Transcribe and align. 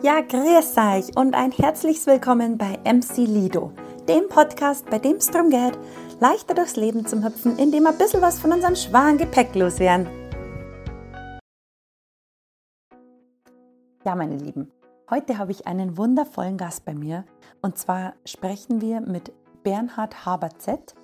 Ja, 0.00 0.20
grüß 0.20 0.76
euch 0.76 1.16
und 1.16 1.34
ein 1.34 1.50
herzliches 1.50 2.06
Willkommen 2.06 2.56
bei 2.56 2.78
MC 2.84 3.16
Lido, 3.26 3.72
dem 4.08 4.28
Podcast, 4.28 4.88
bei 4.88 5.00
dem 5.00 5.16
es 5.16 5.26
darum 5.26 5.50
geht, 5.50 5.76
leichter 6.20 6.54
durchs 6.54 6.76
Leben 6.76 7.04
zu 7.04 7.24
hüpfen, 7.24 7.58
indem 7.58 7.82
wir 7.82 7.90
ein 7.90 7.98
bisschen 7.98 8.22
was 8.22 8.38
von 8.38 8.52
unserem 8.52 8.76
schweren 8.76 9.18
Gepäck 9.18 9.56
loswerden. 9.56 10.06
Ja, 14.04 14.14
meine 14.14 14.36
Lieben, 14.36 14.70
heute 15.10 15.36
habe 15.36 15.50
ich 15.50 15.66
einen 15.66 15.96
wundervollen 15.96 16.58
Gast 16.58 16.84
bei 16.84 16.94
mir 16.94 17.24
und 17.60 17.76
zwar 17.76 18.14
sprechen 18.24 18.80
wir 18.80 19.00
mit 19.00 19.32
Bernhard 19.64 20.24
Haber-Z 20.24 20.94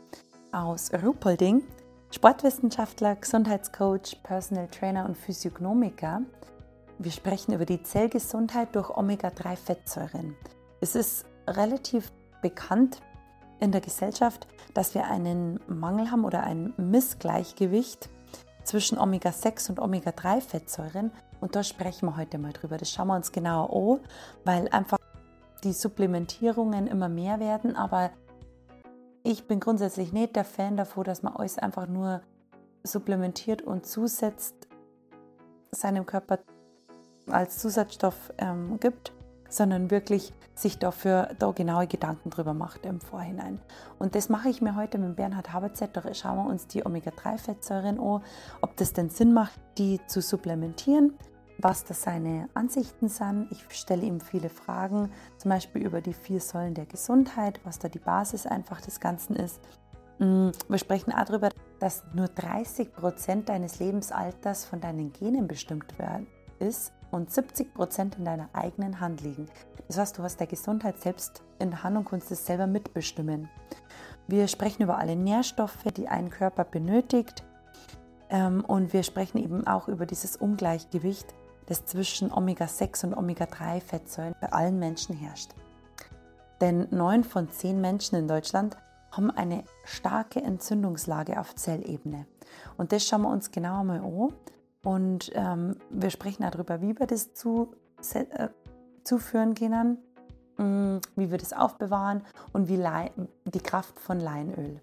aus 0.52 0.92
Ruhpolding, 0.94 1.64
Sportwissenschaftler, 2.12 3.16
Gesundheitscoach, 3.16 4.22
Personal 4.22 4.68
Trainer 4.68 5.04
und 5.04 5.16
Physiognomiker. 5.16 6.22
Wir 6.98 7.10
sprechen 7.10 7.52
über 7.52 7.64
die 7.64 7.82
Zellgesundheit 7.82 8.74
durch 8.76 8.90
Omega-3-Fettsäuren. 8.90 10.36
Es 10.80 10.94
ist 10.94 11.26
relativ 11.48 12.12
bekannt 12.40 13.00
in 13.58 13.72
der 13.72 13.80
Gesellschaft, 13.80 14.46
dass 14.74 14.94
wir 14.94 15.06
einen 15.06 15.58
Mangel 15.66 16.10
haben 16.10 16.24
oder 16.24 16.44
ein 16.44 16.72
Missgleichgewicht 16.76 18.10
zwischen 18.62 18.98
Omega-6 18.98 19.70
und 19.70 19.80
Omega-3-Fettsäuren. 19.80 21.10
Und 21.40 21.56
da 21.56 21.64
sprechen 21.64 22.06
wir 22.06 22.16
heute 22.16 22.38
mal 22.38 22.52
drüber. 22.52 22.78
Das 22.78 22.90
schauen 22.90 23.08
wir 23.08 23.16
uns 23.16 23.32
genauer 23.32 23.74
an, 23.74 24.00
weil 24.44 24.68
einfach 24.68 24.98
die 25.64 25.72
Supplementierungen 25.72 26.86
immer 26.86 27.08
mehr 27.08 27.40
werden. 27.40 27.74
Aber 27.74 28.10
ich 29.24 29.48
bin 29.48 29.58
grundsätzlich 29.58 30.12
nicht 30.12 30.36
der 30.36 30.44
Fan 30.44 30.76
davon, 30.76 31.04
dass 31.04 31.22
man 31.22 31.34
alles 31.34 31.58
einfach 31.58 31.88
nur 31.88 32.20
supplementiert 32.84 33.62
und 33.62 33.84
zusetzt, 33.84 34.68
seinem 35.72 36.06
Körper 36.06 36.38
als 37.30 37.58
Zusatzstoff 37.58 38.32
ähm, 38.38 38.78
gibt, 38.80 39.12
sondern 39.48 39.90
wirklich 39.90 40.32
sich 40.54 40.78
dafür 40.78 41.30
da 41.38 41.50
genaue 41.50 41.86
Gedanken 41.86 42.30
drüber 42.30 42.54
macht 42.54 42.86
im 42.86 43.00
Vorhinein. 43.00 43.60
Und 43.98 44.14
das 44.14 44.28
mache 44.28 44.48
ich 44.48 44.60
mir 44.60 44.76
heute 44.76 44.98
mit 44.98 45.16
Bernhard 45.16 45.52
Haberzett. 45.52 45.96
Da 45.96 46.14
schauen 46.14 46.36
wir 46.36 46.46
uns 46.46 46.66
die 46.66 46.84
Omega-3-Fettsäuren 46.84 47.98
an, 47.98 48.22
ob 48.60 48.76
das 48.76 48.92
denn 48.92 49.10
Sinn 49.10 49.32
macht, 49.32 49.58
die 49.78 50.00
zu 50.06 50.20
supplementieren, 50.20 51.14
was 51.58 51.84
das 51.84 52.02
seine 52.02 52.48
Ansichten 52.54 53.08
sind. 53.08 53.48
Ich 53.50 53.64
stelle 53.70 54.02
ihm 54.02 54.20
viele 54.20 54.48
Fragen, 54.48 55.10
zum 55.38 55.50
Beispiel 55.50 55.82
über 55.82 56.00
die 56.00 56.14
vier 56.14 56.40
Säulen 56.40 56.74
der 56.74 56.86
Gesundheit, 56.86 57.60
was 57.64 57.78
da 57.78 57.88
die 57.88 57.98
Basis 57.98 58.46
einfach 58.46 58.80
des 58.80 59.00
Ganzen 59.00 59.36
ist. 59.36 59.60
Mm, 60.18 60.50
wir 60.68 60.78
sprechen 60.78 61.12
auch 61.12 61.24
darüber, 61.24 61.48
dass 61.80 62.04
nur 62.12 62.28
30 62.28 62.92
Prozent 62.92 63.48
deines 63.48 63.80
Lebensalters 63.80 64.64
von 64.64 64.80
deinen 64.80 65.12
Genen 65.12 65.48
bestimmt 65.48 65.98
werden 65.98 66.28
ist 66.60 66.92
und 67.14 67.30
70 67.30 67.72
Prozent 67.72 68.16
in 68.16 68.24
deiner 68.24 68.48
eigenen 68.52 69.00
Hand 69.00 69.22
liegen. 69.22 69.46
Das 69.86 69.98
heißt, 69.98 70.18
du 70.18 70.22
hast 70.22 70.40
der 70.40 70.46
Gesundheit 70.46 71.00
selbst 71.00 71.42
in 71.58 71.70
der 71.70 71.82
Hand 71.82 71.96
und 71.96 72.04
kannst 72.08 72.30
es 72.30 72.44
selber 72.44 72.66
mitbestimmen. 72.66 73.48
Wir 74.26 74.48
sprechen 74.48 74.82
über 74.82 74.98
alle 74.98 75.16
Nährstoffe, 75.16 75.84
die 75.96 76.08
ein 76.08 76.30
Körper 76.30 76.64
benötigt. 76.64 77.44
Ähm, 78.30 78.64
und 78.64 78.92
wir 78.92 79.02
sprechen 79.02 79.38
eben 79.38 79.66
auch 79.66 79.88
über 79.88 80.06
dieses 80.06 80.36
Ungleichgewicht, 80.36 81.26
das 81.66 81.84
zwischen 81.86 82.32
Omega-6 82.32 83.06
und 83.06 83.14
Omega-3-Fettsäuren 83.14 84.34
bei 84.40 84.52
allen 84.52 84.78
Menschen 84.78 85.14
herrscht. 85.14 85.50
Denn 86.60 86.88
neun 86.90 87.24
von 87.24 87.50
zehn 87.50 87.80
Menschen 87.80 88.16
in 88.16 88.28
Deutschland 88.28 88.76
haben 89.12 89.30
eine 89.30 89.64
starke 89.84 90.42
Entzündungslage 90.42 91.38
auf 91.38 91.54
Zellebene. 91.54 92.26
Und 92.76 92.92
das 92.92 93.06
schauen 93.06 93.22
wir 93.22 93.30
uns 93.30 93.50
genauer 93.50 93.84
mal 93.84 94.00
an 94.00 94.32
und 94.84 95.32
ähm, 95.34 95.76
wir 95.90 96.10
sprechen 96.10 96.42
darüber, 96.42 96.80
wie 96.80 96.98
wir 96.98 97.06
das 97.06 97.34
zu, 97.34 97.74
äh, 98.12 98.48
zuführen 99.02 99.54
können, 99.54 99.98
mh, 100.58 100.64
mm, 100.64 101.00
wie 101.16 101.30
wir 101.30 101.38
das 101.38 101.52
aufbewahren 101.52 102.22
und 102.52 102.68
wie 102.68 102.78
die 103.46 103.60
Kraft 103.60 103.98
von 103.98 104.20
Leinöl. 104.20 104.80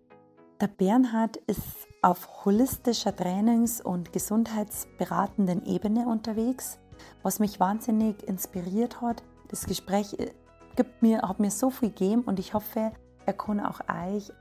Der 0.59 0.67
Bernhard 0.67 1.37
ist 1.47 1.61
auf 2.01 2.45
holistischer 2.45 3.15
Trainings- 3.15 3.81
und 3.81 4.11
gesundheitsberatenden 4.11 5.65
Ebene 5.65 6.07
unterwegs, 6.07 6.79
was 7.23 7.39
mich 7.39 7.59
wahnsinnig 7.59 8.27
inspiriert 8.27 9.01
hat. 9.01 9.23
Das 9.49 9.65
Gespräch 9.65 10.13
äh, 10.19 10.31
gibt 10.75 11.01
mir, 11.01 11.21
hat 11.21 11.39
mir 11.39 11.51
so 11.51 11.69
viel 11.69 11.89
gegeben 11.89 12.23
und 12.23 12.39
ich 12.39 12.53
hoffe, 12.53 12.91
er 13.25 13.33
kann 13.33 13.59
auch 13.59 13.81
euch 13.81 14.31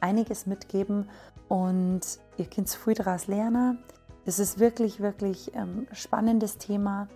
einiges 0.00 0.46
mitgeben 0.46 1.08
und 1.48 2.00
ihr 2.36 2.46
könnt 2.46 2.68
viel 2.70 2.94
daraus 2.94 3.26
lernen. 3.26 3.78
Es 4.28 4.38
ist 4.38 4.58
wirklich, 4.58 5.00
wirklich 5.00 5.54
ähm, 5.54 5.86
spannendes 5.92 6.58
Thema. 6.58 7.08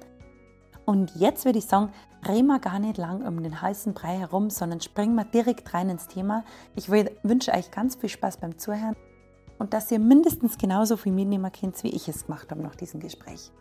Und 0.86 1.14
jetzt 1.14 1.44
würde 1.44 1.58
ich 1.58 1.66
sagen, 1.66 1.92
drehen 2.24 2.46
wir 2.46 2.58
gar 2.58 2.78
nicht 2.78 2.96
lang 2.96 3.26
um 3.26 3.42
den 3.42 3.60
heißen 3.60 3.92
Brei 3.92 4.16
herum, 4.16 4.48
sondern 4.48 4.80
springen 4.80 5.14
wir 5.14 5.24
direkt 5.26 5.74
rein 5.74 5.90
ins 5.90 6.08
Thema. 6.08 6.42
Ich 6.74 6.88
wünsche 6.90 7.52
euch 7.52 7.70
ganz 7.70 7.96
viel 7.96 8.08
Spaß 8.08 8.38
beim 8.38 8.56
Zuhören 8.56 8.96
und 9.58 9.74
dass 9.74 9.90
ihr 9.90 9.98
mindestens 9.98 10.56
genauso 10.56 10.96
viel 10.96 11.12
mitnehmen 11.12 11.52
könnt, 11.52 11.82
wie 11.82 11.94
ich 11.94 12.08
es 12.08 12.24
gemacht 12.24 12.50
habe 12.50 12.62
nach 12.62 12.76
diesem 12.76 12.98
Gespräch. 12.98 13.52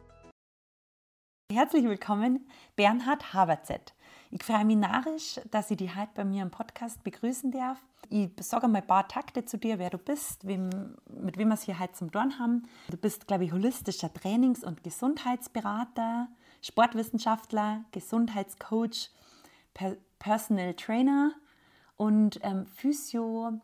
Herzlich 1.51 1.83
willkommen, 1.83 2.47
Bernhard 2.77 3.33
Haberzett. 3.33 3.93
Ich 4.33 4.43
freue 4.45 4.63
mich 4.63 4.77
narisch, 4.77 5.41
dass 5.51 5.69
ich 5.71 5.77
dich 5.77 5.93
heute 5.93 6.11
bei 6.15 6.23
mir 6.23 6.41
im 6.41 6.51
Podcast 6.51 7.03
begrüßen 7.03 7.51
darf. 7.51 7.77
Ich 8.09 8.29
sage 8.39 8.69
mal 8.69 8.79
ein 8.79 8.87
paar 8.87 9.05
Takte 9.09 9.43
zu 9.43 9.57
dir, 9.57 9.77
wer 9.77 9.89
du 9.89 9.97
bist, 9.97 10.47
wem, 10.47 10.69
mit 11.09 11.37
wem 11.37 11.49
wir 11.49 11.55
es 11.55 11.63
hier 11.63 11.77
heute 11.77 11.91
zum 11.91 12.13
Tun 12.13 12.39
haben. 12.39 12.65
Du 12.89 12.95
bist, 12.95 13.27
glaube 13.27 13.43
ich, 13.43 13.51
holistischer 13.51 14.13
Trainings- 14.13 14.63
und 14.63 14.83
Gesundheitsberater, 14.83 16.29
Sportwissenschaftler, 16.61 17.83
Gesundheitscoach, 17.91 19.09
per 19.73 19.97
Personal 20.17 20.75
Trainer 20.75 21.33
und 21.97 22.39
ähm, 22.41 22.65
Physiognomiker 22.67 23.61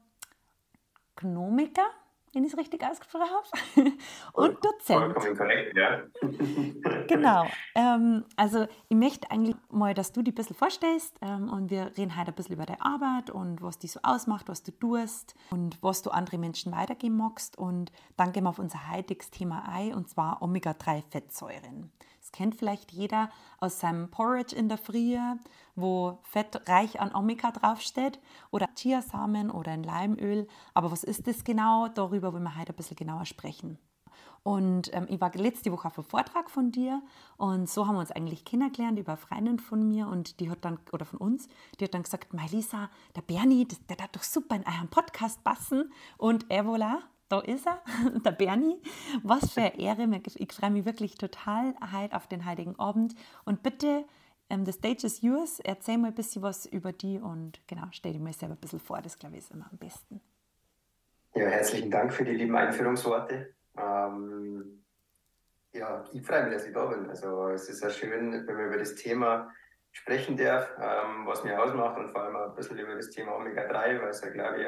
wenn 2.38 2.44
ich 2.44 2.54
es 2.54 2.60
richtig 2.60 2.84
ausgesprochen 2.84 3.26
habe, 3.26 3.92
und 4.34 4.64
Dozent. 4.64 5.14
Vollkommen 5.14 5.36
korrekt, 5.36 5.76
ja. 5.76 6.04
genau. 7.08 7.48
Ähm, 7.74 8.26
also 8.36 8.68
ich 8.90 8.96
möchte 8.96 9.32
eigentlich 9.32 9.56
mal, 9.72 9.96
dass 9.96 10.12
du 10.12 10.22
dich 10.22 10.34
ein 10.34 10.36
bisschen 10.36 10.56
vorstellst 10.56 11.16
ähm, 11.22 11.50
und 11.50 11.72
wir 11.72 11.92
reden 11.98 12.16
heute 12.16 12.32
ein 12.32 12.36
bisschen 12.36 12.54
über 12.54 12.68
deine 12.68 12.82
Arbeit 12.82 13.32
und 13.32 13.64
was 13.64 13.80
dich 13.80 13.92
so 13.92 14.00
ausmacht, 14.04 14.50
was 14.50 14.62
du 14.62 14.72
tust 14.72 15.34
und 15.50 15.82
was 15.82 16.04
du 16.04 16.12
andere 16.12 16.38
Menschen 16.38 16.72
weitergeben 16.72 17.18
magst 17.18 17.58
und 17.58 17.92
dann 18.18 18.34
gehen 18.34 18.44
wir 18.44 18.52
auf 18.52 18.60
unser 18.60 18.92
heutiges 18.92 19.32
Thema 19.32 19.68
ein 19.68 19.96
und 19.96 20.08
zwar 20.08 20.44
Omega-3-Fettsäuren. 20.44 21.92
Das 22.28 22.34
kennt 22.34 22.56
vielleicht 22.56 22.92
jeder 22.92 23.30
aus 23.62 23.80
seinem 23.80 24.12
Porridge 24.12 24.54
in 24.54 24.68
der 24.68 24.78
Früh, 24.78 25.18
wo 25.78 26.20
Fett 26.24 26.68
reich 26.68 27.00
an 27.00 27.16
Omega 27.16 27.52
draufsteht 27.52 28.20
oder 28.52 28.68
Chiasamen 28.76 29.50
oder 29.50 29.72
ein 29.72 29.84
Leimöl. 29.84 30.46
Aber 30.74 30.92
was 30.92 31.06
ist 31.06 31.26
das 31.26 31.46
genau? 31.46 31.88
Darüber 31.88 32.34
wollen 32.34 32.44
wir 32.44 32.58
heute 32.58 32.74
ein 32.74 32.76
bisschen 32.76 32.98
genauer 32.98 33.26
sprechen. 33.26 33.80
Und 34.44 34.94
ähm, 34.94 35.08
ich 35.08 35.22
war 35.22 35.34
letzte 35.36 35.72
Woche 35.72 35.88
auf 35.88 35.98
einem 35.98 36.06
Vortrag 36.06 36.50
von 36.50 36.72
dir 36.74 37.02
und 37.38 37.70
so 37.70 37.88
haben 37.88 37.96
wir 37.96 38.00
uns 38.00 38.12
eigentlich 38.12 38.44
kennengelernt 38.44 39.00
über 39.00 39.16
Freundin 39.16 39.60
von 39.60 39.88
mir 39.88 40.08
und 40.08 40.42
die 40.42 40.50
hat 40.50 40.66
dann, 40.66 40.80
oder 40.92 41.06
von 41.06 41.20
uns, 41.20 41.48
die 41.80 41.86
hat 41.86 41.94
dann 41.94 42.04
gesagt, 42.04 42.34
Lisa, 42.52 42.90
der 43.16 43.22
Bernie, 43.22 43.68
der, 43.90 43.96
darf 43.96 44.12
doch 44.12 44.24
super 44.24 44.56
in 44.56 44.66
eurem 44.66 44.90
Podcast 44.90 45.44
passen 45.44 45.92
und 46.18 46.46
et 46.50 46.66
voilà, 46.66 47.00
da 47.30 47.40
ist 47.40 47.68
er, 47.68 47.82
der 48.26 48.32
Bernie. 48.32 48.82
Was 49.24 49.52
für 49.52 49.62
eine 49.62 49.80
Ehre. 49.80 50.08
Ich 50.36 50.54
freue 50.54 50.72
mich 50.72 50.86
wirklich 50.86 51.16
total 51.16 51.74
heute 51.94 52.16
auf 52.16 52.28
den 52.28 52.46
Heiligen 52.46 52.78
Abend. 52.80 53.16
Und 53.46 53.64
bitte, 53.64 54.06
um, 54.50 54.60
ähm, 54.60 54.66
the 54.66 54.72
stage 54.72 55.06
is 55.06 55.22
yours. 55.22 55.60
Erzähl 55.60 55.98
mal 55.98 56.08
ein 56.08 56.16
bisschen 56.16 56.42
was 56.42 56.66
über 56.66 56.94
die 56.94 57.20
und 57.20 57.60
genau, 57.68 57.88
stell 57.92 58.14
dir 58.14 58.20
mal 58.20 58.34
selber 58.34 58.56
ein 58.56 58.60
bisschen 58.62 58.80
vor. 58.80 59.02
Das, 59.02 59.20
glaube 59.20 59.36
ich, 59.36 59.44
ist 59.44 59.52
immer 59.52 59.68
am 59.72 59.78
besten. 59.78 60.22
Ja, 61.36 61.48
herzlichen 61.48 61.92
Dank 61.92 62.14
für 62.14 62.24
die 62.24 62.32
lieben 62.32 62.56
Einführungsworte. 62.56 63.54
Ähm, 63.78 64.84
ja, 65.74 66.04
ich 66.14 66.26
freue 66.26 66.46
mich, 66.46 66.54
dass 66.54 66.66
ich 66.66 66.74
da 66.74 66.86
bin. 66.86 67.10
Also, 67.10 67.50
es 67.50 67.70
ist 67.70 67.84
ja 67.84 67.90
schön, 67.90 68.32
wenn 68.48 68.56
man 68.56 68.68
über 68.68 68.78
das 68.78 68.96
Thema 68.96 69.52
sprechen 69.92 70.38
darf, 70.38 70.70
ähm, 70.80 71.26
was 71.26 71.44
mir 71.44 71.62
ausmacht 71.62 71.98
und 71.98 72.10
vor 72.10 72.22
allem 72.22 72.36
ein 72.36 72.56
bisschen 72.56 72.78
über 72.78 72.96
das 72.96 73.10
Thema 73.10 73.36
Omega-3, 73.36 74.02
weil 74.02 74.10
es 74.10 74.22
ja, 74.22 74.30
glaube 74.30 74.62
ich, 74.62 74.68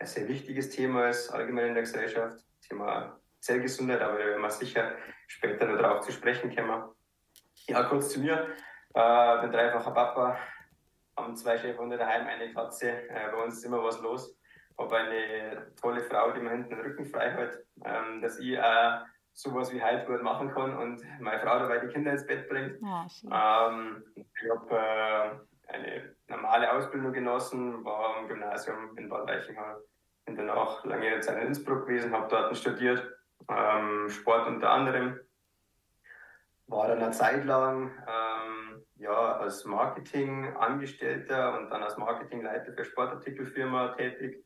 ein 0.00 0.06
sehr 0.06 0.26
wichtiges 0.28 0.70
Thema 0.70 1.08
ist, 1.08 1.30
allgemein 1.30 1.68
in 1.68 1.74
der 1.74 1.82
Gesellschaft, 1.82 2.38
Thema 2.66 3.20
Zellgesundheit, 3.40 4.00
aber 4.00 4.18
da 4.18 4.24
werden 4.24 4.42
wir 4.42 4.50
sicher 4.50 4.92
später 5.26 5.66
noch 5.66 5.78
darauf 5.78 6.00
zu 6.00 6.12
sprechen 6.12 6.54
kommen. 6.54 6.90
Ja, 7.68 7.82
kurz 7.84 8.10
zu 8.10 8.20
mir. 8.20 8.48
Äh, 8.94 9.40
bin 9.42 9.52
dreifacher 9.52 9.92
Papa, 9.92 10.38
haben 11.16 11.36
zwei 11.36 11.58
Schäferhunde 11.58 11.98
daheim, 11.98 12.26
eine 12.26 12.52
Katze. 12.52 12.90
Äh, 13.08 13.30
bei 13.30 13.42
uns 13.42 13.58
ist 13.58 13.64
immer 13.64 13.82
was 13.84 14.00
los. 14.00 14.36
Habe 14.78 14.96
eine 14.96 15.72
tolle 15.80 16.00
Frau, 16.00 16.32
die 16.32 16.40
mir 16.40 16.50
hinten 16.50 16.70
den 16.70 16.80
Rücken 16.80 17.04
frei 17.04 17.30
hält, 17.30 17.66
ähm, 17.84 18.22
dass 18.22 18.38
ich 18.38 18.58
auch 18.58 19.04
sowas 19.34 19.72
wie 19.72 19.82
heute 19.82 20.06
gut 20.06 20.22
machen 20.22 20.50
kann 20.50 20.76
und 20.76 21.02
meine 21.20 21.40
Frau 21.40 21.58
dabei 21.58 21.78
die 21.78 21.88
Kinder 21.88 22.12
ins 22.12 22.26
Bett 22.26 22.48
bringt. 22.48 22.80
Ja, 22.80 23.68
ähm, 23.68 24.02
ich 24.14 24.50
habe 24.50 24.76
äh, 24.76 25.72
eine 25.72 26.16
normale 26.30 26.72
Ausbildung 26.72 27.12
genossen, 27.12 27.84
war 27.84 28.16
am 28.16 28.28
Gymnasium 28.28 28.96
in 28.96 29.08
Bad 29.08 29.28
Reichenhall 29.28 29.82
bin 30.36 30.46
danach 30.46 30.84
lange 30.84 31.20
Zeit 31.20 31.38
in 31.38 31.48
Innsbruck 31.48 31.86
gewesen, 31.86 32.12
habe 32.12 32.28
dort 32.28 32.56
studiert, 32.56 33.02
ähm, 33.48 34.08
Sport 34.08 34.46
unter 34.46 34.70
anderem. 34.70 35.18
War 36.66 36.86
dann 36.88 37.02
eine 37.02 37.10
Zeit 37.10 37.44
lang 37.44 37.90
ähm, 38.06 38.84
ja, 38.96 39.38
als 39.38 39.64
Marketingangestellter 39.64 41.58
und 41.58 41.70
dann 41.70 41.82
als 41.82 41.96
Marketingleiter 41.96 42.72
für 42.72 42.84
Sportartikelfirma 42.84 43.88
tätig. 43.94 44.44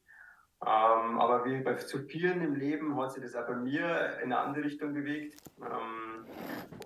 Ähm, 0.62 1.18
aber 1.18 1.44
wie 1.44 1.60
bei 1.60 1.74
zu 1.74 2.04
vielen 2.04 2.40
im 2.40 2.54
Leben 2.54 2.96
hat 2.96 3.12
sich 3.12 3.22
das 3.22 3.34
auch 3.36 3.46
bei 3.46 3.54
mir 3.54 4.18
in 4.22 4.32
eine 4.32 4.38
andere 4.38 4.64
Richtung 4.64 4.94
bewegt. 4.94 5.36
Ähm, 5.60 6.24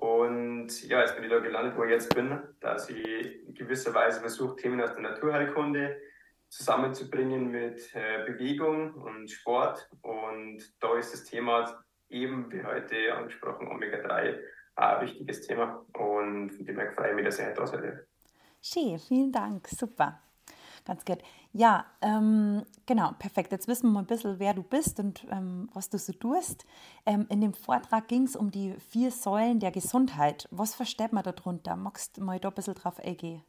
und 0.00 0.88
ja, 0.88 1.00
jetzt 1.00 1.14
bin 1.14 1.24
ich 1.24 1.30
da 1.30 1.38
gelandet, 1.38 1.76
wo 1.76 1.84
ich 1.84 1.90
jetzt 1.90 2.14
bin, 2.14 2.40
dass 2.60 2.90
ich 2.90 3.46
in 3.46 3.54
gewisser 3.54 3.94
Weise 3.94 4.20
versuche, 4.20 4.56
Themen 4.56 4.80
aus 4.80 4.94
der 4.94 5.02
Naturheilkunde 5.02 5.96
zusammenzubringen 6.48 7.50
mit 7.50 7.94
äh, 7.94 8.24
Bewegung 8.26 8.94
und 8.94 9.30
Sport. 9.30 9.88
Und 10.02 10.62
da 10.80 10.96
ist 10.96 11.12
das 11.12 11.24
Thema 11.24 11.84
eben, 12.08 12.50
wie 12.50 12.64
heute 12.64 13.14
angesprochen, 13.14 13.68
Omega-3 13.68 14.38
ein 14.76 15.00
wichtiges 15.02 15.46
Thema. 15.46 15.84
Und 15.92 16.50
von 16.50 16.64
dem 16.64 16.78
her 16.78 16.92
freue 16.92 17.10
ich 17.10 17.14
mich, 17.16 17.24
dass 17.24 17.38
ich 17.38 17.46
heute 17.46 17.80
da. 17.80 17.98
Schön, 18.60 18.98
vielen 18.98 19.32
Dank, 19.32 19.68
super. 19.68 20.20
Ganz 20.84 21.04
gut. 21.04 21.18
Ja, 21.58 21.86
ähm, 22.02 22.62
genau, 22.86 23.10
perfekt. 23.18 23.50
Jetzt 23.50 23.66
wissen 23.66 23.88
wir 23.88 23.94
mal 23.94 24.00
ein 24.02 24.06
bisschen, 24.06 24.38
wer 24.38 24.54
du 24.54 24.62
bist 24.62 25.00
und 25.00 25.26
ähm, 25.28 25.68
was 25.74 25.90
du 25.90 25.98
so 25.98 26.12
tust. 26.12 26.64
Ähm, 27.04 27.26
in 27.30 27.40
dem 27.40 27.52
Vortrag 27.52 28.06
ging 28.06 28.22
es 28.22 28.36
um 28.36 28.52
die 28.52 28.76
vier 28.78 29.10
Säulen 29.10 29.58
der 29.58 29.72
Gesundheit. 29.72 30.46
Was 30.52 30.76
versteht 30.76 31.12
man 31.12 31.24
darunter? 31.24 31.74
Magst 31.74 32.16
du 32.16 32.22
mal 32.22 32.38
da 32.38 32.50
ein 32.50 32.54
bisschen 32.54 32.74
drauf 32.74 33.00
eingehen? 33.00 33.42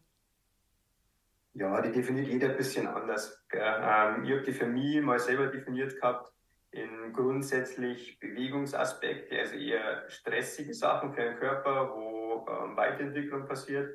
Ja, 1.54 1.80
die 1.84 1.92
definiert 1.92 2.30
jeder 2.30 2.50
ein 2.50 2.58
bisschen 2.58 2.88
anders. 2.88 3.46
Ähm, 3.54 4.24
ich 4.24 4.32
habe 4.32 4.42
die 4.44 4.54
für 4.54 4.66
mich 4.66 5.00
mal 5.04 5.20
selber 5.20 5.46
definiert 5.46 5.94
gehabt 6.02 6.34
in 6.72 7.14
grundsätzlich 7.14 8.20
Bewegungsaspekte, 8.20 9.38
also 9.38 9.54
eher 9.54 10.10
stressige 10.10 10.74
Sachen 10.74 11.14
für 11.14 11.22
den 11.22 11.38
Körper, 11.38 11.92
wo 11.96 12.48
ähm, 12.50 12.76
Weiterentwicklung 12.76 13.46
passiert 13.46 13.94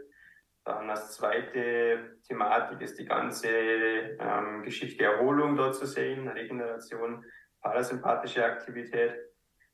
dann 0.65 0.89
als 0.89 1.13
zweite 1.13 2.17
Thematik 2.27 2.81
ist 2.81 2.99
die 2.99 3.05
ganze 3.05 3.49
ähm, 3.49 4.63
Geschichte 4.63 5.05
Erholung 5.05 5.57
dort 5.57 5.75
zu 5.75 5.87
sehen, 5.87 6.27
Regeneration, 6.29 7.25
parasympathische 7.61 8.45
Aktivität. 8.45 9.15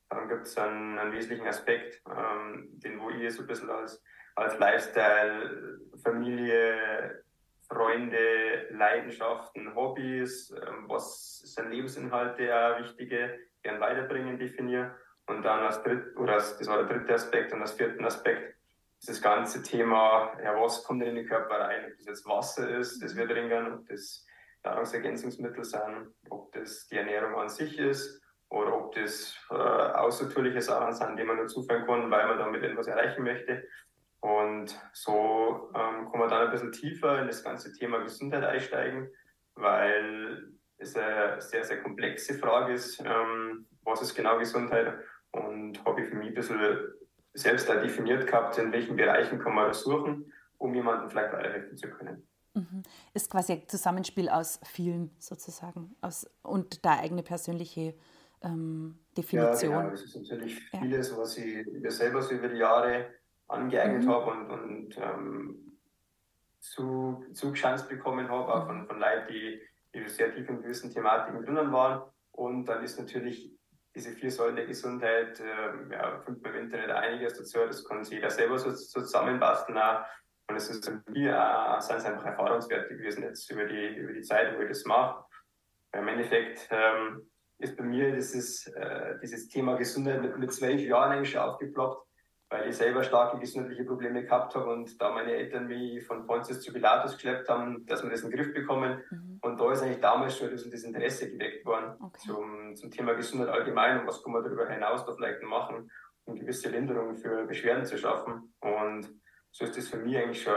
Dann 0.08 0.28
gibt 0.28 0.46
es 0.46 0.58
einen, 0.58 0.98
einen, 0.98 1.12
wesentlichen 1.12 1.46
Aspekt, 1.46 2.02
ähm, 2.08 2.68
den 2.72 3.00
wo 3.00 3.10
ihr 3.10 3.30
so 3.30 3.42
ein 3.42 3.46
bisschen 3.46 3.70
als, 3.70 4.02
als 4.34 4.58
Lifestyle, 4.58 5.78
Familie, 6.02 7.22
Freunde, 7.68 8.66
Leidenschaften, 8.70 9.72
Hobbys, 9.76 10.50
ähm, 10.50 10.88
was 10.88 11.38
sind 11.38 11.70
Lebensinhalte, 11.70 12.52
auch 12.52 12.80
wichtige, 12.80 13.38
gern 13.62 13.80
weiterbringen, 13.80 14.40
definieren. 14.40 14.90
Und 15.26 15.44
dann 15.44 15.60
als 15.60 15.80
dritt, 15.84 16.16
oder 16.16 16.32
als, 16.34 16.58
das 16.58 16.66
war 16.66 16.84
der 16.84 16.98
dritte 16.98 17.14
Aspekt 17.14 17.52
und 17.52 17.62
als 17.62 17.74
vierten 17.74 18.04
Aspekt 18.04 18.59
das 19.06 19.22
ganze 19.22 19.62
Thema, 19.62 20.32
ja, 20.42 20.60
was 20.60 20.84
kommt 20.84 21.02
denn 21.02 21.10
in 21.10 21.14
den 21.16 21.26
Körper 21.26 21.60
rein? 21.60 21.86
Ob 21.86 21.96
das 21.96 22.06
jetzt 22.06 22.26
Wasser 22.26 22.78
ist, 22.78 23.02
das 23.02 23.16
wir 23.16 23.26
trinken, 23.26 23.72
ob 23.72 23.86
das 23.86 24.26
Nahrungsergänzungsmittel 24.62 25.64
sind, 25.64 26.14
ob 26.28 26.52
das 26.52 26.86
die 26.88 26.96
Ernährung 26.96 27.34
an 27.34 27.48
sich 27.48 27.78
ist 27.78 28.20
oder 28.50 28.76
ob 28.76 28.94
das 28.94 29.34
äh, 29.50 29.54
außertürliche 29.54 30.60
Sachen 30.60 30.92
sind, 30.92 31.16
die 31.16 31.24
man 31.24 31.36
nur 31.36 31.46
zuführen 31.46 31.86
kann, 31.86 32.10
weil 32.10 32.26
man 32.26 32.38
damit 32.38 32.62
etwas 32.62 32.88
erreichen 32.88 33.24
möchte. 33.24 33.64
Und 34.20 34.78
so 34.92 35.70
ähm, 35.74 36.10
kann 36.10 36.20
man 36.20 36.28
dann 36.28 36.46
ein 36.46 36.50
bisschen 36.50 36.72
tiefer 36.72 37.20
in 37.20 37.26
das 37.26 37.42
ganze 37.42 37.72
Thema 37.72 38.00
Gesundheit 38.00 38.44
einsteigen, 38.44 39.10
weil 39.54 40.52
es 40.76 40.94
eine 40.94 41.40
sehr, 41.40 41.64
sehr 41.64 41.82
komplexe 41.82 42.34
Frage 42.38 42.74
ist, 42.74 43.00
ähm, 43.00 43.66
was 43.82 44.02
ist 44.02 44.14
genau 44.14 44.38
Gesundheit 44.38 44.94
und 45.32 45.82
habe 45.86 46.02
ich 46.02 46.08
für 46.08 46.16
mich 46.16 46.28
ein 46.28 46.34
bisschen 46.34 46.60
selbst 47.34 47.68
da 47.68 47.76
definiert 47.76 48.26
gehabt, 48.26 48.58
in 48.58 48.72
welchen 48.72 48.96
Bereichen 48.96 49.38
kann 49.38 49.54
man 49.54 49.68
das 49.68 49.82
suchen, 49.82 50.32
um 50.58 50.74
jemandem 50.74 51.08
vielleicht 51.10 51.32
weiterhelfen 51.32 51.76
zu 51.76 51.88
können. 51.88 52.26
Mhm. 52.54 52.82
Ist 53.14 53.30
quasi 53.30 53.52
ein 53.52 53.68
Zusammenspiel 53.68 54.28
aus 54.28 54.60
vielen 54.64 55.10
sozusagen 55.18 55.94
aus, 56.00 56.28
und 56.42 56.84
da 56.84 56.98
eigene 56.98 57.22
persönliche 57.22 57.94
ähm, 58.42 58.98
Definition. 59.16 59.70
Ja, 59.70 59.80
genau. 59.82 59.90
Das 59.90 60.02
ist 60.02 60.16
natürlich 60.16 60.60
ja. 60.72 60.80
vieles, 60.80 61.16
was 61.16 61.36
ich 61.38 61.66
mir 61.66 61.90
selber 61.90 62.22
so 62.22 62.34
über 62.34 62.48
die 62.48 62.58
Jahre 62.58 63.06
angeeignet 63.46 64.04
mhm. 64.04 64.10
habe 64.10 64.30
und, 64.30 64.50
und 64.50 64.98
ähm, 64.98 65.76
zu, 66.60 67.24
zugeschanzt 67.32 67.88
bekommen 67.88 68.28
habe, 68.28 68.52
auch 68.52 68.66
von, 68.66 68.82
mhm. 68.82 68.86
von 68.86 68.98
Leuten, 68.98 69.32
die, 69.32 69.60
die 69.94 70.08
sehr 70.08 70.34
tief 70.34 70.48
in 70.48 70.62
gewissen 70.62 70.92
Thematiken 70.92 71.42
drinnen 71.42 71.72
waren. 71.72 72.02
Und 72.32 72.64
dann 72.66 72.82
ist 72.82 72.98
natürlich 72.98 73.52
diese 73.94 74.12
vier 74.12 74.30
Säulen 74.30 74.56
der 74.56 74.66
Gesundheit, 74.66 75.40
äh, 75.40 75.92
ja, 75.92 76.20
findet 76.20 76.42
man 76.42 76.54
im 76.54 76.64
Internet 76.64 76.90
einiges 76.90 77.34
dazu, 77.34 77.58
das 77.66 77.84
kann 77.84 78.04
sich 78.04 78.14
jeder 78.14 78.30
selber 78.30 78.58
so, 78.58 78.70
so 78.70 79.00
zusammenbasteln. 79.00 79.78
Auch. 79.78 80.04
Und 80.48 80.56
es 80.56 80.68
ist 80.68 80.90
mir 81.08 81.32
äh, 81.32 81.80
sind 81.80 81.96
es 81.96 82.04
einfach 82.04 82.24
Erfahrungswerte 82.24 82.96
gewesen 82.96 83.22
jetzt 83.22 83.50
über 83.50 83.64
die, 83.64 83.96
über 83.96 84.12
die 84.12 84.22
Zeit, 84.22 84.56
wo 84.56 84.62
ich 84.62 84.68
das 84.68 84.84
mache. 84.84 85.24
Im 85.92 86.08
Endeffekt 86.08 86.68
ähm, 86.70 87.30
ist 87.58 87.76
bei 87.76 87.84
mir 87.84 88.12
dieses, 88.12 88.66
äh, 88.68 89.18
dieses 89.22 89.48
Thema 89.48 89.76
Gesundheit 89.76 90.22
mit, 90.22 90.38
mit 90.38 90.52
zwölf 90.52 90.80
Jahren 90.80 91.12
eigentlich 91.12 91.30
schon 91.30 91.40
aufgeploppt 91.40 92.09
weil 92.50 92.68
ich 92.68 92.76
selber 92.76 93.04
starke 93.04 93.38
gesundheitliche 93.38 93.84
Probleme 93.84 94.24
gehabt 94.24 94.54
habe 94.56 94.72
und 94.72 95.00
da 95.00 95.10
meine 95.10 95.32
Eltern 95.32 95.68
mich 95.68 96.04
von 96.04 96.26
Pontius 96.26 96.60
zu 96.60 96.72
Pilatus 96.72 97.12
geschleppt 97.12 97.48
haben, 97.48 97.86
dass 97.86 98.02
wir 98.02 98.10
das 98.10 98.22
in 98.22 98.30
den 98.30 98.36
Griff 98.36 98.52
bekommen. 98.52 99.02
Mhm. 99.08 99.38
Und 99.40 99.60
da 99.60 99.72
ist 99.72 99.82
eigentlich 99.82 100.00
damals 100.00 100.36
schon 100.36 100.50
das, 100.50 100.68
das 100.68 100.82
Interesse 100.82 101.30
geweckt 101.30 101.64
worden 101.64 101.94
okay. 102.02 102.18
zum, 102.26 102.74
zum 102.74 102.90
Thema 102.90 103.14
Gesundheit 103.14 103.50
allgemein 103.50 104.00
und 104.00 104.06
was 104.08 104.22
kann 104.22 104.32
man 104.32 104.42
darüber 104.42 104.68
hinaus 104.68 105.06
da 105.06 105.12
vielleicht 105.12 105.42
machen, 105.42 105.90
um 106.24 106.34
gewisse 106.34 106.70
Linderungen 106.70 107.16
für 107.16 107.46
Beschwerden 107.46 107.84
zu 107.84 107.96
schaffen. 107.96 108.52
Und 108.60 109.08
so 109.52 109.64
ist 109.64 109.76
das 109.76 109.88
für 109.88 109.98
mich 109.98 110.16
eigentlich 110.16 110.42
schon 110.42 110.54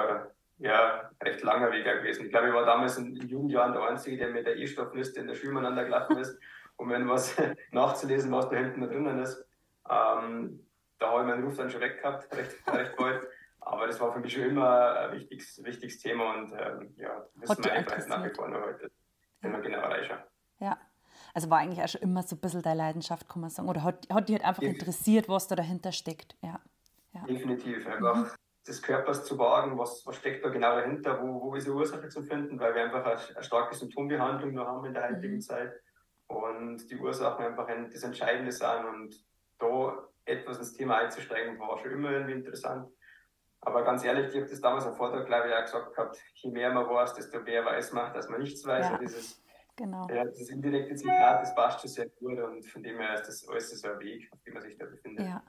ja, 0.57 1.11
recht 1.23 1.43
langer 1.43 1.71
Weg 1.71 1.85
gewesen. 1.85 2.25
Ich 2.25 2.31
glaube, 2.31 2.47
ich 2.47 2.53
war 2.53 2.65
damals 2.65 2.97
in, 2.97 3.15
Jugendjahren 3.15 3.73
der 3.73 3.83
Einzige, 3.83 4.17
der 4.17 4.29
mit 4.29 4.47
der 4.47 4.57
E-Stoffliste 4.57 5.19
in 5.19 5.27
der 5.27 5.35
Schule 5.35 5.53
miteinander 5.53 5.83
gelaufen 5.83 6.17
ist, 6.17 6.39
um 6.77 6.89
irgendwas 6.89 7.35
nachzulesen, 7.71 8.31
was 8.31 8.49
da 8.49 8.55
hinten 8.55 8.81
drinnen 8.81 9.19
ist. 9.19 9.45
Ähm, 9.87 10.65
da 11.03 11.11
habe 11.11 11.21
ich 11.21 11.27
meinen 11.27 11.43
Ruf 11.43 11.57
dann 11.57 11.69
schon 11.69 11.81
weg 11.81 12.01
gehabt, 12.01 12.33
recht, 12.35 12.55
recht 12.67 12.95
bald. 12.95 13.27
Aber 13.59 13.87
das 13.87 13.99
war 13.99 14.13
für 14.13 14.19
mich 14.19 14.33
schon 14.33 14.43
immer 14.43 14.95
ein 14.95 15.11
wichtiges, 15.13 15.61
wichtiges 15.63 15.99
Thema 15.99 16.33
und 16.33 16.53
ähm, 16.53 16.93
ja, 16.97 17.25
das 17.35 17.49
ist 17.57 17.65
meine 17.65 17.83
Preis 17.83 18.07
nach 18.07 18.23
wie 18.23 18.29
vor 18.29 18.47
noch 18.47 18.61
heute 18.61 18.89
immer 19.41 19.59
genauer 19.59 19.89
reicher. 19.89 20.25
Ja, 20.59 20.77
also 21.33 21.49
war 21.49 21.59
eigentlich 21.59 21.81
auch 21.81 21.87
schon 21.87 22.01
immer 22.01 22.23
so 22.23 22.35
ein 22.35 22.39
bisschen 22.39 22.61
deine 22.61 22.77
Leidenschaft, 22.77 23.27
kann 23.27 23.41
man 23.41 23.49
sagen. 23.49 23.67
Oder 23.67 23.83
hat, 23.83 24.07
hat 24.09 24.29
dich 24.29 24.35
halt 24.35 24.45
einfach 24.45 24.61
Definitiv. 24.61 24.87
interessiert, 24.87 25.29
was 25.29 25.47
da 25.47 25.55
dahinter 25.55 25.91
steckt. 25.91 26.37
Ja. 26.41 26.59
ja. 27.11 27.23
Definitiv, 27.25 27.85
einfach 27.87 28.15
mhm. 28.15 28.29
des 28.65 28.81
Körpers 28.81 29.25
zu 29.25 29.37
wagen, 29.37 29.77
was, 29.77 30.05
was 30.05 30.15
steckt 30.15 30.45
da 30.45 30.49
genau 30.49 30.75
dahinter, 30.75 31.21
wo, 31.21 31.41
wo 31.41 31.55
ist 31.55 31.67
die 31.67 31.71
Ursache 31.71 32.07
zu 32.09 32.21
finden, 32.21 32.59
weil 32.59 32.75
wir 32.75 32.83
einfach 32.83 33.05
eine, 33.05 33.35
eine 33.35 33.43
starke 33.43 33.75
Symptombehandlung 33.75 34.53
noch 34.53 34.67
haben 34.67 34.85
in 34.85 34.93
der 34.93 35.09
heutigen 35.09 35.35
mhm. 35.35 35.41
Zeit 35.41 35.73
und 36.27 36.89
die 36.89 36.97
Ursachen 36.97 37.45
einfach 37.45 37.67
ein, 37.67 37.91
das 37.91 38.03
Entscheidende 38.03 38.51
sind 38.51 38.85
und 38.85 39.25
da 39.59 40.07
etwas 40.25 40.57
ins 40.57 40.73
Thema 40.73 40.97
einzusteigen, 40.97 41.59
war 41.59 41.77
schon 41.77 41.91
immer 41.91 42.11
irgendwie 42.11 42.33
interessant. 42.33 42.89
Aber 43.65 43.83
ganz 43.83 44.03
ehrlich, 44.03 44.29
ich 44.29 44.35
habe 44.35 44.49
das 44.49 44.59
damals 44.59 44.85
am 44.85 44.93
Vortrag, 44.93 45.25
glaube 45.25 45.47
ich, 45.47 45.55
auch 45.55 45.61
gesagt 45.61 45.95
gehabt, 45.95 46.17
je 46.35 46.51
mehr 46.51 46.71
man 46.71 46.87
weiß, 46.87 47.13
desto 47.13 47.39
mehr 47.39 47.63
weiß 47.65 47.93
man, 47.93 48.13
dass 48.13 48.27
man 48.29 48.41
nichts 48.41 48.65
weiß. 48.65 48.87
Ja, 48.87 48.93
und 48.93 49.01
dieses, 49.01 49.41
genau. 49.75 50.07
ja, 50.09 50.25
dieses 50.25 50.49
indirekte 50.49 50.95
Zitat, 50.95 51.41
das 51.41 51.55
passt 51.55 51.79
schon 51.79 51.89
sehr 51.89 52.09
gut 52.09 52.39
und 52.39 52.65
von 52.65 52.83
dem 52.83 52.99
her 52.99 53.13
ist 53.13 53.27
das 53.27 53.47
alles 53.47 53.69
so 53.69 53.87
ein 53.87 53.99
Weg, 53.99 54.29
auf 54.33 54.41
dem 54.43 54.53
man 54.53 54.63
sich 54.63 54.77
da 54.77 54.85
befindet. 54.85 55.25
Ja, 55.25 55.43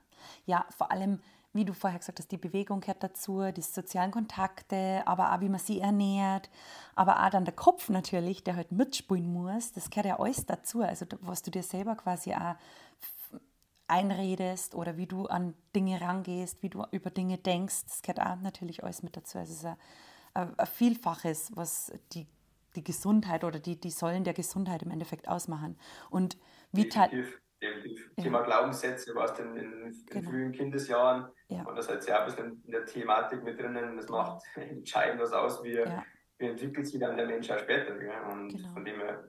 ja 0.47 0.65
vor 0.71 0.93
allem, 0.93 1.21
wie 1.53 1.65
du 1.65 1.73
vorher 1.73 1.99
gesagt 1.99 2.21
hast, 2.21 2.31
die 2.31 2.37
Bewegung 2.37 2.81
gehört 2.81 3.03
dazu, 3.03 3.51
die 3.51 3.63
sozialen 3.63 4.13
Kontakte, 4.13 5.03
aber 5.07 5.33
auch 5.33 5.41
wie 5.41 5.49
man 5.49 5.61
sie 5.61 5.81
ernährt, 5.81 6.51
aber 6.95 7.25
auch 7.25 7.31
dann 7.31 7.45
der 7.45 7.55
Kopf 7.55 7.89
natürlich, 7.89 8.45
der 8.45 8.55
halt 8.55 8.71
mitspielen 8.71 9.33
muss, 9.33 9.73
das 9.73 9.91
gehört 9.91 10.07
ja 10.07 10.21
alles 10.21 10.47
dazu. 10.47 10.83
Also 10.83 11.07
was 11.21 11.43
du 11.43 11.51
dir 11.51 11.65
selber 11.65 11.97
quasi 11.97 12.33
auch 12.33 12.55
einredest 13.87 14.75
oder 14.75 14.97
wie 14.97 15.07
du 15.07 15.27
an 15.27 15.55
Dinge 15.75 16.01
rangehst, 16.01 16.63
wie 16.63 16.71
du 16.71 16.85
über 16.91 17.11
Dinge 17.11 17.39
denkst. 17.39 17.85
Das 17.85 18.03
gehört 18.03 18.21
auch 18.21 18.41
natürlich 18.41 18.83
alles 18.83 19.03
mit 19.03 19.17
dazu. 19.17 19.39
Also 19.39 19.53
es 19.53 19.59
ist 19.59 19.67
ein, 20.35 20.59
ein 20.59 20.67
Vielfaches, 20.67 21.53
was 21.55 21.93
die, 22.13 22.27
die 22.77 22.85
Gesundheit 22.85 23.45
oder 23.45 23.59
die, 23.59 23.79
die 23.79 23.91
Säulen 23.91 24.25
der 24.25 24.35
Gesundheit 24.35 24.83
im 24.83 24.91
Endeffekt 24.91 25.29
ausmachen. 25.29 25.79
Und 26.11 26.39
wie 26.73 26.89
definitiv, 26.89 27.41
definitiv. 27.63 28.11
Ja. 28.17 28.25
Thema 28.25 28.41
Glaubenssätze, 28.43 29.15
was 29.15 29.35
denn 29.35 29.55
in, 29.57 29.73
in 29.87 30.07
genau. 30.07 30.31
frühen 30.31 30.53
Kindesjahren 30.53 31.29
ja. 31.49 31.65
und 31.65 31.77
das 31.77 31.89
hat 31.89 32.07
ja 32.07 32.21
ein 32.21 32.27
bisschen 32.27 32.63
in 32.65 32.73
der 32.73 32.87
Thematik 32.87 33.43
mit 33.43 33.61
drinnen. 33.61 33.97
Das 33.97 34.09
macht 34.09 34.43
entscheidend 34.57 35.21
was 35.21 35.33
aus, 35.33 35.63
wie, 35.63 35.75
ja. 35.75 36.03
wie 36.39 36.47
entwickelt 36.47 36.87
sich 36.87 36.99
dann 36.99 37.17
der 37.17 37.27
Mensch 37.27 37.51
auch 37.51 37.59
später. 37.59 37.93
Und 38.31 38.49
genau. 38.49 38.73
von 38.73 38.85
dem 38.85 38.99
her, 38.99 39.29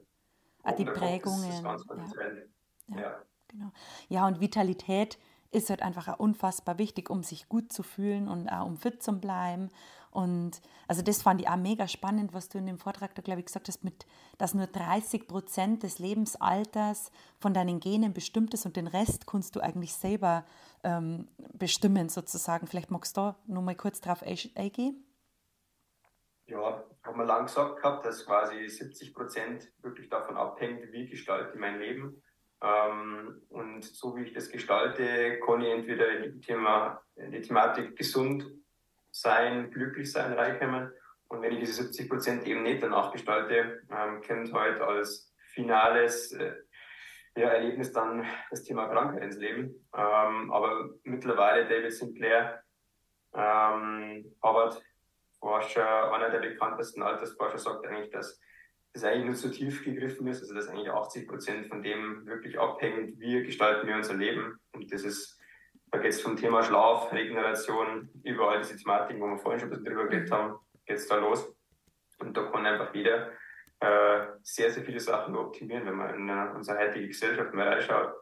ah, 0.64 0.72
die 0.72 0.86
Prägungen. 0.86 1.50
Ist 1.50 1.64
ganz, 1.64 1.86
ganz 1.86 2.14
ja. 2.88 3.00
ja. 3.00 3.22
Genau. 3.56 3.72
Ja, 4.10 4.28
und 4.28 4.42
Vitalität 4.42 5.18
ist 5.52 5.70
halt 5.70 5.82
einfach 5.82 6.20
unfassbar 6.20 6.78
wichtig, 6.78 7.10
um 7.10 7.24
sich 7.24 7.48
gut 7.48 7.72
zu 7.72 7.84
fühlen 7.84 8.28
und 8.28 8.50
auch 8.50 8.66
um 8.66 8.76
fit 8.76 9.02
zu 9.02 9.14
bleiben. 9.14 9.70
Und 10.12 10.62
also 10.88 11.02
das 11.02 11.22
fand 11.22 11.42
ich 11.42 11.48
auch 11.48 11.56
mega 11.56 11.88
spannend, 11.88 12.34
was 12.34 12.50
du 12.50 12.58
in 12.58 12.66
dem 12.66 12.78
Vortrag 12.78 13.16
da, 13.16 13.22
glaube 13.22 13.40
ich, 13.40 13.46
gesagt 13.46 13.68
hast, 13.68 13.84
mit, 13.84 14.06
dass 14.38 14.54
nur 14.54 14.68
30 14.68 15.28
Prozent 15.28 15.84
des 15.84 16.00
Lebensalters 16.00 17.12
von 17.40 17.54
deinen 17.54 17.80
Genen 17.80 18.14
bestimmt 18.14 18.54
ist 18.54 18.66
und 18.66 18.76
den 18.76 18.88
Rest 18.88 19.28
kannst 19.28 19.56
du 19.56 19.62
eigentlich 19.62 19.94
selber 19.94 20.46
ähm, 20.84 21.28
bestimmen, 21.54 22.10
sozusagen. 22.10 22.68
Vielleicht 22.68 22.92
magst 22.92 23.16
du 23.16 23.22
da 23.22 23.36
noch 23.48 23.62
mal 23.62 23.76
kurz 23.76 24.02
drauf 24.02 24.24
eingehen? 24.24 25.06
ja, 26.48 26.84
haben 27.04 27.18
wir 27.18 27.26
lang 27.26 27.46
gesagt 27.46 27.78
gehabt, 27.78 28.06
dass 28.06 28.26
quasi 28.26 28.68
70 28.68 29.14
Prozent 29.14 29.72
wirklich 29.82 30.10
davon 30.10 30.38
abhängt, 30.38 30.92
wie 30.92 31.08
gestalte 31.08 31.52
ich 31.54 31.60
mein 31.60 31.80
Leben. 31.80 32.22
Ähm, 32.62 33.42
und 33.50 33.84
so 33.84 34.16
wie 34.16 34.24
ich 34.24 34.34
das 34.34 34.50
gestalte, 34.50 35.40
kann 35.46 35.62
ich 35.62 35.72
entweder 35.72 36.10
in 36.10 36.34
die, 36.34 36.40
Thema, 36.40 37.02
in 37.16 37.32
die 37.32 37.42
Thematik 37.42 37.96
gesund 37.96 38.46
sein, 39.12 39.72
glücklich 39.72 40.12
sein 40.12 40.34
reinkommen. 40.34 40.92
Und 41.28 41.42
wenn 41.42 41.54
ich 41.54 41.60
diese 41.60 41.84
70 41.84 42.10
Prozent 42.10 42.48
eben 42.48 42.64
nicht 42.64 42.84
danach 42.84 43.12
gestalte, 43.12 43.82
ähm, 43.90 44.22
kommt 44.22 44.54
halt 44.54 44.80
als 44.82 45.34
finales 45.54 46.32
äh, 46.34 46.54
ja, 47.36 47.50
Erlebnis 47.50 47.92
dann 47.92 48.26
das 48.50 48.64
Thema 48.64 48.88
Krankheit 48.88 49.24
ins 49.24 49.38
Leben. 49.38 49.88
Ähm, 49.94 50.52
aber 50.52 50.90
mittlerweile 51.04 51.68
David 51.68 51.94
Sinclair, 51.94 52.64
ähm, 53.34 54.34
Harvard 54.42 54.82
Forscher, 55.40 56.12
einer 56.14 56.30
der 56.30 56.40
bekanntesten 56.40 57.04
Altersforscher, 57.04 57.58
sagt 57.58 57.86
eigentlich, 57.86 58.12
dass 58.12 58.40
das 58.96 59.04
eigentlich 59.04 59.26
nur 59.26 59.36
zu 59.36 59.52
tief 59.52 59.84
gegriffen 59.84 60.26
ist, 60.28 60.42
also 60.42 60.56
dass 60.56 60.70
eigentlich 60.70 60.90
80 60.90 61.28
Prozent 61.28 61.68
von 61.68 61.84
dem 61.84 62.26
wirklich 62.26 62.58
abhängt, 62.58 63.20
wie 63.20 63.44
gestalten 63.44 63.88
wir 63.88 63.96
unser 63.96 64.14
Leben. 64.14 64.58
Und 64.72 64.92
das 64.92 65.04
ist, 65.04 65.38
da 65.92 65.98
geht 66.00 66.14
es 66.14 66.22
vom 66.22 66.38
Thema 66.38 66.64
Schlaf, 66.64 67.12
Regeneration, 67.12 68.10
überall 68.24 68.60
diese 68.60 68.78
Thematiken, 68.78 69.22
wo 69.22 69.28
wir 69.28 69.38
vorhin 69.38 69.60
schon 69.60 69.68
ein 69.68 69.72
bisschen 69.72 69.86
drüber 69.86 70.08
geredet 70.08 70.32
haben, 70.32 70.60
geht 70.86 70.96
es 70.96 71.08
da 71.10 71.18
los. 71.18 71.54
Und 72.20 72.38
da 72.38 72.44
kann 72.44 72.66
einfach 72.66 72.96
jeder 72.96 73.32
äh, 73.82 74.28
sehr, 74.44 74.72
sehr 74.72 74.84
viele 74.84 75.02
Sachen 75.02 75.36
optimieren, 75.36 75.86
wenn 75.86 75.96
man 75.96 76.16
in 76.16 76.56
unsere 76.56 76.80
heutige 76.80 77.08
Gesellschaft 77.08 77.54
mal 77.54 77.68
reinschaut. 77.68 78.14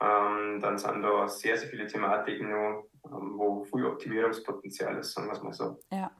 Ähm, 0.00 0.58
dann 0.60 0.78
sind 0.78 1.02
da 1.02 1.28
sehr, 1.28 1.56
sehr 1.56 1.68
viele 1.68 1.86
Thematiken 1.86 2.50
noch, 2.50 2.88
ähm, 3.04 3.38
wo 3.38 3.62
viel 3.62 3.86
Optimierungspotenzial 3.86 4.98
ist, 4.98 5.12
sagen 5.12 5.28
wir 5.28 5.34
es 5.34 5.42
mal 5.42 5.52
so. 5.52 5.78
Ja. 5.92 6.10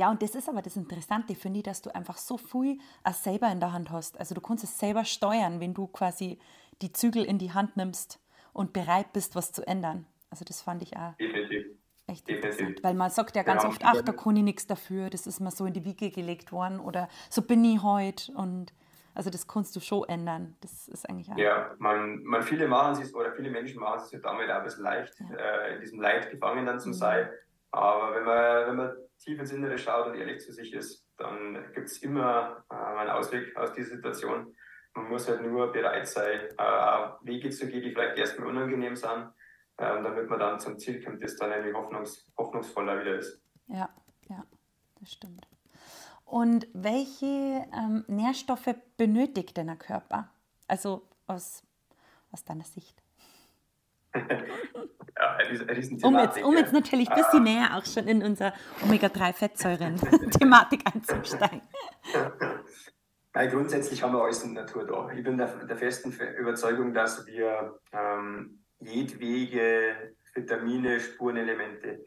Ja, 0.00 0.10
und 0.10 0.22
das 0.22 0.34
ist 0.34 0.48
aber 0.48 0.62
das 0.62 0.76
Interessante, 0.76 1.34
finde 1.34 1.58
ich, 1.58 1.64
dass 1.64 1.82
du 1.82 1.94
einfach 1.94 2.16
so 2.16 2.38
viel 2.38 2.78
auch 3.04 3.12
selber 3.12 3.52
in 3.52 3.60
der 3.60 3.74
Hand 3.74 3.90
hast. 3.90 4.18
Also 4.18 4.34
du 4.34 4.40
kannst 4.40 4.64
es 4.64 4.78
selber 4.78 5.04
steuern, 5.04 5.60
wenn 5.60 5.74
du 5.74 5.88
quasi 5.88 6.38
die 6.80 6.90
Zügel 6.90 7.22
in 7.22 7.36
die 7.36 7.52
Hand 7.52 7.76
nimmst 7.76 8.18
und 8.54 8.72
bereit 8.72 9.12
bist, 9.12 9.36
was 9.36 9.52
zu 9.52 9.66
ändern. 9.66 10.06
Also 10.30 10.46
das 10.46 10.62
fand 10.62 10.82
ich 10.82 10.96
auch 10.96 11.12
Definitiv. 11.16 11.66
echt 12.06 12.26
Definitiv. 12.26 12.60
interessant. 12.60 12.82
Weil 12.82 12.94
man 12.94 13.10
sagt 13.10 13.36
ja 13.36 13.42
ganz 13.42 13.62
ja, 13.62 13.68
oft, 13.68 13.84
ach, 13.84 14.00
da 14.00 14.12
kann 14.12 14.36
ich 14.36 14.42
nichts 14.42 14.66
dafür, 14.66 15.10
das 15.10 15.26
ist 15.26 15.38
mir 15.38 15.50
so 15.50 15.66
in 15.66 15.74
die 15.74 15.84
Wiege 15.84 16.10
gelegt 16.10 16.50
worden 16.50 16.80
oder 16.80 17.10
so 17.28 17.42
bin 17.42 17.62
ich 17.62 17.82
heute 17.82 18.32
und 18.32 18.72
also 19.14 19.28
das 19.28 19.46
kannst 19.48 19.76
du 19.76 19.80
schon 19.80 20.08
ändern. 20.08 20.56
Das 20.62 20.88
ist 20.88 21.10
eigentlich 21.10 21.30
auch 21.30 21.36
Ja, 21.36 21.74
man, 21.78 22.22
man 22.22 22.42
viele 22.42 22.68
machen 22.68 23.02
es 23.02 23.14
oder 23.14 23.32
viele 23.32 23.50
Menschen 23.50 23.78
machen 23.78 24.00
es 24.02 24.10
damit 24.22 24.50
auch 24.50 24.54
ein 24.54 24.64
bisschen 24.64 24.84
leicht, 24.84 25.20
ja. 25.20 25.36
äh, 25.36 25.74
in 25.74 25.80
diesem 25.82 26.00
Leid 26.00 26.30
gefangen 26.30 26.64
dann 26.64 26.80
zu 26.80 26.88
mhm. 26.88 26.94
sein. 26.94 27.28
Aber 27.72 28.14
wenn 28.14 28.24
man, 28.24 28.66
wenn 28.66 28.76
man 28.76 28.96
tief 29.18 29.38
ins 29.38 29.52
Innere 29.52 29.78
schaut 29.78 30.08
und 30.08 30.14
ehrlich 30.14 30.40
zu 30.40 30.52
sich 30.52 30.72
ist, 30.72 31.06
dann 31.16 31.72
gibt 31.72 31.86
es 31.86 32.02
immer 32.02 32.64
äh, 32.70 32.74
einen 32.74 33.10
Ausweg 33.10 33.56
aus 33.56 33.72
dieser 33.72 33.96
Situation. 33.96 34.54
Man 34.94 35.08
muss 35.08 35.28
halt 35.28 35.42
nur 35.42 35.70
bereit 35.72 36.08
sein, 36.08 36.40
äh, 36.58 37.08
Wege 37.22 37.50
zu 37.50 37.68
gehen, 37.68 37.82
die 37.82 37.92
vielleicht 37.92 38.18
erstmal 38.18 38.48
unangenehm 38.48 38.96
sind, 38.96 39.32
äh, 39.76 40.02
damit 40.02 40.28
man 40.28 40.38
dann 40.40 40.58
zum 40.58 40.78
Ziel 40.78 41.02
kommt, 41.04 41.22
das 41.22 41.36
dann 41.36 41.52
irgendwie 41.52 41.74
hoffnungs 41.74 42.32
hoffnungsvoller 42.36 43.00
wieder 43.00 43.18
ist. 43.18 43.40
Ja, 43.68 43.88
ja, 44.28 44.44
das 44.98 45.12
stimmt. 45.12 45.46
Und 46.24 46.68
welche 46.72 47.66
ähm, 47.74 48.04
Nährstoffe 48.06 48.74
benötigt 48.96 49.56
denn 49.56 49.66
der 49.66 49.76
Körper? 49.76 50.30
Also 50.68 51.08
aus, 51.26 51.62
aus 52.32 52.44
deiner 52.44 52.64
Sicht? 52.64 53.02
ja, 55.20 55.36
ein 55.36 55.46
Riesen 55.70 56.02
um 56.02 56.18
jetzt, 56.18 56.42
um 56.42 56.56
jetzt 56.56 56.72
natürlich 56.72 57.10
ein 57.10 57.16
bisschen 57.16 57.40
ah. 57.40 57.44
näher 57.44 57.76
auch 57.76 57.84
schon 57.84 58.08
in 58.08 58.22
unsere 58.22 58.54
Omega-3-Fettsäuren-Thematik 58.84 60.82
einzusteigen. 60.94 61.62
Ja, 63.32 63.46
grundsätzlich 63.46 64.02
haben 64.02 64.12
wir 64.12 64.24
alles 64.24 64.42
in 64.42 64.56
der 64.56 64.64
Natur 64.64 64.84
da. 64.84 65.08
Ich 65.16 65.22
bin 65.22 65.38
der, 65.38 65.46
der 65.46 65.76
festen 65.76 66.12
Überzeugung, 66.36 66.92
dass 66.92 67.24
wir 67.28 67.78
ähm, 67.92 68.64
jedwege 68.80 70.16
Vitamine, 70.34 70.98
Spurenelemente, 70.98 72.04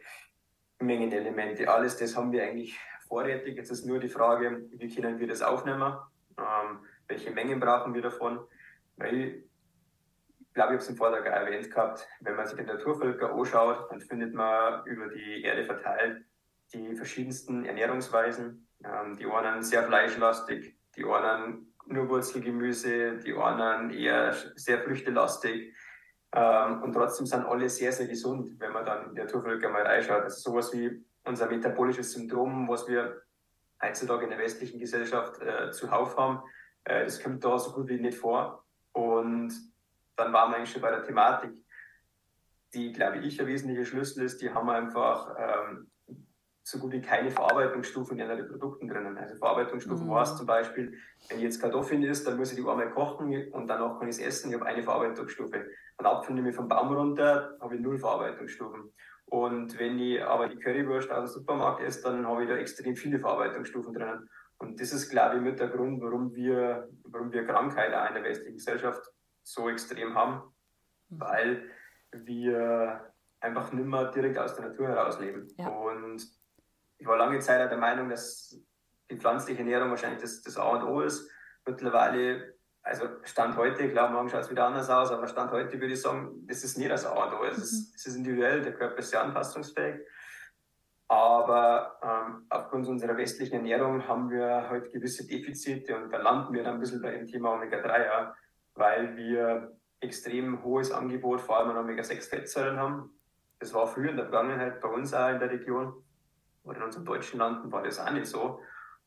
Mengenelemente, 0.80 1.70
alles 1.70 1.96
das 1.96 2.18
haben 2.18 2.34
wir 2.34 2.44
eigentlich 2.44 2.78
vorrätig. 3.08 3.56
Jetzt 3.56 3.72
ist 3.72 3.86
nur 3.86 4.00
die 4.00 4.10
Frage, 4.10 4.64
wie 4.72 4.94
können 4.94 5.18
wir 5.18 5.28
das 5.28 5.42
aufnehmen? 5.42 5.96
Ähm, 6.38 6.80
welche 7.08 7.32
Mengen 7.32 7.62
brauchen 7.62 7.94
wir 7.94 8.02
davon? 8.02 8.40
Weil 8.98 9.46
glaube, 10.54 10.74
ich 10.74 10.80
habe 10.80 10.84
es 10.84 10.90
im 10.90 10.98
Vortrag 10.98 11.26
erwähnt 11.26 11.70
gehabt, 11.70 12.08
wenn 12.22 12.36
man 12.36 12.46
sich 12.46 12.58
die 12.58 12.64
Naturvölker 12.64 13.34
anschaut, 13.34 13.90
dann 13.90 14.02
findet 14.02 14.34
man 14.34 14.86
über 14.86 15.08
die 15.08 15.44
Erde 15.44 15.66
verteilt 15.66 16.24
die 16.74 16.96
verschiedensten 16.96 17.66
Ernährungsweisen. 17.66 18.68
Ähm, 18.84 19.16
die 19.18 19.26
einen 19.26 19.64
sehr 19.64 19.84
fleischlastig, 19.84 20.76
die 20.96 21.06
einen 21.06 21.74
nur 21.86 22.10
Wurzelgemüse, 22.10 23.18
die 23.18 23.34
anderen 23.34 23.92
eher 23.92 24.34
sehr 24.56 24.80
früchtelastig. 24.80 25.74
Ähm, 26.34 26.82
und 26.82 26.94
trotzdem 26.94 27.26
sind 27.26 27.46
alle 27.46 27.70
sehr, 27.70 27.92
sehr 27.92 28.08
gesund, 28.08 28.60
wenn 28.60 28.74
man 28.74 28.86
dann 28.86 29.10
in 29.10 29.16
die 29.16 29.22
Naturvölker 29.22 29.70
mal 29.70 29.84
reinschaut. 29.84 30.24
Also 30.24 30.52
sowas 30.52 30.74
wie 30.74 31.06
unser 31.24 31.48
metabolisches 31.48 32.12
Syndrom, 32.12 32.68
was 32.68 32.88
wir 32.88 33.22
heutzutage 33.82 34.26
in 34.26 34.32
der 34.32 34.40
westlichen 34.40 34.80
Gesellschaft 34.80 35.42
äh, 35.42 35.72
zuhauf 35.72 36.18
haben, 36.18 36.42
äh, 36.84 37.06
das 37.06 37.22
kommt 37.22 37.44
da 37.44 37.58
so 37.58 37.72
gut 37.72 37.88
wie 37.88 38.00
nicht 38.00 38.18
vor. 38.18 38.66
Und 38.92 39.54
dann 40.16 40.34
waren 40.34 40.52
wir 40.52 40.58
eigentlich 40.58 40.72
schon 40.72 40.82
bei 40.82 40.92
der 40.92 41.04
Thematik, 41.04 41.52
die, 42.74 42.92
glaube 42.92 43.20
ich, 43.20 43.40
ein 43.40 43.48
wesentlicher 43.48 43.86
Schlüssel 43.86 44.24
ist. 44.24 44.42
Die 44.42 44.52
haben 44.52 44.70
einfach 44.70 45.36
ähm, 45.38 45.92
so 46.64 46.80
gut 46.80 46.94
wie 46.94 47.02
keine 47.02 47.30
Verarbeitungsstufen 47.30 48.18
in 48.18 48.30
ihren 48.30 48.48
Produkten 48.48 48.88
drinnen. 48.88 49.18
Also 49.18 49.36
Verarbeitungsstufen 49.36 50.08
mhm. 50.08 50.12
war 50.12 50.24
es 50.24 50.36
zum 50.36 50.46
Beispiel, 50.46 50.98
wenn 51.30 51.38
ich 51.38 51.44
jetzt 51.44 51.62
Kartoffeln 51.62 52.04
isst, 52.04 52.26
dann 52.26 52.38
muss 52.38 52.52
ich 52.52 52.58
die 52.58 52.68
einmal 52.68 52.90
kochen 52.92 53.52
und 53.52 53.68
danach 53.68 54.00
kann 54.00 54.08
ich 54.08 54.16
es 54.16 54.22
essen. 54.22 54.50
Ich 54.50 54.56
habe 54.56 54.66
eine 54.66 54.82
Verarbeitungsstufe. 54.82 55.66
Ein 55.98 56.06
Apfel 56.06 56.34
nehme 56.34 56.50
ich 56.50 56.56
vom 56.56 56.68
Baum 56.68 56.94
runter, 56.94 57.58
habe 57.60 57.76
ich 57.76 57.82
null 57.82 58.00
Verarbeitungsstufen. 58.00 58.92
Und 59.26 59.78
wenn 59.78 60.00
ich 60.00 60.24
aber 60.24 60.48
die 60.48 60.58
Currywurst 60.58 61.12
aus 61.12 61.32
dem 61.32 61.42
Supermarkt 61.42 61.82
esse, 61.82 62.04
dann 62.04 62.26
habe 62.26 62.44
ich 62.44 62.50
da 62.50 62.56
extrem 62.56 62.96
viele 62.96 63.20
Verarbeitungsstufen 63.20 63.94
drinnen. 63.94 64.30
Und 64.58 64.80
das 64.80 64.94
ist, 64.94 65.10
glaube 65.10 65.38
ich, 65.38 65.42
mit 65.42 65.60
der 65.60 65.68
Grund, 65.68 66.02
warum 66.02 66.34
wir, 66.34 66.88
warum 67.04 67.32
wir 67.32 67.46
Krankheiten 67.46 68.08
in 68.08 68.14
der 68.14 68.24
westlichen 68.24 68.56
Gesellschaft 68.56 69.13
so 69.44 69.70
extrem 69.70 70.16
haben, 70.16 70.54
mhm. 71.10 71.20
weil 71.20 71.70
wir 72.12 73.14
einfach 73.40 73.72
nicht 73.74 73.86
mehr 73.86 74.12
direkt 74.12 74.38
aus 74.38 74.56
der 74.56 74.70
Natur 74.70 74.88
heraus 74.88 75.20
leben. 75.20 75.48
Ja. 75.58 75.68
Und 75.68 76.26
ich 76.98 77.06
war 77.06 77.18
lange 77.18 77.40
Zeit 77.40 77.70
der 77.70 77.78
Meinung, 77.78 78.10
dass 78.10 78.58
die 79.12 79.18
pflanzliche 79.18 79.60
Ernährung 79.60 79.90
wahrscheinlich 79.90 80.22
das, 80.22 80.42
das 80.42 80.58
A 80.58 80.70
und 80.70 80.84
O 80.84 81.02
ist. 81.02 81.30
Mittlerweile, 81.66 82.56
also 82.82 83.06
Stand 83.24 83.58
heute, 83.58 83.90
klar, 83.90 84.10
morgen 84.10 84.30
schaut 84.30 84.42
es 84.42 84.52
wieder 84.52 84.66
anders 84.66 84.90
aus, 84.90 85.12
aber 85.12 85.28
Stand 85.28 85.52
heute 85.52 85.80
würde 85.80 85.94
ich 85.94 86.02
sagen, 86.02 86.48
das 86.48 86.64
ist 86.64 86.78
nicht 86.78 86.90
das 86.90 87.06
A 87.06 87.26
und 87.26 87.34
O. 87.34 87.44
Es, 87.44 87.58
mhm. 87.58 87.64
ist, 87.64 87.96
es 87.96 88.06
ist 88.06 88.16
individuell, 88.16 88.62
der 88.62 88.74
Körper 88.74 88.98
ist 88.98 89.10
sehr 89.10 89.22
anpassungsfähig. 89.22 90.00
Aber 91.10 92.00
ähm, 92.02 92.46
aufgrund 92.50 92.88
unserer 92.88 93.18
westlichen 93.18 93.56
Ernährung 93.56 94.08
haben 94.08 94.32
wir 94.32 94.70
halt 94.70 94.92
gewisse 94.92 95.28
Defizite 95.28 95.96
und 95.96 96.10
da 96.12 96.18
landen 96.18 96.54
wir 96.54 96.64
dann 96.64 96.76
ein 96.76 96.80
bisschen 96.80 97.02
bei 97.02 97.12
dem 97.12 97.28
Thema 97.28 97.54
Omega-3. 97.54 98.06
Ja 98.06 98.36
weil 98.76 99.16
wir 99.16 99.76
extrem 100.00 100.64
hohes 100.64 100.92
Angebot, 100.92 101.42
vor 101.42 101.58
allem 101.58 101.70
an 101.72 101.78
Omega-6-Fettsäuren 101.78 102.78
haben. 102.78 103.12
Das 103.60 103.74
war 103.74 103.88
früher 103.88 104.10
in 104.10 104.18
der 104.18 104.26
Vergangenheit 104.26 104.82
bei 104.82 104.90
uns 104.90 105.14
auch 105.14 105.30
in 105.30 105.40
der 105.40 105.50
Region 105.50 105.94
oder 106.64 106.78
in 106.78 106.84
unseren 106.84 107.06
deutschen 107.06 107.40
Landen 107.40 107.72
war 107.72 107.84
das 107.84 108.00
auch 108.00 108.12
nicht 108.12 108.26
so. 108.26 108.60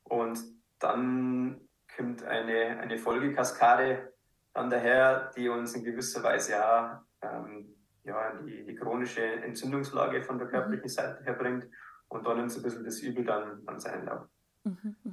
Und 0.04 0.38
dann 0.78 1.60
kommt 1.94 2.24
eine, 2.24 2.78
eine 2.78 2.98
Folgekaskade 2.98 4.12
dann 4.56 4.70
daher, 4.70 5.30
die 5.36 5.50
uns 5.50 5.74
in 5.74 5.84
gewisser 5.84 6.22
Weise 6.22 6.56
auch 6.66 7.00
ähm, 7.20 7.74
ja, 8.04 8.32
die, 8.42 8.64
die 8.64 8.74
chronische 8.74 9.22
Entzündungslage 9.22 10.22
von 10.22 10.38
der 10.38 10.48
körperlichen 10.48 10.88
Seite 10.88 11.22
herbringt 11.24 11.66
und 12.08 12.26
dann 12.26 12.38
nimmt 12.38 12.50
es 12.50 12.56
ein 12.56 12.62
bisschen 12.62 12.84
das 12.84 13.00
Übel 13.00 13.24
dann 13.24 13.62
an 13.66 13.78
seinen 13.78 14.06
Lauf. 14.06 14.26
Mhm, 14.64 14.96
mh. 15.04 15.12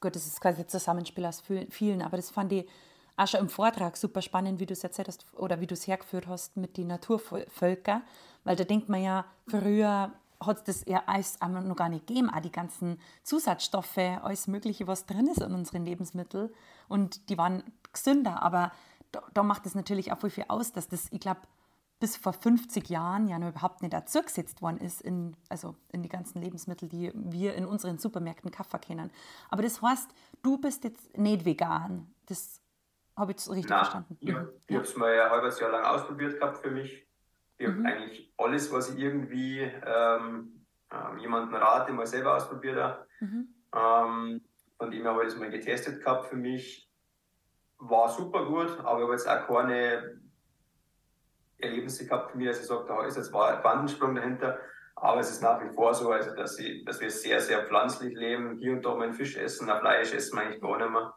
Gut, 0.00 0.14
das 0.14 0.26
ist 0.26 0.40
quasi 0.40 0.62
ein 0.62 0.68
Zusammenspiel 0.68 1.26
aus 1.26 1.42
vielen, 1.70 2.02
aber 2.02 2.16
das 2.16 2.30
fand 2.30 2.52
ich 2.52 2.70
auch 3.18 3.26
schon 3.26 3.40
im 3.40 3.48
Vortrag 3.48 3.96
super 3.96 4.22
spannend, 4.22 4.60
wie 4.60 4.66
du 4.66 4.72
es 4.72 4.84
erzählt 4.84 5.08
hast 5.08 5.26
oder 5.34 5.60
wie 5.60 5.66
du 5.66 5.74
es 5.74 5.86
hergeführt 5.86 6.26
hast 6.26 6.56
mit 6.56 6.76
den 6.76 6.86
Naturvölkern, 6.86 8.02
weil 8.44 8.56
da 8.56 8.64
denkt 8.64 8.88
man 8.88 9.02
ja, 9.02 9.24
früher 9.46 10.12
hat 10.40 10.58
es 10.58 10.64
das 10.64 10.84
ja 10.86 11.02
alles 11.06 11.38
noch 11.40 11.76
gar 11.76 11.88
nicht 11.88 12.06
gegeben, 12.06 12.30
auch 12.30 12.40
die 12.40 12.52
ganzen 12.52 13.00
Zusatzstoffe, 13.24 13.98
alles 13.98 14.46
Mögliche, 14.46 14.86
was 14.86 15.06
drin 15.06 15.26
ist 15.26 15.42
in 15.42 15.52
unseren 15.52 15.84
Lebensmitteln 15.84 16.50
und 16.88 17.28
die 17.28 17.36
waren 17.36 17.64
gesünder, 17.92 18.40
aber 18.40 18.70
da, 19.10 19.22
da 19.34 19.42
macht 19.42 19.66
es 19.66 19.74
natürlich 19.74 20.12
auch 20.12 20.18
voll 20.18 20.30
viel 20.30 20.44
aus, 20.46 20.72
dass 20.72 20.88
das, 20.88 21.08
ich 21.10 21.20
glaube, 21.20 21.40
bis 22.00 22.16
vor 22.16 22.32
50 22.32 22.88
Jahren 22.88 23.26
ja 23.26 23.40
noch 23.40 23.48
überhaupt 23.48 23.82
nicht 23.82 23.92
dazu 23.92 24.22
gesetzt 24.22 24.62
worden 24.62 24.78
ist, 24.78 25.00
in, 25.00 25.34
also 25.48 25.74
in 25.90 26.04
die 26.04 26.08
ganzen 26.08 26.40
Lebensmittel, 26.40 26.88
die 26.88 27.10
wir 27.12 27.56
in 27.56 27.66
unseren 27.66 27.98
Supermärkten 27.98 28.52
Kaffee 28.52 28.78
kennen. 28.78 29.10
Aber 29.50 29.62
das 29.62 29.82
heißt, 29.82 30.08
du 30.42 30.58
bist 30.58 30.84
jetzt 30.84 31.18
nicht 31.18 31.44
vegan. 31.44 32.06
Das 32.26 32.60
habe 33.18 33.32
ich 33.32 33.38
es 33.38 33.50
richtig 33.50 33.68
Nein, 33.68 33.78
verstanden? 33.78 34.16
Ich, 34.20 34.32
mhm. 34.32 34.48
ich 34.66 34.76
habe 34.76 34.84
es 34.84 34.96
mal 34.96 35.12
ein 35.12 35.30
halbes 35.30 35.60
Jahr 35.60 35.70
lang 35.70 35.84
ausprobiert 35.84 36.38
gehabt 36.38 36.58
für 36.58 36.70
mich. 36.70 37.06
Ich 37.58 37.66
habe 37.66 37.76
mhm. 37.76 37.86
eigentlich 37.86 38.32
alles, 38.38 38.72
was 38.72 38.90
ich 38.90 38.98
irgendwie 38.98 39.60
ähm, 39.60 40.64
ähm, 40.92 41.18
jemanden 41.18 41.54
rate, 41.54 41.92
mal 41.92 42.06
selber 42.06 42.36
ausprobiert 42.36 42.78
habe. 42.78 43.06
Mhm. 43.20 43.48
Ähm, 43.74 44.40
von 44.78 44.90
dem 44.90 45.06
habe 45.06 45.22
ich 45.22 45.30
das 45.30 45.38
mal 45.38 45.50
getestet 45.50 46.02
gehabt 46.02 46.26
für 46.26 46.36
mich. 46.36 46.88
War 47.78 48.08
super 48.08 48.44
gut, 48.46 48.78
aber 48.80 48.98
ich 48.98 49.04
habe 49.04 49.12
jetzt 49.12 49.28
auch 49.28 49.46
keine 49.46 50.20
Erlebnisse 51.58 52.06
gehabt 52.06 52.30
für 52.30 52.38
mich, 52.38 52.48
dass 52.48 52.60
ich 52.60 52.66
sage, 52.66 52.84
da 52.86 53.04
ist 53.04 53.16
jetzt 53.16 53.34
ein 53.34 53.60
Quantensprung 53.60 54.14
dahinter. 54.14 54.58
Aber 54.94 55.20
es 55.20 55.30
ist 55.30 55.42
nach 55.42 55.62
wie 55.62 55.72
vor 55.72 55.94
so, 55.94 56.10
also 56.10 56.34
dass, 56.34 56.58
ich, 56.58 56.84
dass 56.84 57.00
wir 57.00 57.10
sehr, 57.10 57.40
sehr 57.40 57.64
pflanzlich 57.66 58.16
leben, 58.16 58.56
hier 58.58 58.72
und 58.72 58.84
da 58.84 58.94
mal 58.94 59.04
einen 59.04 59.14
Fisch 59.14 59.36
essen, 59.36 59.70
ein 59.70 59.80
Fleisch 59.80 60.12
essen 60.12 60.36
wir 60.36 60.42
eigentlich 60.42 60.60
gar 60.60 60.78
nicht 60.78 60.90
mehr. 60.90 61.14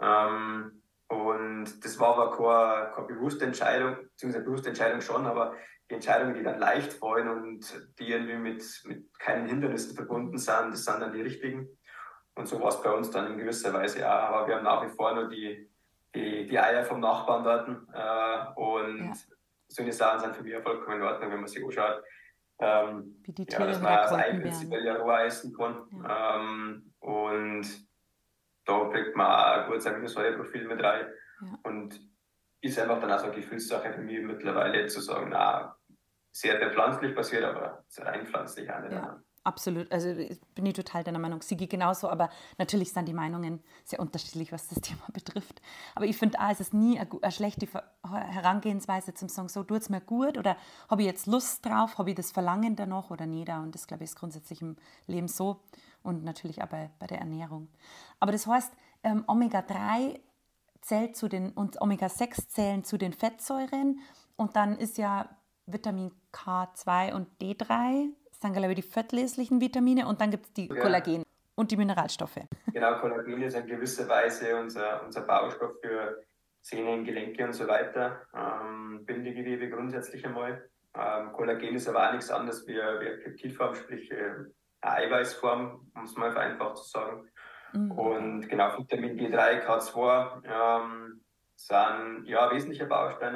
Ähm, 0.00 0.81
und 1.12 1.84
das 1.84 2.00
war 2.00 2.16
aber 2.16 2.30
keine, 2.30 2.90
keine 2.94 3.06
bewusste 3.06 3.44
Entscheidung, 3.44 3.96
beziehungsweise 4.12 4.44
bewusste 4.46 4.68
Entscheidung 4.70 5.02
schon, 5.02 5.26
aber 5.26 5.54
die 5.90 5.96
Entscheidungen, 5.96 6.32
die 6.32 6.42
dann 6.42 6.58
leicht 6.58 6.94
fallen 6.94 7.28
und 7.28 7.90
die 7.98 8.08
irgendwie 8.08 8.36
mit, 8.36 8.64
mit 8.86 9.18
keinen 9.18 9.46
Hindernissen 9.46 9.94
verbunden 9.94 10.38
sind, 10.38 10.72
das 10.72 10.86
sind 10.86 11.00
dann 11.00 11.12
die 11.12 11.20
richtigen. 11.20 11.68
Und 12.34 12.48
so 12.48 12.58
war 12.62 12.68
es 12.68 12.80
bei 12.80 12.90
uns 12.90 13.10
dann 13.10 13.30
in 13.30 13.36
gewisser 13.36 13.74
Weise 13.74 14.08
auch. 14.08 14.22
Aber 14.22 14.48
wir 14.48 14.56
haben 14.56 14.64
nach 14.64 14.86
wie 14.86 14.88
vor 14.88 15.14
nur 15.14 15.28
die, 15.28 15.68
die, 16.14 16.46
die 16.46 16.58
Eier 16.58 16.82
vom 16.82 17.00
Nachbarn 17.00 17.44
dort. 17.44 17.68
Äh, 17.68 18.58
und 18.58 19.08
ja. 19.08 19.12
solche 19.68 19.92
Sachen 19.92 20.20
sind 20.20 20.34
für 20.34 20.42
mich 20.42 20.56
vollkommen 20.62 20.96
in 20.96 21.02
Ordnung, 21.02 21.30
wenn 21.30 21.40
man 21.40 21.46
sich 21.46 21.62
anschaut. 21.62 22.02
Ähm, 22.58 23.20
Wie 23.22 23.32
die 23.34 23.44
Tiere 23.44 23.64
ja, 23.64 23.68
dass 23.68 23.82
man 23.82 23.96
das 23.96 24.12
Ei 24.12 24.40
prinzipiell 24.40 24.86
ja 24.86 24.96
roh 24.96 25.10
essen 25.10 25.54
kann. 25.54 25.86
Ja. 26.02 26.36
Ähm, 26.36 26.94
und 27.00 27.66
da 28.64 28.88
kriegt 28.90 29.16
man 29.16 29.26
auch 29.26 29.62
ein 29.62 29.66
gutes 29.68 29.86
Aminosäureprofil 29.86 30.66
mit 30.66 30.82
rein. 30.82 31.06
Ja. 31.40 31.58
Und 31.64 32.00
ist 32.60 32.78
einfach 32.78 33.00
dann 33.00 33.12
auch 33.12 33.18
so 33.18 33.26
eine 33.26 33.34
Gefühlssache 33.34 33.92
für 33.92 34.02
mich 34.02 34.22
mittlerweile 34.22 34.86
zu 34.86 35.00
sagen, 35.00 35.30
na, 35.30 35.76
sehr 36.30 36.58
der 36.58 36.72
pflanzlich 36.72 37.14
basiert, 37.14 37.44
aber 37.44 37.84
rein 37.98 38.26
pflanzlich 38.26 38.70
auch 38.72 38.80
nicht. 38.80 38.92
Ja. 38.92 39.20
Absolut, 39.44 39.90
also 39.90 40.14
bin 40.54 40.66
ich 40.66 40.74
total 40.74 41.02
deiner 41.02 41.18
Meinung. 41.18 41.42
Sigi 41.42 41.66
genauso, 41.66 42.08
aber 42.08 42.30
natürlich 42.58 42.92
sind 42.92 43.08
die 43.08 43.12
Meinungen 43.12 43.60
sehr 43.82 43.98
unterschiedlich, 43.98 44.52
was 44.52 44.68
das 44.68 44.80
Thema 44.82 45.02
betrifft. 45.12 45.60
Aber 45.96 46.04
ich 46.04 46.16
finde 46.16 46.38
auch, 46.38 46.50
es 46.50 46.60
ist 46.60 46.72
nie 46.72 46.96
eine, 46.98 47.08
eine 47.20 47.32
schlechte 47.32 47.66
Herangehensweise 48.04 49.14
zum 49.14 49.28
sagen, 49.28 49.48
so 49.48 49.64
tut 49.64 49.80
es 49.80 49.88
mir 49.88 50.00
gut 50.00 50.38
oder 50.38 50.56
habe 50.88 51.02
ich 51.02 51.08
jetzt 51.08 51.26
Lust 51.26 51.66
drauf, 51.66 51.98
habe 51.98 52.10
ich 52.10 52.16
das 52.16 52.30
Verlangen 52.30 52.76
danach 52.76 53.10
oder 53.10 53.26
nicht. 53.26 53.48
Und 53.48 53.74
das, 53.74 53.88
glaube 53.88 54.04
ich, 54.04 54.10
ist 54.10 54.16
grundsätzlich 54.16 54.62
im 54.62 54.76
Leben 55.08 55.26
so 55.26 55.60
und 56.02 56.24
natürlich 56.24 56.62
auch 56.62 56.68
bei, 56.68 56.90
bei 56.98 57.06
der 57.06 57.18
Ernährung. 57.18 57.68
Aber 58.20 58.32
das 58.32 58.46
heißt, 58.46 58.72
ähm, 59.04 59.24
Omega-3 59.26 60.20
zählt 60.80 61.16
zu 61.16 61.28
den 61.28 61.52
und 61.52 61.80
Omega-6 61.80 62.48
zählen 62.48 62.84
zu 62.84 62.98
den 62.98 63.12
Fettsäuren 63.12 64.00
und 64.36 64.56
dann 64.56 64.76
ist 64.78 64.98
ja 64.98 65.28
Vitamin 65.66 66.10
K2 66.32 67.14
und 67.14 67.28
D3 67.40 68.08
sind, 68.32 68.52
glaube 68.54 68.72
ich, 68.72 68.76
die 68.76 68.82
fettleslichen 68.82 69.60
Vitamine 69.60 70.06
und 70.06 70.20
dann 70.20 70.30
gibt 70.30 70.46
es 70.46 70.52
die 70.52 70.68
ja. 70.68 70.74
Kollagen 70.74 71.24
und 71.54 71.70
die 71.70 71.76
Mineralstoffe. 71.76 72.40
Genau, 72.72 72.98
Kollagen 72.98 73.42
ist 73.42 73.54
in 73.54 73.66
gewisser 73.66 74.08
Weise 74.08 74.56
unser, 74.56 75.04
unser 75.04 75.22
Baustoff 75.22 75.80
für 75.80 76.22
Sehnen, 76.60 77.04
Gelenke 77.04 77.44
und 77.44 77.52
so 77.52 77.66
weiter. 77.66 78.22
Ähm, 78.34 79.04
Bindegewebe 79.04 79.70
grundsätzlich 79.70 80.24
einmal. 80.26 80.68
Ähm, 80.94 81.32
Kollagen 81.32 81.74
ist 81.74 81.88
aber 81.88 82.08
auch 82.08 82.12
nichts 82.12 82.30
anderes 82.30 82.66
wie, 82.66 82.74
wie 82.74 83.22
Peptidform, 83.22 83.74
sprich 83.74 84.10
äh, 84.10 84.34
Eiweißform, 84.82 85.90
um 85.94 86.04
es 86.04 86.16
mal 86.16 86.32
vereinfacht 86.32 86.76
zu 86.76 86.84
sagen. 86.84 87.28
Mhm. 87.72 87.92
Und 87.92 88.48
genau, 88.48 88.76
Vitamin 88.78 89.18
D3, 89.18 89.64
K2 89.64 90.42
ähm, 90.44 91.20
sind 91.54 92.24
ja 92.26 92.50
wesentlicher 92.50 92.86
Baustein, 92.86 93.34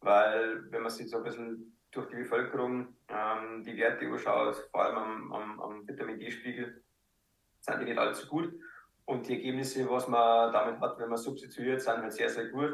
weil 0.00 0.70
wenn 0.70 0.82
man 0.82 0.90
sich 0.90 1.10
so 1.10 1.18
ein 1.18 1.24
bisschen 1.24 1.76
durch 1.90 2.08
die 2.08 2.16
Bevölkerung 2.16 2.94
ähm, 3.08 3.62
die 3.64 3.76
Werte 3.76 4.06
anschaut, 4.06 4.56
vor 4.70 4.84
allem 4.84 4.96
am, 4.96 5.32
am, 5.32 5.60
am 5.60 5.88
Vitamin 5.88 6.18
D-Spiegel, 6.18 6.82
sind 7.60 7.80
die 7.80 7.84
nicht 7.86 7.98
allzu 7.98 8.28
gut. 8.28 8.52
Und 9.04 9.26
die 9.26 9.34
Ergebnisse, 9.34 9.90
was 9.90 10.06
man 10.06 10.52
damit 10.52 10.80
hat, 10.80 10.98
wenn 10.98 11.08
man 11.08 11.18
substituiert, 11.18 11.82
sind 11.82 12.00
halt 12.00 12.12
sehr, 12.12 12.30
sehr 12.30 12.46
gut. 12.48 12.72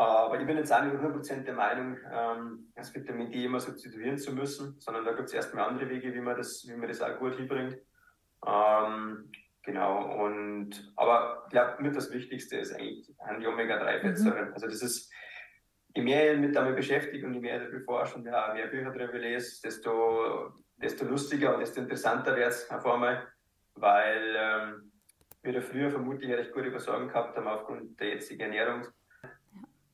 Aber 0.00 0.40
ich 0.40 0.46
bin 0.46 0.56
jetzt 0.56 0.72
auch 0.72 0.82
nicht 0.82 0.94
100% 0.94 1.44
der 1.44 1.54
Meinung, 1.54 1.98
ähm, 2.10 2.72
das 2.74 2.94
Vitamin 2.94 3.30
D 3.30 3.44
immer 3.44 3.60
substituieren 3.60 4.16
zu 4.16 4.32
müssen, 4.32 4.80
sondern 4.80 5.04
da 5.04 5.12
gibt 5.12 5.28
es 5.28 5.34
erstmal 5.34 5.68
andere 5.68 5.90
Wege, 5.90 6.14
wie 6.14 6.20
man 6.20 6.36
das, 6.36 6.64
wie 6.66 6.74
man 6.74 6.88
das 6.88 7.02
auch 7.02 7.18
gut 7.18 7.36
hinbringt. 7.36 7.76
Ähm, 8.46 9.30
genau, 9.62 10.24
und 10.24 10.92
aber 10.96 11.42
ich 11.44 11.50
glaube, 11.50 11.82
mit 11.82 11.94
das 11.94 12.10
Wichtigste 12.12 12.56
ist 12.56 12.72
eigentlich 12.72 13.14
die 13.40 13.46
Omega-3-Fettsäuren. 13.46 14.48
Mhm. 14.48 14.54
Also 14.54 14.68
das 14.68 14.80
ist 14.80 15.12
je 15.94 16.02
mehr 16.02 16.32
ich 16.32 16.40
mich 16.40 16.52
damit 16.52 16.76
beschäftige 16.76 17.26
und 17.26 17.34
je 17.34 17.40
mehr 17.40 17.62
ich 17.62 17.70
beforsche 17.70 18.16
und 18.16 18.24
ja, 18.24 18.52
mehr 18.54 18.68
Bücher 18.68 18.92
darüber 18.92 19.18
lese, 19.18 19.60
desto, 19.62 20.54
desto 20.76 21.04
lustiger 21.04 21.54
und 21.54 21.60
desto 21.60 21.80
interessanter 21.80 22.36
wird 22.36 22.48
es 22.48 22.70
auf 22.70 22.86
einmal, 22.86 23.28
weil 23.74 24.34
ähm, 24.36 24.92
wir 25.42 25.52
da 25.52 25.60
früher 25.60 25.90
vermutlich 25.90 26.30
recht 26.32 26.52
gute 26.52 26.70
Versorgung 26.70 27.08
gehabt 27.08 27.36
haben 27.36 27.48
aufgrund 27.48 27.98
der 28.00 28.14
jetzigen 28.14 28.40
Ernährung. 28.40 28.86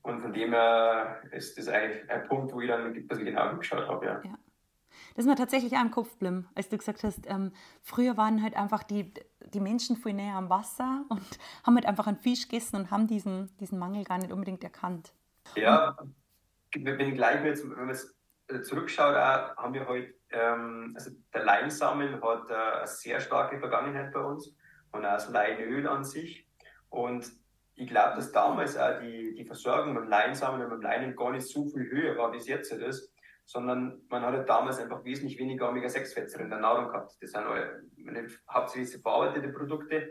Und 0.07 0.21
von 0.21 0.33
dem 0.33 0.53
her 0.53 1.21
ist 1.33 1.59
das 1.59 1.67
eigentlich 1.67 2.09
ein 2.09 2.29
Punkt, 2.29 2.53
wo 2.53 2.61
ich 2.61 2.69
dann 2.69 2.95
ein 2.95 3.09
bisschen 3.09 3.25
genauer 3.25 3.57
geschaut 3.59 3.89
habe. 3.89 4.07
Ja. 4.07 4.21
ja. 4.23 4.39
Das 5.15 5.25
ist 5.25 5.29
mir 5.29 5.35
tatsächlich 5.35 5.77
auch 5.77 5.81
im 5.83 5.91
Kopf 5.91 6.13
geblieben, 6.13 6.49
als 6.55 6.69
du 6.69 6.79
gesagt 6.79 7.03
hast, 7.03 7.29
ähm, 7.29 7.53
früher 7.83 8.17
waren 8.17 8.41
halt 8.41 8.55
einfach 8.55 8.85
die, 8.85 9.13
die 9.53 9.59
Menschen 9.59 9.97
viel 9.97 10.13
näher 10.13 10.37
am 10.37 10.49
Wasser 10.49 11.05
und 11.09 11.27
haben 11.67 11.75
halt 11.75 11.87
einfach 11.87 12.07
einen 12.07 12.19
Fisch 12.19 12.47
gegessen 12.47 12.77
und 12.77 12.91
haben 12.93 13.09
diesen, 13.09 13.51
diesen 13.57 13.81
Mangel 13.81 14.05
gar 14.05 14.19
nicht 14.19 14.31
unbedingt 14.31 14.63
erkannt. 14.63 15.13
Ja, 15.57 15.97
wenn 16.73 17.15
gleich 17.15 17.45
jetzt, 17.45 17.69
wenn 17.69 17.77
man 17.77 17.89
jetzt 17.89 18.15
äh, 18.47 18.61
zurückschaut, 18.61 19.17
auch, 19.17 19.57
haben 19.57 19.75
wir 19.75 19.89
heute, 19.89 20.15
ähm, 20.31 20.93
also 20.95 21.11
der 21.35 21.43
Leinsamen 21.45 22.23
hat 22.23 22.49
äh, 22.49 22.55
eine 22.55 22.87
sehr 22.87 23.19
starke 23.19 23.59
Vergangenheit 23.59 24.13
bei 24.13 24.21
uns 24.21 24.55
und 24.93 25.05
auch 25.05 25.15
das 25.15 25.31
Leinöl 25.31 25.89
an 25.89 26.05
sich. 26.05 26.47
Und 26.91 27.27
ich 27.77 27.87
glaube, 27.87 28.17
dass 28.17 28.33
damals 28.33 28.77
auch 28.77 28.99
die, 29.01 29.35
die 29.35 29.45
Versorgung 29.45 29.95
mit 29.95 30.09
Leinsamen 30.09 30.63
und 30.63 30.73
mit 30.73 30.83
Leinen 30.83 31.15
gar 31.15 31.31
nicht 31.31 31.47
so 31.47 31.67
viel 31.67 31.89
höher 31.91 32.17
war, 32.17 32.33
wie 32.33 32.39
es 32.39 32.49
jetzt 32.49 32.73
ist, 32.73 33.13
sondern 33.45 34.01
man 34.09 34.23
hatte 34.23 34.45
damals 34.45 34.79
einfach 34.79 35.05
wesentlich 35.05 35.39
weniger 35.39 35.69
Omega-6-Fettsäuren 35.69 36.47
in 36.47 36.51
der 36.51 36.59
Nahrung 36.59 36.89
gehabt. 36.89 37.17
Das 37.21 37.31
sind 37.31 37.45
alle, 37.45 37.83
hauptsächlich 38.51 39.01
verarbeitete 39.01 39.51
Produkte 39.51 40.11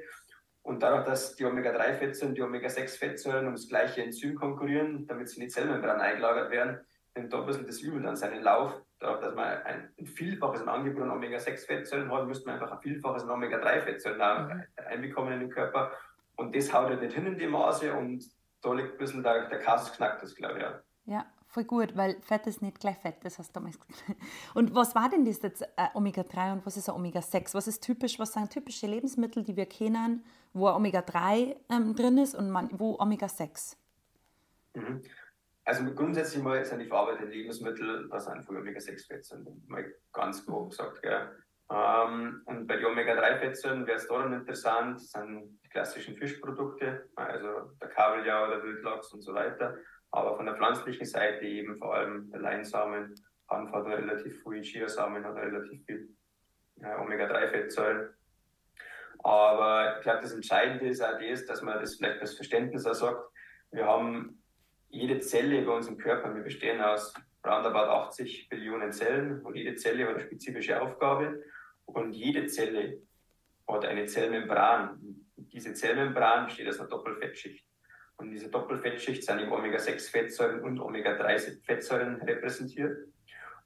und 0.61 0.81
dadurch, 0.81 1.05
dass 1.05 1.35
die 1.35 1.45
Omega-3-Fettsäuren 1.45 2.29
und 2.29 2.37
die 2.37 2.43
Omega-6-Fettsäuren 2.43 3.47
um 3.47 3.53
das 3.53 3.67
gleiche 3.67 4.03
Enzym 4.03 4.35
konkurrieren, 4.35 5.05
damit 5.07 5.29
sie 5.29 5.41
in 5.41 5.47
die 5.47 5.53
Zellmembran 5.53 5.99
eingelagert 5.99 6.51
werden, 6.51 6.79
nimmt 7.15 7.33
da 7.33 7.39
ein 7.39 7.45
bisschen 7.45 7.65
das 7.65 7.81
Übel 7.81 8.01
dann 8.01 8.15
seinen 8.15 8.43
Lauf. 8.43 8.73
Dadurch, 8.99 9.21
dass 9.21 9.35
man 9.35 9.45
ein, 9.63 9.93
ein 9.99 10.05
Vielfaches 10.05 10.61
an 10.61 10.69
Angebot 10.69 11.03
an 11.03 11.11
Omega-6-Fettsäuren 11.11 12.11
hat, 12.11 12.27
müsste 12.27 12.45
man 12.45 12.55
einfach 12.55 12.71
ein 12.71 12.81
Vielfaches 12.81 13.23
an 13.23 13.31
Omega-3-Fettsäuren 13.31 14.47
mhm. 14.47 14.63
einbekommen 14.87 15.33
in 15.33 15.39
den 15.41 15.49
Körper. 15.49 15.91
Und 16.37 16.55
das 16.55 16.73
haut 16.73 16.89
halt 16.89 17.01
nicht 17.01 17.13
hin 17.13 17.25
in 17.25 17.37
die 17.37 17.47
Maße 17.47 17.93
und 17.93 18.25
da 18.61 18.73
liegt 18.73 18.93
ein 18.93 18.97
bisschen 18.97 19.23
der, 19.23 19.47
der 19.47 19.59
Kasus 19.59 19.91
knackt 19.93 20.23
das, 20.23 20.35
glaube 20.35 20.57
ich. 20.57 20.63
Ja. 20.63 20.81
ja, 21.05 21.25
voll 21.47 21.63
gut, 21.63 21.95
weil 21.95 22.19
Fett 22.21 22.47
ist 22.47 22.61
nicht 22.61 22.79
gleich 22.79 22.97
Fett, 22.97 23.17
das 23.23 23.37
hast 23.37 23.49
du 23.49 23.53
damals 23.59 23.79
gesagt. 23.79 24.19
Und 24.53 24.73
was 24.73 24.95
war 24.95 25.09
denn 25.09 25.25
das 25.25 25.41
jetzt 25.41 25.61
äh, 25.61 25.87
Omega-3 25.93 26.53
und 26.53 26.65
was 26.65 26.77
ist 26.77 26.89
Omega-6? 26.89 27.53
Was 27.53 27.67
ist 27.67 27.83
typisch, 27.83 28.19
was 28.19 28.33
sind 28.33 28.51
typische 28.51 28.87
Lebensmittel, 28.87 29.43
die 29.43 29.55
wir 29.55 29.67
kennen, 29.67 30.23
wo 30.53 30.67
Omega-3 30.69 31.55
ähm, 31.69 31.95
drin 31.95 32.17
ist 32.17 32.35
und 32.35 32.49
man, 32.49 32.69
wo 32.73 32.97
Omega-6? 32.99 33.75
Mhm. 34.73 35.01
Also 35.63 35.83
grundsätzlich 35.95 36.43
mal 36.43 36.63
sind 36.63 36.79
die 36.79 36.85
verarbeiteten 36.85 37.31
Lebensmittel, 37.31 38.07
was 38.09 38.27
einfach 38.27 38.49
Omega-6-Fettsäuren, 38.49 39.63
mal 39.67 39.95
ganz 40.13 40.45
grob 40.45 40.69
gesagt. 40.69 41.01
Gell. 41.01 41.29
Ähm, 41.71 42.41
und 42.45 42.67
bei 42.67 42.77
den 42.77 42.85
Omega-3-Fettsäuren 42.85 43.87
wäre 43.87 43.97
es 43.97 44.07
da 44.07 44.21
dann 44.21 44.33
interessant, 44.33 45.01
sind 45.01 45.59
die 45.63 45.69
klassischen 45.69 46.15
Fischprodukte, 46.15 47.09
also 47.15 47.71
der 47.81 47.89
Kabeljau, 47.89 48.47
der 48.47 48.63
Wildlachs 48.63 49.11
und 49.13 49.21
so 49.21 49.33
weiter. 49.33 49.75
Aber 50.11 50.35
von 50.35 50.45
der 50.45 50.55
pflanzlichen 50.55 51.05
Seite 51.05 51.45
eben 51.45 51.75
vor 51.77 51.95
allem 51.95 52.29
der 52.31 52.39
Leinsamen, 52.39 53.15
Hanf 53.49 53.71
hat 53.71 53.85
relativ 53.85 54.41
viel, 54.43 54.61
Chiasamen 54.61 55.23
hat 55.25 55.35
relativ 55.35 55.83
viel 55.85 56.09
ja, 56.77 56.99
Omega-3-Fettsäuren. 57.01 58.09
Aber 59.19 59.97
ich 59.97 60.03
glaube, 60.03 60.21
das 60.21 60.33
Entscheidende 60.33 60.87
ist 60.87 61.01
auch 61.01 61.19
das, 61.19 61.45
dass 61.45 61.61
man 61.61 61.79
das 61.79 61.95
vielleicht 61.95 62.21
das 62.21 62.35
Verständnis 62.35 62.85
auch 62.85 62.93
sagt. 62.93 63.29
Wir 63.71 63.85
haben 63.85 64.41
jede 64.89 65.19
Zelle 65.19 65.63
bei 65.63 65.71
unserem 65.71 65.97
Körper, 65.97 66.33
wir 66.33 66.43
bestehen 66.43 66.79
aus 66.79 67.13
roundabout 67.45 67.91
80 68.07 68.49
Billionen 68.49 68.91
Zellen 68.91 69.41
und 69.41 69.55
jede 69.55 69.75
Zelle 69.75 70.07
hat 70.07 70.15
eine 70.15 70.23
spezifische 70.23 70.81
Aufgabe 70.81 71.43
und 71.85 72.13
jede 72.13 72.47
Zelle 72.47 73.01
hat 73.67 73.85
eine 73.85 74.05
Zellmembran. 74.05 74.99
Diese 75.35 75.73
Zellmembran 75.73 76.45
besteht 76.45 76.67
aus 76.67 76.79
einer 76.79 76.89
Doppelfettschicht. 76.89 77.65
Und 78.17 78.31
diese 78.31 78.49
Doppelfettschicht 78.49 79.23
sind 79.23 79.39
eben 79.39 79.51
Omega-6-Fettsäuren 79.51 80.61
und 80.61 80.79
Omega-3-Fettsäuren 80.79 82.21
repräsentiert. 82.21 82.97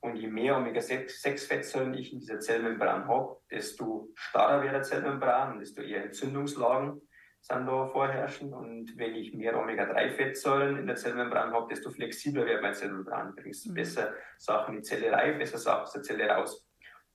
Und 0.01 0.15
je 0.15 0.27
mehr 0.27 0.57
Omega-6-Fettsäuren 0.57 1.93
ich 1.93 2.13
in 2.13 2.19
dieser 2.19 2.39
Zellmembran 2.39 3.07
habe, 3.07 3.37
desto 3.51 4.09
starrer 4.15 4.63
wird 4.63 4.73
der 4.73 4.81
Zellmembran, 4.83 5.59
desto 5.59 5.81
eher 5.81 6.05
Entzündungslagen 6.05 7.01
sind 7.41 7.67
da 7.67 7.87
vorherrschen. 7.87 8.53
Und 8.53 8.97
wenn 8.97 9.15
ich 9.15 9.33
mehr 9.33 9.59
Omega-3-Fettsäuren 9.59 10.77
in 10.77 10.87
der 10.87 10.95
Zellmembran 10.95 11.51
habe, 11.51 11.67
desto 11.69 11.89
flexibler 11.91 12.45
wird 12.45 12.61
meine 12.61 12.73
Zellmembran. 12.73 13.35
Du 13.35 13.43
mhm. 13.43 13.73
besser 13.73 14.13
Sachen 14.37 14.75
in 14.75 14.81
die 14.81 14.87
Zelle 14.87 15.11
rein, 15.11 15.37
besser 15.37 15.57
Sachen 15.57 15.83
aus 15.83 15.93
der 15.93 16.01
Zelle 16.01 16.27
raus. 16.29 16.68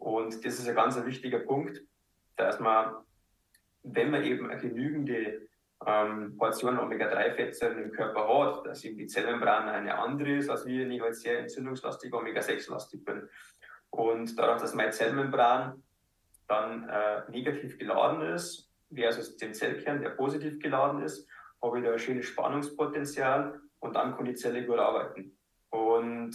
Und 0.04 0.44
das 0.44 0.58
ist 0.58 0.68
ein 0.68 0.74
ganz 0.74 1.02
wichtiger 1.02 1.38
Punkt, 1.38 1.80
dass 2.36 2.60
man, 2.60 2.94
wenn 3.84 4.10
man 4.10 4.22
eben 4.22 4.50
eine 4.50 4.60
genügende 4.60 5.48
ähm, 5.86 6.36
Portion 6.36 6.78
Omega-3-Fettsäuren 6.78 7.84
im 7.84 7.90
Körper 7.90 8.28
hat, 8.28 8.66
dass 8.66 8.84
eben 8.84 8.98
die 8.98 9.06
Zellmembran 9.06 9.66
eine 9.66 9.96
andere 9.96 10.36
ist, 10.36 10.50
als 10.50 10.66
wie 10.66 10.82
ich 10.82 11.00
halt 11.00 11.16
sehr 11.16 11.38
entzündungslastig 11.38 12.12
Omega-6-lastig 12.12 13.02
bin. 13.02 13.26
Und 13.88 14.38
dadurch, 14.38 14.60
dass 14.60 14.74
meine 14.74 14.90
Zellmembran 14.90 15.82
dann 16.48 16.86
äh, 16.86 17.22
negativ 17.30 17.78
geladen 17.78 18.20
ist, 18.34 18.70
versus 18.94 19.38
den 19.38 19.54
Zellkern, 19.54 20.02
der 20.02 20.10
positiv 20.10 20.58
geladen 20.58 21.02
ist, 21.02 21.26
habe 21.62 21.78
ich 21.78 21.84
da 21.86 21.92
ein 21.92 21.98
schönes 21.98 22.26
Spannungspotenzial 22.26 23.58
und 23.80 23.96
dann 23.96 24.14
kann 24.14 24.26
die 24.26 24.34
Zelle 24.34 24.66
gut 24.66 24.78
arbeiten. 24.78 25.34
Und 25.70 26.32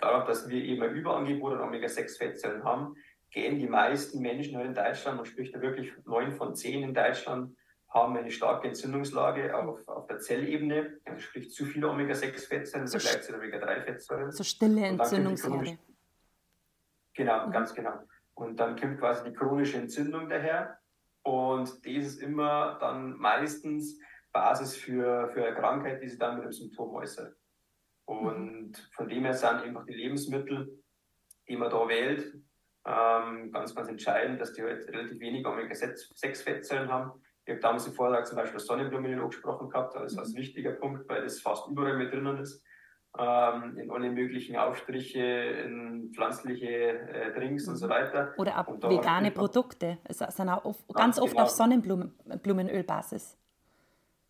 dadurch, 0.00 0.26
dass 0.26 0.48
wir 0.48 0.62
eben 0.62 0.82
ein 0.82 0.94
Überangebot 0.94 1.54
an 1.54 1.60
Omega-6-Fettsäuren 1.60 2.64
haben, 2.64 2.96
gehen 3.30 3.58
die 3.58 3.68
meisten 3.68 4.20
Menschen 4.20 4.60
in 4.60 4.74
Deutschland, 4.74 5.16
man 5.16 5.26
spricht 5.26 5.54
da 5.54 5.60
wirklich 5.60 5.92
neun 6.04 6.32
von 6.32 6.54
zehn 6.54 6.82
in 6.82 6.94
Deutschland, 6.94 7.56
haben 7.88 8.16
eine 8.16 8.30
starke 8.30 8.68
Entzündungslage 8.68 9.56
auf, 9.56 9.86
auf 9.88 10.06
der 10.06 10.18
Zellebene, 10.18 11.00
also 11.04 11.20
sprich 11.20 11.50
zu 11.50 11.64
viele 11.64 11.88
Omega-6-Fettsäuren 11.88 12.86
im 12.86 12.88
Vergleich 12.88 13.22
zu 13.22 13.34
Omega-3-Fettsäuren. 13.34 14.30
So 14.32 14.44
stille 14.44 14.86
Entzündungslage. 14.86 15.78
Genau, 17.14 17.46
mhm. 17.46 17.52
ganz 17.52 17.74
genau. 17.74 17.94
Und 18.34 18.58
dann 18.58 18.78
kommt 18.78 18.98
quasi 18.98 19.24
die 19.24 19.34
chronische 19.34 19.78
Entzündung 19.78 20.28
daher. 20.28 20.78
Und 21.22 21.68
das 21.68 21.92
ist 21.92 22.22
immer 22.22 22.78
dann 22.80 23.16
meistens 23.18 23.98
Basis 24.32 24.76
für, 24.76 25.28
für 25.34 25.44
eine 25.44 25.56
Krankheit, 25.56 26.02
die 26.02 26.08
sich 26.08 26.18
dann 26.18 26.36
mit 26.36 26.44
einem 26.44 26.52
Symptom 26.52 26.94
äußert. 26.94 27.36
Und 28.10 28.76
von 28.96 29.08
dem 29.08 29.22
her 29.22 29.34
sind 29.34 29.62
einfach 29.62 29.86
die 29.86 29.94
Lebensmittel, 29.94 30.82
die 31.48 31.56
man 31.56 31.70
da 31.70 31.88
wählt, 31.88 32.34
ähm, 32.84 33.52
ganz, 33.52 33.72
ganz 33.72 33.88
entscheidend, 33.88 34.40
dass 34.40 34.52
die 34.52 34.62
halt 34.62 34.88
relativ 34.88 35.20
wenig 35.20 35.46
Omega-6-Fettsäuren 35.46 36.90
haben. 36.90 37.22
Ich 37.44 37.52
habe 37.52 37.60
damals 37.60 37.86
im 37.86 37.92
Vortrag 37.92 38.26
zum 38.26 38.36
Beispiel 38.36 38.58
Sonnenblumenöl 38.58 39.20
angesprochen 39.20 39.70
gehabt, 39.70 39.94
das 39.94 40.12
ist 40.12 40.18
ein 40.18 40.34
wichtiger 40.34 40.72
Punkt, 40.72 41.08
weil 41.08 41.22
das 41.22 41.40
fast 41.40 41.68
überall 41.68 41.96
mit 41.96 42.12
drinnen 42.12 42.38
ist. 42.38 42.64
Ähm, 43.16 43.78
in 43.78 43.88
alle 43.92 44.10
möglichen 44.10 44.56
Aufstriche, 44.56 45.20
in 45.20 46.10
pflanzliche 46.12 46.66
äh, 46.66 47.32
Drinks 47.32 47.68
und 47.68 47.76
so 47.76 47.86
mhm. 47.86 47.90
weiter. 47.90 48.34
Oder 48.38 48.58
auch 48.58 48.90
vegane 48.90 49.30
Produkte. 49.30 49.98
Es 50.02 50.18
sind 50.18 50.48
auch 50.48 50.64
oft, 50.64 50.94
ganz 50.94 51.20
oft 51.20 51.30
genau. 51.30 51.44
auf 51.44 51.50
Sonnenblumenölbasis. 51.50 53.39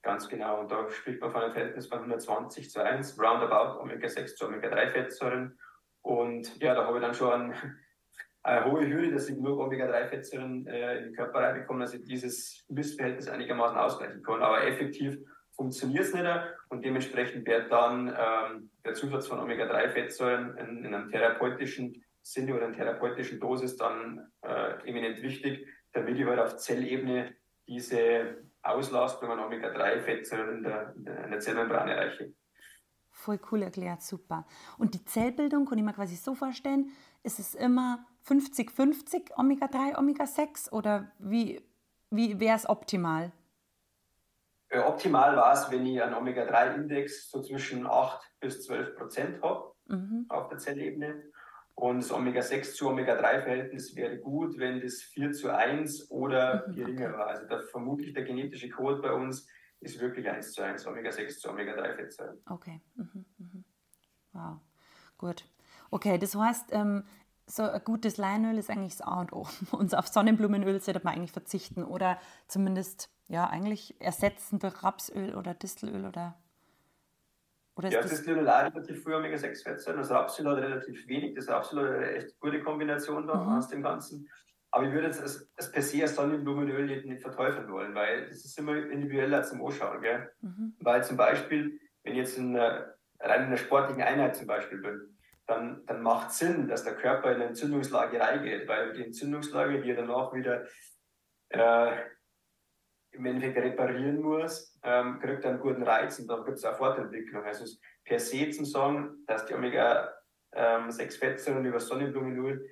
Ganz 0.02 0.28
genau. 0.28 0.60
Und 0.60 0.70
da 0.70 0.88
spricht 0.88 1.20
man 1.20 1.30
von 1.30 1.42
einem 1.42 1.52
Verhältnis 1.52 1.86
von 1.86 1.98
120 1.98 2.70
zu 2.70 2.82
1, 2.82 3.20
roundabout 3.20 3.80
Omega-6 3.80 4.34
zu 4.34 4.46
Omega-3-Fettsäuren. 4.46 5.58
Und 6.02 6.60
ja, 6.62 6.74
da 6.74 6.86
habe 6.86 6.98
ich 6.98 7.04
dann 7.04 7.14
schon 7.14 7.54
eine 8.42 8.64
hohe 8.64 8.88
Hürde, 8.88 9.12
dass 9.12 9.28
ich 9.28 9.36
genug 9.36 9.58
Omega-3-Fettsäuren 9.58 10.66
äh, 10.66 10.98
in 10.98 11.04
den 11.04 11.14
Körper 11.14 11.40
reinbekomme, 11.40 11.80
dass 11.80 11.92
ich 11.92 12.04
dieses 12.04 12.64
Missverhältnis 12.68 13.28
einigermaßen 13.28 13.76
ausgleichen 13.76 14.22
kann. 14.22 14.42
Aber 14.42 14.66
effektiv 14.66 15.18
funktioniert 15.52 16.04
es 16.04 16.14
nicht 16.14 16.26
und 16.70 16.82
dementsprechend 16.82 17.46
wird 17.46 17.70
dann 17.70 18.08
ähm, 18.08 18.70
der 18.82 18.94
Zusatz 18.94 19.26
von 19.26 19.40
Omega-3-Fettsäuren 19.40 20.56
in, 20.56 20.84
in, 20.84 20.94
einem 20.94 21.10
therapeutischen 21.10 22.02
Sinne 22.22 22.54
oder 22.54 22.66
in 22.66 22.72
therapeutischen 22.72 23.38
Dosis 23.40 23.76
dann 23.76 24.30
äh, 24.40 24.88
eminent 24.88 25.20
wichtig, 25.20 25.66
damit 25.92 26.18
ich 26.18 26.24
halt 26.24 26.38
auf 26.38 26.56
Zellebene 26.56 27.34
diese 27.68 28.38
Auslastung 28.62 29.30
an 29.30 29.40
Omega-3-Fettsäuren 29.40 30.58
in 30.58 30.62
der, 30.62 30.94
in 30.96 31.30
der 31.30 31.40
Zellmembran 31.40 31.88
erreiche. 31.88 32.32
Voll 33.10 33.40
cool 33.50 33.62
erklärt, 33.62 34.02
super. 34.02 34.46
Und 34.78 34.94
die 34.94 35.04
Zellbildung 35.04 35.66
kann 35.66 35.78
ich 35.78 35.84
mir 35.84 35.92
quasi 35.92 36.16
so 36.16 36.34
vorstellen, 36.34 36.90
ist 37.22 37.38
es 37.38 37.54
immer 37.54 38.06
50-50 38.26 39.36
Omega-3, 39.36 39.98
Omega-6 39.98 40.70
oder 40.70 41.10
wie, 41.18 41.62
wie 42.10 42.38
wäre 42.40 42.56
es 42.56 42.68
optimal? 42.68 43.32
Äh, 44.68 44.80
optimal 44.80 45.36
war 45.36 45.52
es, 45.52 45.70
wenn 45.70 45.84
ich 45.84 46.00
einen 46.02 46.14
Omega-3-Index 46.14 47.30
so 47.30 47.42
zwischen 47.42 47.86
8 47.86 48.20
bis 48.40 48.64
12 48.64 48.96
Prozent 48.96 49.42
habe 49.42 49.72
mhm. 49.86 50.26
auf 50.28 50.48
der 50.48 50.58
Zellebene. 50.58 51.24
Und 51.80 52.02
das 52.02 52.12
Omega-6 52.12 52.74
zu 52.74 52.90
Omega-3-Verhältnis 52.90 53.96
wäre 53.96 54.18
gut, 54.18 54.58
wenn 54.58 54.82
das 54.82 55.00
4 55.00 55.32
zu 55.32 55.48
1 55.48 56.10
oder 56.10 56.68
mhm, 56.68 56.74
geringer 56.74 57.14
war. 57.14 57.28
Also 57.28 57.46
der, 57.46 57.62
vermutlich 57.62 58.12
der 58.12 58.24
genetische 58.24 58.68
Code 58.68 59.00
bei 59.00 59.10
uns 59.10 59.48
ist 59.80 59.98
wirklich 59.98 60.28
1 60.28 60.52
zu 60.52 60.60
1, 60.60 60.86
Omega-6 60.86 61.38
zu 61.38 61.48
Omega-3-Fettsäuren. 61.48 62.36
Okay. 62.50 62.82
Mhm, 62.96 63.24
mhm. 63.38 63.64
Wow. 64.32 64.58
Gut. 65.16 65.46
Okay, 65.90 66.18
das 66.18 66.34
heißt, 66.34 66.66
ähm, 66.72 67.04
so 67.46 67.62
ein 67.62 67.82
gutes 67.82 68.18
Leinöl 68.18 68.58
ist 68.58 68.68
eigentlich 68.68 68.98
das 68.98 69.06
A 69.06 69.22
und 69.22 69.32
O. 69.32 69.48
Und 69.70 69.96
auf 69.96 70.06
Sonnenblumenöl 70.06 70.82
sollte 70.82 71.00
man 71.02 71.14
eigentlich 71.14 71.32
verzichten 71.32 71.82
oder 71.82 72.18
zumindest 72.46 73.08
ja 73.28 73.48
eigentlich 73.48 73.98
ersetzen 74.02 74.58
durch 74.58 74.82
Rapsöl 74.82 75.34
oder 75.34 75.54
Distelöl 75.54 76.04
oder 76.04 76.36
oder 77.80 77.88
ja, 77.88 78.02
das 78.02 78.10
Distelöl 78.10 78.50
hat 78.50 78.74
relativ 78.74 79.02
früh 79.02 79.14
Omega-6-Fettsäuren. 79.14 80.00
Das 80.00 80.10
Rapsöl 80.10 80.46
hat 80.48 80.58
relativ 80.58 81.08
wenig. 81.08 81.34
Das 81.34 81.48
Rapsöl 81.48 81.82
hat 81.82 81.94
eine 81.96 82.12
echt 82.12 82.38
gute 82.38 82.62
Kombination 82.62 83.26
da 83.26 83.36
mhm. 83.36 83.56
aus 83.56 83.68
dem 83.68 83.82
Ganzen. 83.82 84.28
Aber 84.70 84.86
ich 84.86 84.92
würde 84.92 85.06
jetzt 85.06 85.22
das, 85.22 85.50
das 85.56 85.72
per 85.72 85.82
se 85.82 86.02
als 86.02 86.14
Sonnenblumenöl 86.14 86.84
nicht, 86.84 87.06
nicht 87.06 87.22
verteufeln 87.22 87.72
wollen, 87.72 87.94
weil 87.94 88.28
das 88.28 88.44
ist 88.44 88.58
immer 88.58 88.76
individueller 88.76 89.42
zum 89.42 89.64
Anschauen. 89.64 90.02
Gell? 90.02 90.30
Mhm. 90.42 90.74
Weil 90.80 91.02
zum 91.02 91.16
Beispiel, 91.16 91.80
wenn 92.04 92.12
ich 92.12 92.18
jetzt 92.18 92.36
in 92.36 92.54
einer, 92.54 92.94
rein 93.18 93.40
in 93.40 93.46
einer 93.46 93.56
sportlichen 93.56 94.02
Einheit 94.02 94.36
zum 94.36 94.46
Beispiel 94.46 94.78
bin, 94.78 95.16
dann, 95.46 95.84
dann 95.86 96.02
macht 96.02 96.32
Sinn, 96.32 96.68
dass 96.68 96.84
der 96.84 96.96
Körper 96.96 97.30
in 97.30 97.36
eine 97.36 97.46
Entzündungslage 97.46 98.20
reingeht, 98.20 98.68
weil 98.68 98.92
die 98.92 99.04
Entzündungslage, 99.04 99.80
die 99.80 99.90
er 99.90 99.96
danach 99.96 100.34
wieder 100.34 100.66
äh, 101.48 101.96
im 103.12 103.26
Endeffekt 103.26 103.58
reparieren 103.58 104.20
muss, 104.20 104.76
ähm, 104.82 105.20
kriegt 105.20 105.44
er 105.44 105.50
einen 105.50 105.60
guten 105.60 105.82
Reiz 105.82 106.18
und 106.18 106.28
dann 106.28 106.44
gibt 106.44 106.56
es 106.58 106.64
auch 106.64 106.76
Fortentwicklung. 106.76 107.44
Also 107.44 107.64
per 108.04 108.18
se 108.18 108.50
zu 108.50 108.64
sagen, 108.64 109.24
dass 109.26 109.46
die 109.46 109.54
Omega-6-Fettsäuren 109.54 111.64
ähm, 111.64 111.70
über 111.70 111.80
Sonnenblumenöl 111.80 112.66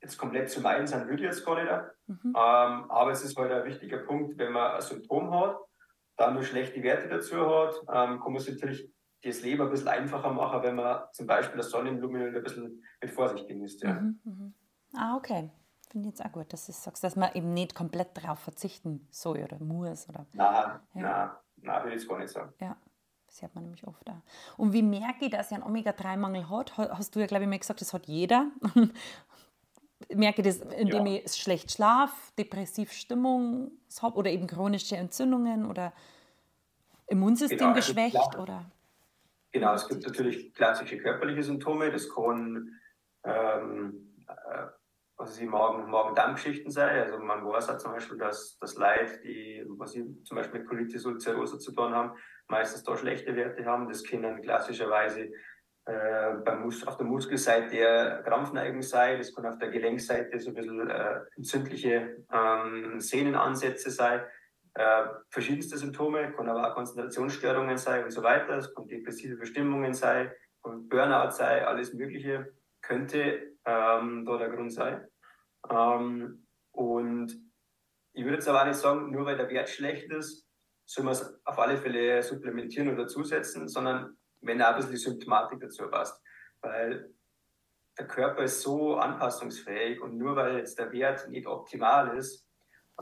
jetzt 0.00 0.18
komplett 0.18 0.50
zu 0.50 0.60
meiden 0.60 0.86
sind, 0.86 1.06
würde 1.06 1.22
ich 1.22 1.28
jetzt 1.28 1.44
gar 1.44 1.54
nicht. 1.54 1.70
Mhm. 2.06 2.18
Ähm, 2.24 2.34
aber 2.34 3.10
es 3.12 3.22
ist 3.22 3.36
halt 3.36 3.52
ein 3.52 3.64
wichtiger 3.64 3.98
Punkt, 3.98 4.36
wenn 4.38 4.52
man 4.52 4.72
ein 4.72 4.80
Symptom 4.80 5.32
hat, 5.32 5.58
dann 6.16 6.34
nur 6.34 6.42
schlechte 6.42 6.82
Werte 6.82 7.08
dazu 7.08 7.36
hat, 7.36 7.74
ähm, 7.88 8.20
kann 8.20 8.32
man 8.32 8.40
sich 8.40 8.54
natürlich 8.54 8.90
das 9.22 9.42
Leben 9.42 9.62
ein 9.62 9.70
bisschen 9.70 9.88
einfacher 9.88 10.32
machen, 10.32 10.62
wenn 10.62 10.74
man 10.74 11.04
zum 11.12 11.26
Beispiel 11.26 11.56
das 11.56 11.70
Sonnenblumenöl 11.70 12.36
ein 12.36 12.42
bisschen 12.42 12.82
mit 13.00 13.10
Vorsicht 13.10 13.46
genießt. 13.46 13.84
Ja. 13.84 13.94
Mhm, 13.94 14.20
mhm. 14.24 14.54
Ah, 14.94 15.16
okay. 15.16 15.50
Finde 15.92 16.08
jetzt 16.08 16.24
auch 16.24 16.32
gut, 16.32 16.50
dass 16.54 16.64
du 16.64 16.72
sagst, 16.72 17.04
dass 17.04 17.16
man 17.16 17.34
eben 17.34 17.52
nicht 17.52 17.74
komplett 17.74 18.16
darauf 18.16 18.38
verzichten 18.38 19.06
soll 19.10 19.42
oder 19.42 19.58
muss. 19.58 20.08
Oder, 20.08 20.24
nein, 20.32 20.80
ja. 20.94 21.02
nein, 21.02 21.30
nein, 21.56 21.84
würde 21.84 21.96
ich 21.96 22.08
gar 22.08 22.18
nicht 22.18 22.30
sagen. 22.30 22.50
Ja, 22.60 22.78
das 23.26 23.42
hört 23.42 23.54
man 23.54 23.64
nämlich 23.64 23.86
oft 23.86 24.08
auch. 24.08 24.22
Und 24.56 24.72
wie 24.72 24.80
merke 24.80 25.26
ich, 25.26 25.30
dass 25.30 25.50
ich 25.50 25.54
einen 25.54 25.64
Omega-3-Mangel 25.64 26.48
hat? 26.48 26.78
Hast 26.78 27.14
du 27.14 27.20
ja, 27.20 27.26
glaube 27.26 27.44
ich, 27.44 27.50
mal 27.50 27.58
gesagt, 27.58 27.82
das 27.82 27.92
hat 27.92 28.06
jeder. 28.06 28.50
merke 30.14 30.40
ich 30.40 30.46
das, 30.46 30.60
indem 30.72 31.06
ja. 31.06 31.20
ich 31.24 31.34
schlecht 31.34 31.70
schlafe, 31.70 32.14
depressiv 32.38 32.90
Stimmung 32.92 33.72
habe 34.00 34.16
oder 34.16 34.30
eben 34.30 34.46
chronische 34.46 34.96
Entzündungen 34.96 35.66
oder 35.66 35.92
Immunsystem 37.06 37.58
genau, 37.58 37.74
also 37.74 37.92
geschwächt? 37.92 38.38
Oder? 38.38 38.64
Genau, 39.50 39.74
es 39.74 39.86
gibt 39.86 40.06
natürlich 40.06 40.54
klassische 40.54 40.96
körperliche 40.96 41.42
Symptome. 41.42 41.90
Das 41.90 42.08
kann 42.08 42.80
ähm, 43.24 44.08
also 45.16 45.38
die 45.38 45.46
Magen, 45.46 45.90
Magen-Darm-Geschichten 45.90 46.70
sein. 46.70 47.00
Also 47.00 47.18
man 47.18 47.44
weiß 47.44 47.70
auch 47.70 47.78
zum 47.78 47.92
Beispiel, 47.92 48.18
dass 48.18 48.58
das 48.58 48.76
Leid, 48.76 49.22
die 49.24 49.64
was 49.78 49.94
ich 49.94 50.04
zum 50.24 50.36
Beispiel 50.36 50.60
mit 50.60 50.68
Colitis 50.68 51.04
ulcerosa 51.06 51.58
zu 51.58 51.72
tun 51.72 51.94
haben, 51.94 52.16
meistens 52.48 52.82
da 52.82 52.96
schlechte 52.96 53.34
Werte 53.36 53.64
haben. 53.64 53.88
Das 53.88 54.04
können 54.04 54.42
klassischerweise 54.42 55.30
äh, 55.84 56.34
beim 56.44 56.62
Mus 56.62 56.86
auf 56.86 56.96
der 56.96 57.06
Muskelseite 57.06 58.22
Krampfneigung 58.24 58.82
sein. 58.82 59.18
Das 59.18 59.34
kann 59.34 59.46
auf 59.46 59.58
der 59.58 59.70
Gelenkseite 59.70 60.38
so 60.40 60.50
ein 60.50 60.54
bisschen 60.54 60.90
äh, 60.90 61.20
entzündliche 61.36 62.24
ähm, 62.32 63.00
Sehnenansätze 63.00 63.90
sein 63.90 64.22
äh, 64.74 65.04
verschiedenste 65.30 65.76
Symptome, 65.76 66.32
kann 66.32 66.48
aber 66.48 66.70
auch 66.70 66.74
Konzentrationsstörungen 66.74 67.76
sein 67.76 68.04
und 68.04 68.10
so 68.10 68.22
weiter. 68.22 68.56
Es 68.56 68.74
kann 68.74 68.88
depressive 68.88 69.36
Bestimmungen 69.36 69.92
sein, 69.92 70.30
kann 70.62 70.88
Burnout 70.88 71.30
sein, 71.30 71.64
alles 71.64 71.92
Mögliche 71.92 72.52
könnte 72.80 73.51
ähm, 73.64 74.24
da 74.24 74.38
der 74.38 74.50
Grund 74.50 74.72
sein. 74.72 75.06
Ähm, 75.70 76.46
und 76.72 77.32
ich 78.14 78.24
würde 78.24 78.36
jetzt 78.36 78.48
aber 78.48 78.64
nicht 78.64 78.78
sagen, 78.78 79.10
nur 79.10 79.26
weil 79.26 79.36
der 79.36 79.48
Wert 79.48 79.68
schlecht 79.68 80.10
ist, 80.10 80.46
soll 80.84 81.04
man 81.04 81.12
es 81.12 81.40
auf 81.44 81.58
alle 81.58 81.78
Fälle 81.78 82.22
supplementieren 82.22 82.92
oder 82.92 83.06
zusetzen, 83.06 83.68
sondern 83.68 84.16
wenn 84.40 84.60
auch 84.60 84.68
ein 84.68 84.76
bisschen 84.76 84.92
die 84.92 84.98
Symptomatik 84.98 85.60
dazu 85.60 85.88
passt. 85.88 86.20
Weil 86.60 87.12
der 87.98 88.06
Körper 88.06 88.44
ist 88.44 88.62
so 88.62 88.96
anpassungsfähig 88.96 90.00
und 90.00 90.16
nur 90.16 90.36
weil 90.36 90.58
jetzt 90.58 90.78
der 90.78 90.92
Wert 90.92 91.28
nicht 91.28 91.46
optimal 91.46 92.16
ist, 92.16 92.46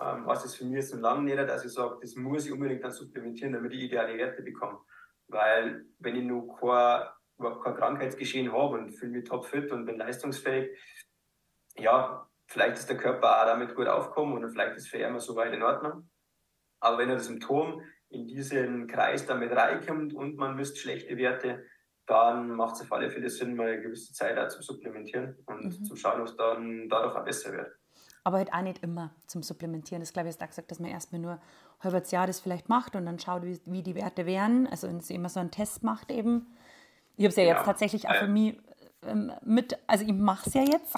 ähm, 0.00 0.26
was 0.26 0.42
das 0.42 0.54
für 0.54 0.64
mich 0.64 0.88
so 0.88 0.96
lange 0.96 1.22
nicht, 1.22 1.38
dass 1.38 1.64
ich 1.64 1.72
sage, 1.72 1.98
das 2.00 2.14
muss 2.14 2.46
ich 2.46 2.52
unbedingt 2.52 2.84
dann 2.84 2.92
supplementieren, 2.92 3.52
damit 3.52 3.72
ich 3.72 3.82
ideale 3.82 4.16
Werte 4.16 4.42
bekomme. 4.42 4.78
Weil 5.28 5.86
wenn 5.98 6.16
ich 6.16 6.24
noch 6.24 6.58
kein, 6.60 7.08
überhaupt 7.40 7.64
kein 7.64 7.74
Krankheitsgeschehen 7.74 8.52
habe 8.52 8.78
und 8.78 8.92
fühle 8.92 9.12
mich 9.12 9.28
topfit 9.28 9.72
und 9.72 9.86
bin 9.86 9.96
leistungsfähig, 9.96 10.70
ja, 11.76 12.28
vielleicht 12.46 12.78
ist 12.78 12.88
der 12.88 12.96
Körper 12.96 13.40
auch 13.40 13.46
damit 13.46 13.74
gut 13.74 13.88
aufgekommen 13.88 14.42
und 14.42 14.50
vielleicht 14.50 14.76
ist 14.76 14.88
für 14.88 14.98
ihn 14.98 15.18
so 15.18 15.36
weit 15.36 15.52
in 15.52 15.62
Ordnung. 15.62 16.08
Aber 16.80 16.98
wenn 16.98 17.08
das 17.08 17.26
Symptom 17.26 17.82
in 18.08 18.26
diesen 18.26 18.86
Kreis 18.86 19.26
damit 19.26 19.52
reinkommt 19.52 20.14
und 20.14 20.36
man 20.36 20.56
misst 20.56 20.78
schlechte 20.78 21.16
Werte, 21.16 21.64
dann 22.06 22.50
macht 22.56 22.74
es 22.74 22.82
auf 22.82 22.92
alle 22.92 23.10
Fälle 23.10 23.30
Sinn, 23.30 23.54
mal 23.54 23.68
eine 23.68 23.82
gewisse 23.82 24.12
Zeit 24.12 24.36
auch 24.36 24.48
zu 24.48 24.62
supplementieren 24.62 25.36
und 25.46 25.64
mhm. 25.64 25.84
zu 25.84 25.94
schauen, 25.94 26.20
ob 26.20 26.26
es 26.26 26.36
dann 26.36 26.88
dadurch 26.88 27.14
auch 27.14 27.24
besser 27.24 27.52
wird. 27.52 27.70
Aber 28.24 28.38
halt 28.38 28.52
auch 28.52 28.62
nicht 28.62 28.82
immer 28.82 29.14
zum 29.26 29.42
Supplementieren. 29.42 30.02
Das 30.02 30.12
glaube 30.12 30.28
ich, 30.28 30.34
ist 30.34 30.42
da 30.42 30.46
gesagt, 30.46 30.70
dass 30.70 30.80
man 30.80 30.90
erstmal 30.90 31.20
nur 31.20 31.32
ein 31.32 31.40
halbes 31.80 32.10
Jahr 32.10 32.26
das 32.26 32.40
vielleicht 32.40 32.68
macht 32.68 32.96
und 32.96 33.06
dann 33.06 33.18
schaut, 33.18 33.44
wie, 33.44 33.60
wie 33.64 33.82
die 33.82 33.94
Werte 33.94 34.26
wären. 34.26 34.66
Also 34.66 34.88
wenn 34.88 34.98
es 34.98 35.08
immer 35.08 35.28
so 35.28 35.40
einen 35.40 35.50
Test 35.50 35.82
macht 35.82 36.10
eben. 36.10 36.46
Ich 37.20 37.24
habe 37.24 37.32
es 37.32 37.36
ja 37.36 37.44
genau. 37.44 37.56
jetzt 37.56 37.66
tatsächlich 37.66 38.08
auch 38.08 38.14
für 38.14 38.28
mich 38.28 38.56
ähm, 39.06 39.30
mit, 39.42 39.78
also 39.86 40.06
ich 40.06 40.12
mache 40.14 40.48
es 40.48 40.54
ja 40.54 40.62
jetzt. 40.62 40.94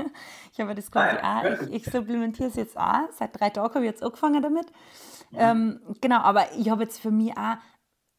ich 0.52 0.58
habe 0.58 0.74
das 0.74 0.90
quasi 0.90 1.18
auch, 1.18 1.68
ich, 1.68 1.70
ich 1.70 1.84
supplementiere 1.84 2.48
es 2.48 2.56
jetzt 2.56 2.78
auch. 2.78 3.12
Seit 3.12 3.38
drei 3.38 3.50
Tagen 3.50 3.74
habe 3.74 3.84
ich 3.84 3.90
jetzt 3.90 4.02
angefangen 4.02 4.40
damit. 4.40 4.68
Ja. 5.32 5.50
Ähm, 5.50 5.80
genau, 6.00 6.20
aber 6.20 6.50
ich 6.56 6.70
habe 6.70 6.84
jetzt 6.84 6.98
für 6.98 7.10
mich 7.10 7.36
auch 7.36 7.56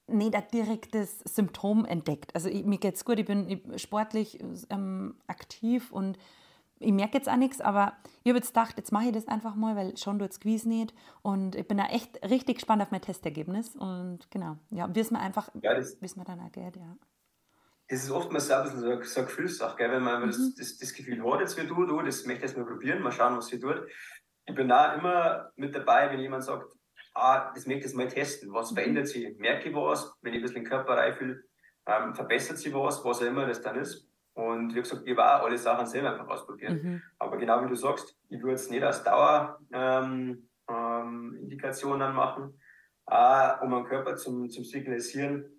nicht 0.05 0.35
ein 0.35 0.43
direktes 0.53 1.17
Symptom 1.21 1.83
entdeckt. 1.85 2.35
Also 2.35 2.47
ich, 2.47 2.63
mir 2.63 2.77
geht 2.77 2.93
es 2.93 3.03
gut, 3.03 3.17
ich 3.17 3.25
bin 3.25 3.59
sportlich 3.77 4.39
ähm, 4.69 5.15
aktiv 5.25 5.91
und 5.91 6.19
ich 6.77 6.91
merke 6.91 7.17
jetzt 7.17 7.27
auch 7.27 7.37
nichts, 7.37 7.59
aber 7.59 7.93
ich 8.23 8.29
habe 8.29 8.37
jetzt 8.37 8.49
gedacht, 8.49 8.77
jetzt 8.77 8.91
mache 8.91 9.05
ich 9.05 9.13
das 9.13 9.27
einfach 9.27 9.55
mal, 9.55 9.75
weil 9.75 9.97
schon 9.97 10.19
tut 10.19 10.29
es 10.45 10.65
nicht. 10.65 10.93
Und 11.23 11.55
ich 11.55 11.67
bin 11.67 11.79
da 11.79 11.87
echt 11.87 12.21
richtig 12.29 12.57
gespannt 12.57 12.83
auf 12.83 12.91
mein 12.91 13.01
Testergebnis. 13.01 13.75
Und 13.75 14.29
genau, 14.29 14.57
ja, 14.69 14.93
wissen 14.93 15.15
wir 15.15 15.21
einfach, 15.21 15.49
ja, 15.59 15.75
wissen 15.75 16.19
wir 16.19 16.23
dann 16.23 16.39
auch 16.39 16.51
geht, 16.51 16.75
ja. 16.75 16.95
Das 17.89 18.03
ist 18.03 18.11
oftmals 18.11 18.51
ein 18.51 18.63
bisschen 18.63 18.79
so, 18.79 19.01
so 19.01 19.19
eine 19.19 19.27
Gefühlssache, 19.27 19.77
gell? 19.77 19.91
wenn 19.91 20.03
man 20.03 20.21
mhm. 20.21 20.27
das, 20.27 20.55
das, 20.55 20.77
das, 20.77 20.93
Gefühl 20.93 21.23
hat, 21.23 21.39
jetzt 21.39 21.57
wie 21.57 21.67
du, 21.67 21.85
du, 21.85 22.01
das 22.01 22.25
möchte 22.25 22.45
ich 22.45 22.51
jetzt 22.51 22.57
mal 22.57 22.65
probieren, 22.65 23.01
mal 23.01 23.11
schauen, 23.11 23.37
was 23.37 23.47
sie 23.47 23.59
tut. 23.59 23.87
Ich 24.45 24.55
bin 24.55 24.67
da 24.67 24.93
immer 24.93 25.51
mit 25.55 25.73
dabei, 25.73 26.11
wenn 26.11 26.19
jemand 26.19 26.43
sagt, 26.43 26.73
ah, 27.13 27.51
das 27.53 27.65
möchte 27.65 27.79
ich 27.79 27.85
jetzt 27.85 27.95
mal 27.95 28.07
testen. 28.07 28.53
Was 28.53 28.71
mhm. 28.71 28.75
verändert 28.75 29.07
sich? 29.07 29.37
Merke 29.37 29.69
ich 29.69 29.75
was? 29.75 30.13
Wenn 30.21 30.33
ich 30.33 30.39
ein 30.39 30.43
bisschen 30.43 30.63
den 30.63 30.69
Körper 30.69 30.97
reinfühle, 30.97 31.43
ähm, 31.85 32.13
verbessert 32.13 32.57
sich 32.57 32.73
was, 32.73 33.03
was 33.03 33.21
auch 33.21 33.25
immer 33.25 33.47
das 33.47 33.61
dann 33.61 33.77
ist. 33.77 34.07
Und 34.33 34.75
wie 34.75 34.81
gesagt, 34.81 35.03
ich 35.05 35.17
war 35.17 35.43
alle 35.43 35.57
Sachen 35.57 35.87
selber 35.87 36.11
einfach 36.11 36.27
ausprobieren. 36.27 36.81
Mhm. 36.83 37.01
Aber 37.17 37.37
genau 37.37 37.63
wie 37.63 37.69
du 37.69 37.75
sagst, 37.75 38.15
ich 38.29 38.41
würde 38.41 38.53
es 38.53 38.69
nicht 38.69 38.83
als 38.83 39.03
Dauerindikation 39.03 42.01
ähm, 42.01 42.07
ähm, 42.07 42.15
machen, 42.15 42.59
äh, 43.07 43.63
um 43.63 43.71
meinen 43.71 43.85
Körper 43.85 44.15
zum, 44.15 44.49
zum 44.49 44.63
Signalisieren, 44.63 45.56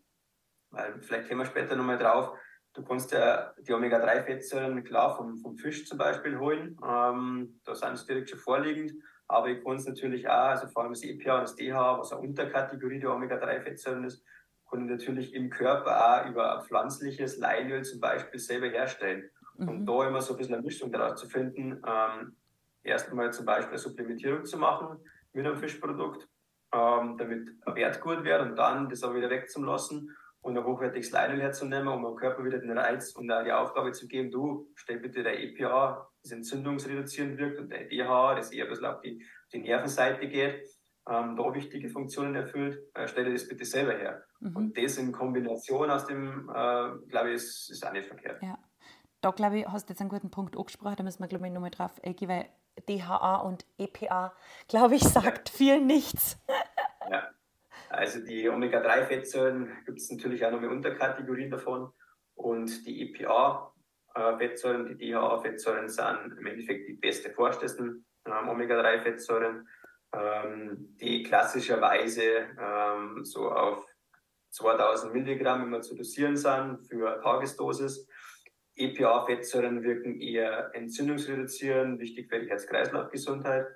weil 0.71 1.01
vielleicht 1.01 1.29
kommen 1.29 1.41
wir 1.41 1.47
später 1.47 1.77
nochmal 1.77 1.99
drauf, 1.99 2.37
du 2.75 2.85
kannst 2.85 3.13
ja 3.13 3.53
die 3.59 3.73
Omega-3-Fettsäuren 3.73 4.85
klar 4.85 5.17
vom, 5.17 5.37
vom 5.39 5.57
Fisch 5.57 5.87
zum 5.87 5.99
Beispiel 5.99 6.39
holen, 6.39 6.79
ähm, 6.87 7.61
da 7.65 7.75
sind 7.75 7.99
sie 7.99 8.07
direkt 8.07 8.31
schon 8.31 8.39
vorliegend, 8.39 8.93
aber 9.27 9.49
ich 9.49 9.63
kann 9.65 9.77
es 9.77 9.87
natürlich 9.87 10.29
auch, 10.29 10.51
also 10.51 10.69
vor 10.69 10.83
allem 10.83 10.93
das 10.93 11.03
EPA 11.03 11.39
und 11.39 11.43
das 11.43 11.57
DHA, 11.57 11.99
was 11.99 12.13
eine 12.13 12.23
Unterkategorie 12.23 13.01
der 13.01 13.13
Omega-3-Fettsäuren 13.13 14.05
ist, 14.05 14.25
kann 14.71 14.85
ich 14.85 14.91
natürlich 14.91 15.35
im 15.35 15.51
Körper 15.51 16.23
auch 16.23 16.29
über 16.29 16.63
pflanzliches 16.63 17.39
Leinöl 17.39 17.83
zum 17.83 18.01
Beispiel 18.01 18.39
selber 18.39 18.69
herstellen. 18.69 19.31
Mhm. 19.57 19.69
Und 19.69 19.87
da 19.87 20.07
immer 20.07 20.21
so 20.21 20.35
ein 20.35 20.39
bisschen 20.39 20.55
eine 20.55 20.63
Mischung 20.63 20.93
daraus 20.93 21.21
zu 21.21 21.29
finden, 21.29 21.83
ähm, 21.87 22.37
erst 22.83 23.11
einmal 23.11 23.33
zum 23.33 23.47
Beispiel 23.47 23.71
eine 23.71 23.79
Supplementierung 23.79 24.45
zu 24.45 24.59
machen 24.59 24.99
mit 25.33 25.47
einem 25.47 25.57
Fischprodukt, 25.57 26.29
ähm, 26.73 27.17
damit 27.19 27.49
ein 27.67 27.75
Wert 27.75 28.01
gut 28.01 28.25
wird 28.25 28.43
und 28.43 28.57
dann 28.57 28.89
das 28.89 29.03
auch 29.03 29.15
wieder 29.15 29.31
wegzulassen 29.31 30.15
und 30.41 30.57
ein 30.57 30.65
hochwertiges 30.65 31.11
Leinöl 31.11 31.41
herzunehmen, 31.41 31.89
um 31.89 32.05
dem 32.05 32.17
Körper 32.17 32.45
wieder 32.45 32.59
den 32.59 32.77
Reiz 32.77 33.13
und 33.13 33.31
auch 33.31 33.45
die 33.45 33.53
Aufgabe 33.53 33.93
zu 33.93 34.07
geben, 34.07 34.31
du 34.31 34.71
stell 34.75 34.99
bitte 34.99 35.23
der 35.23 35.41
EPA, 35.41 36.09
das 36.23 36.33
entzündungsreduzierend 36.33 37.39
wirkt 37.39 37.59
und 37.59 37.71
der 37.71 37.89
DHA, 37.89 38.37
das 38.37 38.53
eher 38.53 38.65
ein 38.65 38.71
bisschen 38.71 38.87
auf 38.87 39.01
die, 39.01 39.25
die 39.53 39.59
Nervenseite 39.59 40.29
geht, 40.29 40.65
ähm, 41.09 41.37
da 41.37 41.55
wichtige 41.55 41.89
Funktionen 41.89 42.35
erfüllt, 42.35 42.79
äh, 42.95 43.09
stelle 43.09 43.33
das 43.33 43.49
bitte 43.49 43.65
selber 43.65 43.95
her. 43.95 44.23
Mhm. 44.41 44.57
Und 44.57 44.79
das 44.79 44.99
in 44.99 45.13
Kombination 45.13 45.91
aus 45.91 46.07
dem, 46.07 46.49
äh, 46.51 47.07
glaube 47.09 47.31
ich, 47.31 47.37
ist, 47.37 47.71
ist 47.71 47.87
auch 47.87 47.93
nicht 47.93 48.07
verkehrt. 48.07 48.43
Ja. 48.43 48.59
Da, 49.21 49.33
glaube 49.33 49.59
ich, 49.59 49.67
hast 49.67 49.89
du 49.89 49.93
jetzt 49.93 50.01
einen 50.01 50.11
guten 50.11 50.31
Punkt 50.31 50.57
angesprochen, 50.57 50.95
da 50.97 51.03
müssen 51.03 51.21
wir, 51.21 51.27
glaube 51.27 51.47
ich, 51.47 51.53
nochmal 51.53 51.71
drauf 51.71 52.01
eingehen, 52.05 52.29
weil 52.29 52.49
DHA 52.89 53.37
und 53.37 53.67
EPA, 53.79 54.33
glaube 54.69 54.95
ich, 54.95 55.03
sagt 55.03 55.49
ja. 55.49 55.57
viel 55.57 55.81
nichts. 55.81 56.39
ja. 57.11 57.29
Also 57.91 58.21
die 58.21 58.49
Omega-3-Fettsäuren 58.49 59.85
gibt 59.87 59.99
es 59.99 60.11
natürlich 60.11 60.45
auch 60.45 60.51
noch 60.51 60.59
eine 60.59 60.71
Unterkategorien 60.71 61.51
davon. 61.51 61.91
Und 62.35 62.87
die 62.87 63.03
EPA-Fettsäuren, 63.03 64.87
die 64.87 65.11
DHA-Fettsäuren 65.11 65.89
sind 65.89 66.37
im 66.39 66.47
Endeffekt 66.47 66.89
die 66.89 66.95
beste 66.95 67.31
vorstellsten 67.31 68.05
ähm, 68.27 68.49
Omega-3-Fettsäuren 68.49 69.67
ähm, 70.13 70.97
die 71.01 71.23
klassischerweise 71.23 72.47
ähm, 72.59 73.25
so 73.25 73.51
auf 73.51 73.85
2000 74.51 75.13
Milligramm 75.13 75.63
immer 75.65 75.83
zu 75.83 75.95
dosieren 75.95 76.37
sind 76.37 76.79
für 76.89 77.21
Tagesdosis. 77.21 78.09
EPA-Fettsäuren 78.77 79.83
wirken 79.83 80.21
eher 80.21 80.71
entzündungsreduzierend, 80.73 82.01
wichtig 82.01 82.29
für 82.31 82.41
die 82.41 82.49
Herz-Kreislauf-Gesundheit. 82.49 83.67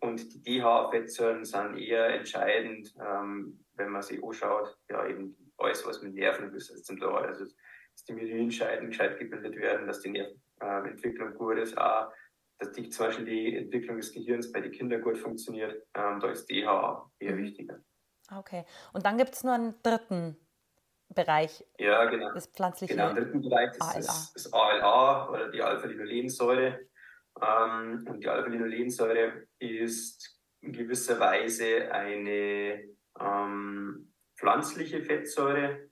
Und 0.00 0.32
die 0.34 0.60
DHA-Fettsäuren 0.60 1.44
sind 1.44 1.78
eher 1.78 2.08
entscheidend, 2.08 2.94
ähm, 3.00 3.64
wenn 3.74 3.90
man 3.90 4.02
sich 4.02 4.22
anschaut, 4.22 4.76
ja, 4.90 5.06
eben 5.06 5.36
alles, 5.58 5.86
was 5.86 6.02
mit 6.02 6.14
Nerven 6.14 6.52
ist, 6.54 6.84
zum 6.84 6.98
Teil. 6.98 7.10
Also, 7.10 7.44
dass 7.44 8.04
die 8.04 8.12
Myelin-Scheiden 8.12 8.88
gescheit 8.88 9.18
gebildet 9.18 9.56
werden, 9.56 9.86
dass 9.86 10.00
die 10.00 10.10
Nervenentwicklung 10.60 11.34
gut 11.34 11.58
ist, 11.58 11.76
auch 11.78 12.12
dass 12.58 12.72
die, 12.72 12.88
zum 12.88 13.06
Beispiel 13.06 13.24
die 13.24 13.56
Entwicklung 13.56 13.96
des 13.96 14.12
Gehirns 14.12 14.50
bei 14.52 14.60
den 14.60 14.72
Kindern 14.72 15.02
gut 15.02 15.18
funktioniert. 15.18 15.86
Ähm, 15.94 16.20
da 16.20 16.30
ist 16.30 16.46
DHA 16.46 17.10
eher 17.18 17.34
mhm. 17.34 17.42
wichtiger. 17.42 17.80
Okay. 18.34 18.64
Und 18.92 19.04
dann 19.04 19.18
gibt 19.18 19.34
es 19.34 19.44
nur 19.44 19.54
einen 19.54 19.74
dritten 19.82 20.36
Bereich. 21.08 21.64
Ja, 21.78 22.04
genau. 22.06 22.32
Das 22.32 22.46
pflanzliche 22.46 22.94
Genau, 22.94 23.10
im 23.10 23.16
dritten 23.16 23.42
Bereich 23.42 23.70
ist 23.72 23.82
ALA. 23.82 23.96
Das, 23.96 24.32
das 24.32 24.52
ALA 24.52 25.30
oder 25.30 25.50
die 25.50 25.62
Alpha-Linolensäure. 25.62 26.80
Ähm, 27.40 28.04
und 28.08 28.22
die 28.22 28.28
Alpha-Linolensäure 28.28 29.46
ist 29.58 30.40
in 30.60 30.72
gewisser 30.72 31.20
Weise 31.20 31.92
eine 31.92 32.84
ähm, 33.20 34.12
pflanzliche 34.36 35.02
Fettsäure, 35.02 35.88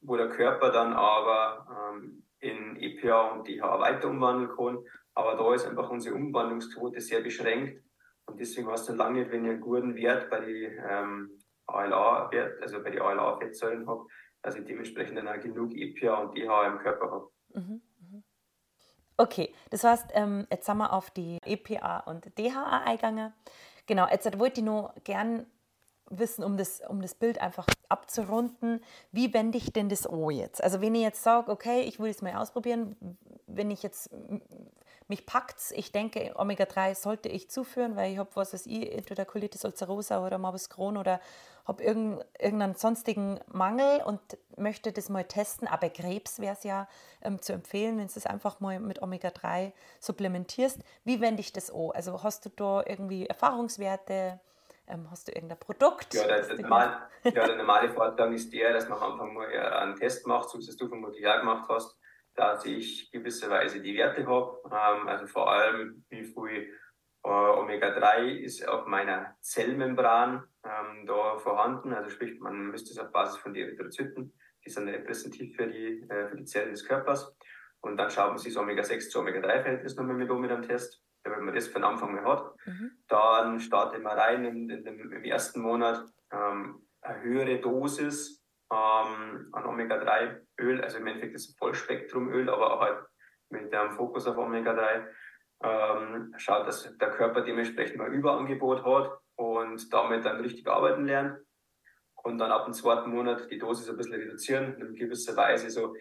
wo 0.00 0.16
der 0.16 0.28
Körper 0.28 0.70
dann 0.70 0.92
aber 0.92 1.94
ähm, 1.94 2.24
in 2.40 2.76
EPA 2.76 3.32
und 3.32 3.48
DHA 3.48 3.80
weiter 3.80 4.08
umwandeln 4.08 4.50
kann 4.56 4.78
aber 5.14 5.36
da 5.36 5.54
ist 5.54 5.66
einfach 5.66 5.90
unsere 5.90 6.14
Umwandlungsquote 6.14 7.00
sehr 7.00 7.20
beschränkt. 7.20 7.82
Und 8.26 8.40
deswegen 8.40 8.70
hast 8.70 8.88
du 8.88 8.94
lange 8.94 9.20
nicht, 9.20 9.30
wenn 9.30 9.44
ich 9.44 9.50
einen 9.50 9.60
guten 9.60 9.94
Wert 9.96 10.30
bei 10.30 10.40
den 10.40 10.78
ähm, 10.88 11.30
ALA-Wert, 11.66 12.62
also 12.62 12.82
bei 12.82 12.90
den 12.90 13.02
ALA-Fettsäuren 13.02 13.86
habe, 13.86 14.06
dass 14.42 14.56
ich 14.56 14.64
dementsprechend 14.64 15.18
dann 15.18 15.28
auch 15.28 15.40
genug 15.40 15.72
EPA 15.74 16.14
und 16.22 16.38
DHA 16.38 16.66
im 16.68 16.78
Körper 16.78 17.10
habe. 17.10 17.30
Mhm. 17.54 17.82
Okay, 19.20 19.52
das 19.68 19.84
heißt, 19.84 20.12
ähm, 20.14 20.46
jetzt 20.50 20.64
sind 20.64 20.78
wir 20.78 20.94
auf 20.94 21.10
die 21.10 21.36
EPA 21.44 21.98
und 22.06 22.38
DHA 22.38 22.84
eingegangen. 22.86 23.34
Genau, 23.84 24.08
jetzt 24.08 24.38
wollte 24.38 24.60
ich 24.60 24.64
nur 24.64 24.94
gern 25.04 25.44
wissen, 26.08 26.42
um 26.42 26.56
das, 26.56 26.80
um 26.88 27.02
das 27.02 27.14
Bild 27.14 27.38
einfach 27.38 27.66
abzurunden, 27.90 28.82
wie 29.12 29.34
wende 29.34 29.58
ich 29.58 29.74
denn 29.74 29.90
das 29.90 30.08
O 30.08 30.30
jetzt? 30.30 30.64
Also 30.64 30.80
wenn 30.80 30.94
ich 30.94 31.02
jetzt 31.02 31.22
sage, 31.22 31.50
okay, 31.50 31.82
ich 31.82 32.00
will 32.00 32.10
es 32.10 32.22
mal 32.22 32.34
ausprobieren, 32.34 32.96
wenn 33.46 33.70
ich 33.70 33.82
jetzt 33.82 34.08
mich 35.10 35.26
packt's. 35.26 35.72
Ich 35.72 35.92
denke, 35.92 36.32
Omega-3 36.36 36.94
sollte 36.94 37.28
ich 37.28 37.50
zuführen, 37.50 37.96
weil 37.96 38.12
ich 38.12 38.18
habe, 38.18 38.30
was 38.34 38.54
weiß 38.54 38.66
ich, 38.66 38.90
entweder 38.92 39.26
Colitis 39.26 39.64
ulcerosa 39.64 40.24
oder 40.24 40.38
Morbus 40.38 40.70
Crohn 40.70 40.96
oder 40.96 41.20
habe 41.66 41.82
irgendeinen 41.82 42.74
sonstigen 42.74 43.38
Mangel 43.52 44.00
und 44.02 44.20
möchte 44.56 44.92
das 44.92 45.10
mal 45.10 45.24
testen. 45.24 45.68
Aber 45.68 45.90
Krebs 45.90 46.40
wäre 46.40 46.54
es 46.54 46.64
ja 46.64 46.88
ähm, 47.22 47.42
zu 47.42 47.52
empfehlen, 47.52 47.98
wenn 47.98 48.06
du 48.06 48.14
das 48.14 48.26
einfach 48.26 48.60
mal 48.60 48.80
mit 48.80 49.02
Omega-3 49.02 49.72
supplementierst. 50.00 50.80
Wie 51.04 51.20
wende 51.20 51.40
ich 51.40 51.52
das 51.52 51.70
an? 51.70 51.90
Also 51.92 52.22
hast 52.22 52.46
du 52.46 52.48
da 52.48 52.82
irgendwie 52.86 53.26
Erfahrungswerte? 53.26 54.40
Ähm, 54.86 55.08
hast 55.10 55.28
du 55.28 55.32
irgendein 55.32 55.58
Produkt? 55.58 56.14
Ja, 56.14 56.26
der, 56.26 56.42
der, 56.42 56.56
normal, 56.60 57.08
ja, 57.22 57.30
der 57.30 57.56
normale 57.56 57.90
Vorteil 57.90 58.32
ist 58.32 58.52
der, 58.52 58.72
dass 58.72 58.88
man 58.88 58.98
am 58.98 59.12
Anfang 59.12 59.34
mal 59.34 59.46
einen 59.46 59.96
Test 59.96 60.26
macht, 60.26 60.48
so 60.48 60.58
wie 60.58 60.62
es 60.62 60.76
du 60.76 60.88
vom 60.88 61.00
Material 61.00 61.40
gemacht 61.40 61.68
hast 61.68 61.99
dass 62.40 62.64
ich 62.64 63.10
gewisserweise 63.10 63.80
die 63.80 63.94
Werte 63.96 64.26
habe. 64.26 64.58
Ähm, 64.64 65.08
also 65.08 65.26
vor 65.26 65.52
allem, 65.52 66.04
wie 66.08 66.24
viel 66.24 66.74
äh, 67.22 67.28
Omega-3 67.28 68.28
ist 68.38 68.66
auf 68.66 68.86
meiner 68.86 69.36
Zellmembran 69.42 70.44
ähm, 70.64 71.06
da 71.06 71.36
vorhanden. 71.38 71.92
Also 71.92 72.08
sprich, 72.08 72.40
man 72.40 72.70
müsste 72.70 72.92
es 72.92 72.98
auf 72.98 73.12
Basis 73.12 73.36
von 73.36 73.52
den 73.52 73.68
Erythrozyten, 73.68 74.32
die 74.64 74.70
sind 74.70 74.88
repräsentativ 74.88 75.54
für 75.54 75.66
die, 75.66 76.00
äh, 76.08 76.28
für 76.28 76.36
die 76.36 76.44
Zellen 76.46 76.70
des 76.70 76.86
Körpers. 76.86 77.36
Und 77.82 77.98
dann 77.98 78.10
schaut 78.10 78.30
man 78.30 78.38
sich 78.38 78.54
das 78.54 78.62
Omega-6 78.62 79.10
zu 79.10 79.20
Omega-3-Verhältnis 79.20 79.96
nochmal 79.96 80.16
mit 80.16 80.30
um 80.30 80.40
mit 80.40 80.50
einem 80.50 80.66
Test. 80.66 81.02
Wenn 81.22 81.44
man 81.44 81.54
das 81.54 81.68
von 81.68 81.84
Anfang 81.84 82.14
mal 82.14 82.24
hat, 82.24 82.54
mhm. 82.64 82.92
dann 83.08 83.60
startet 83.60 84.02
man 84.02 84.18
rein 84.18 84.46
in, 84.46 84.70
in 84.70 84.84
dem, 84.84 85.12
im 85.12 85.24
ersten 85.24 85.60
Monat 85.60 86.06
ähm, 86.32 86.86
eine 87.02 87.20
höhere 87.22 87.60
Dosis 87.60 88.39
ähm, 88.72 89.48
an 89.52 89.66
Omega-3-Öl, 89.66 90.82
also 90.82 90.98
im 90.98 91.06
Endeffekt 91.06 91.34
ist 91.34 91.50
es 91.50 91.56
Vollspektrumöl, 91.56 92.48
aber 92.48 92.74
auch 92.74 92.80
halt 92.80 92.98
mit 93.50 93.72
dem 93.72 93.92
Fokus 93.92 94.26
auf 94.26 94.36
Omega-3. 94.36 95.06
ähm, 95.62 96.34
schaut, 96.38 96.66
dass 96.66 96.96
der 96.96 97.10
Körper 97.10 97.42
dementsprechend 97.42 97.98
mal 97.98 98.12
Überangebot 98.12 98.84
hat 98.84 99.18
und 99.36 99.92
damit 99.92 100.24
dann 100.24 100.40
richtig 100.40 100.66
arbeiten 100.68 101.04
lernt. 101.04 101.38
Und 102.22 102.38
dann 102.38 102.52
ab 102.52 102.64
dem 102.66 102.74
zweiten 102.74 103.10
Monat 103.10 103.50
die 103.50 103.58
Dosis 103.58 103.88
ein 103.88 103.96
bisschen 103.96 104.14
reduzieren, 104.14 104.80
in 104.80 104.94
gewisser 104.94 105.36
Weise 105.36 105.70
so 105.70 105.94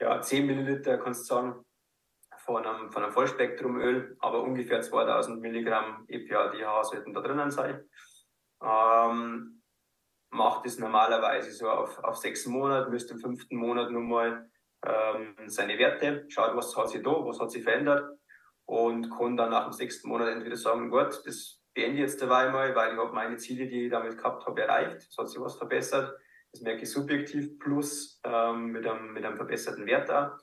ja, 0.00 0.20
10 0.20 0.46
Milliliter 0.46 0.98
kannst 0.98 1.22
du 1.22 1.34
sagen, 1.34 1.64
von 2.44 2.64
einem, 2.64 2.90
von 2.90 3.02
einem 3.02 3.12
Vollspektrumöl, 3.12 4.16
aber 4.20 4.42
ungefähr 4.42 4.82
2000 4.82 5.40
Milligramm 5.40 6.04
EPA-DHA 6.08 6.84
sollten 6.84 7.14
da 7.14 7.20
drinnen 7.22 7.50
sein. 7.50 7.88
Ähm, 8.62 9.62
macht 10.34 10.66
es 10.66 10.78
normalerweise 10.78 11.52
so 11.52 11.70
auf, 11.70 12.02
auf 12.02 12.16
sechs 12.16 12.46
Monate, 12.46 12.90
müsste 12.90 13.14
im 13.14 13.20
fünften 13.20 13.56
Monat 13.56 13.90
nochmal 13.90 14.50
ähm, 14.84 15.34
seine 15.46 15.78
Werte, 15.78 16.26
schaut, 16.28 16.56
was 16.56 16.76
hat 16.76 16.90
sich 16.90 17.02
da, 17.02 17.10
was 17.10 17.40
hat 17.40 17.50
sich 17.50 17.62
verändert 17.62 18.18
und 18.66 19.10
kann 19.10 19.36
dann 19.36 19.50
nach 19.50 19.64
dem 19.64 19.72
sechsten 19.72 20.08
Monat 20.08 20.28
entweder 20.28 20.56
sagen, 20.56 20.90
gut, 20.90 21.22
das 21.24 21.60
beende 21.72 21.94
ich 21.94 22.00
jetzt 22.00 22.20
dabei 22.20 22.50
mal, 22.50 22.74
weil 22.74 22.92
ich 22.92 22.98
habe 22.98 23.12
meine 23.12 23.36
Ziele, 23.36 23.66
die 23.68 23.84
ich 23.84 23.90
damit 23.90 24.16
gehabt 24.18 24.44
habe, 24.46 24.62
erreicht, 24.62 25.06
es 25.08 25.16
hat 25.16 25.28
sich 25.28 25.40
was 25.40 25.56
verbessert, 25.56 26.14
das 26.52 26.60
merke 26.62 26.82
ich 26.82 26.90
subjektiv 26.90 27.58
plus 27.58 28.20
ähm, 28.24 28.66
mit, 28.66 28.86
einem, 28.86 29.12
mit 29.12 29.24
einem 29.24 29.36
verbesserten 29.36 29.86
Wert 29.86 30.08
da. 30.08 30.38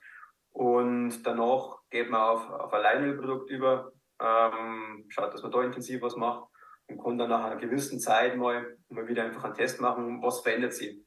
Und 0.53 1.23
danach 1.23 1.77
geht 1.89 2.09
man 2.09 2.21
auf, 2.21 2.49
auf 2.49 2.73
ein 2.73 2.81
Leinölprodukt 2.81 3.49
über, 3.49 3.93
ähm, 4.21 5.05
schaut, 5.07 5.33
dass 5.33 5.41
man 5.41 5.51
da 5.51 5.63
intensiv 5.63 6.01
was 6.01 6.17
macht 6.17 6.50
und 6.91 7.03
kann 7.03 7.17
dann 7.17 7.29
nach 7.29 7.43
einer 7.45 7.59
gewissen 7.59 7.99
Zeit 7.99 8.35
mal, 8.37 8.77
mal 8.89 9.07
wieder 9.07 9.23
einfach 9.23 9.43
einen 9.43 9.53
Test 9.53 9.81
machen, 9.81 10.21
was 10.21 10.41
verändert 10.41 10.73
sich. 10.73 11.03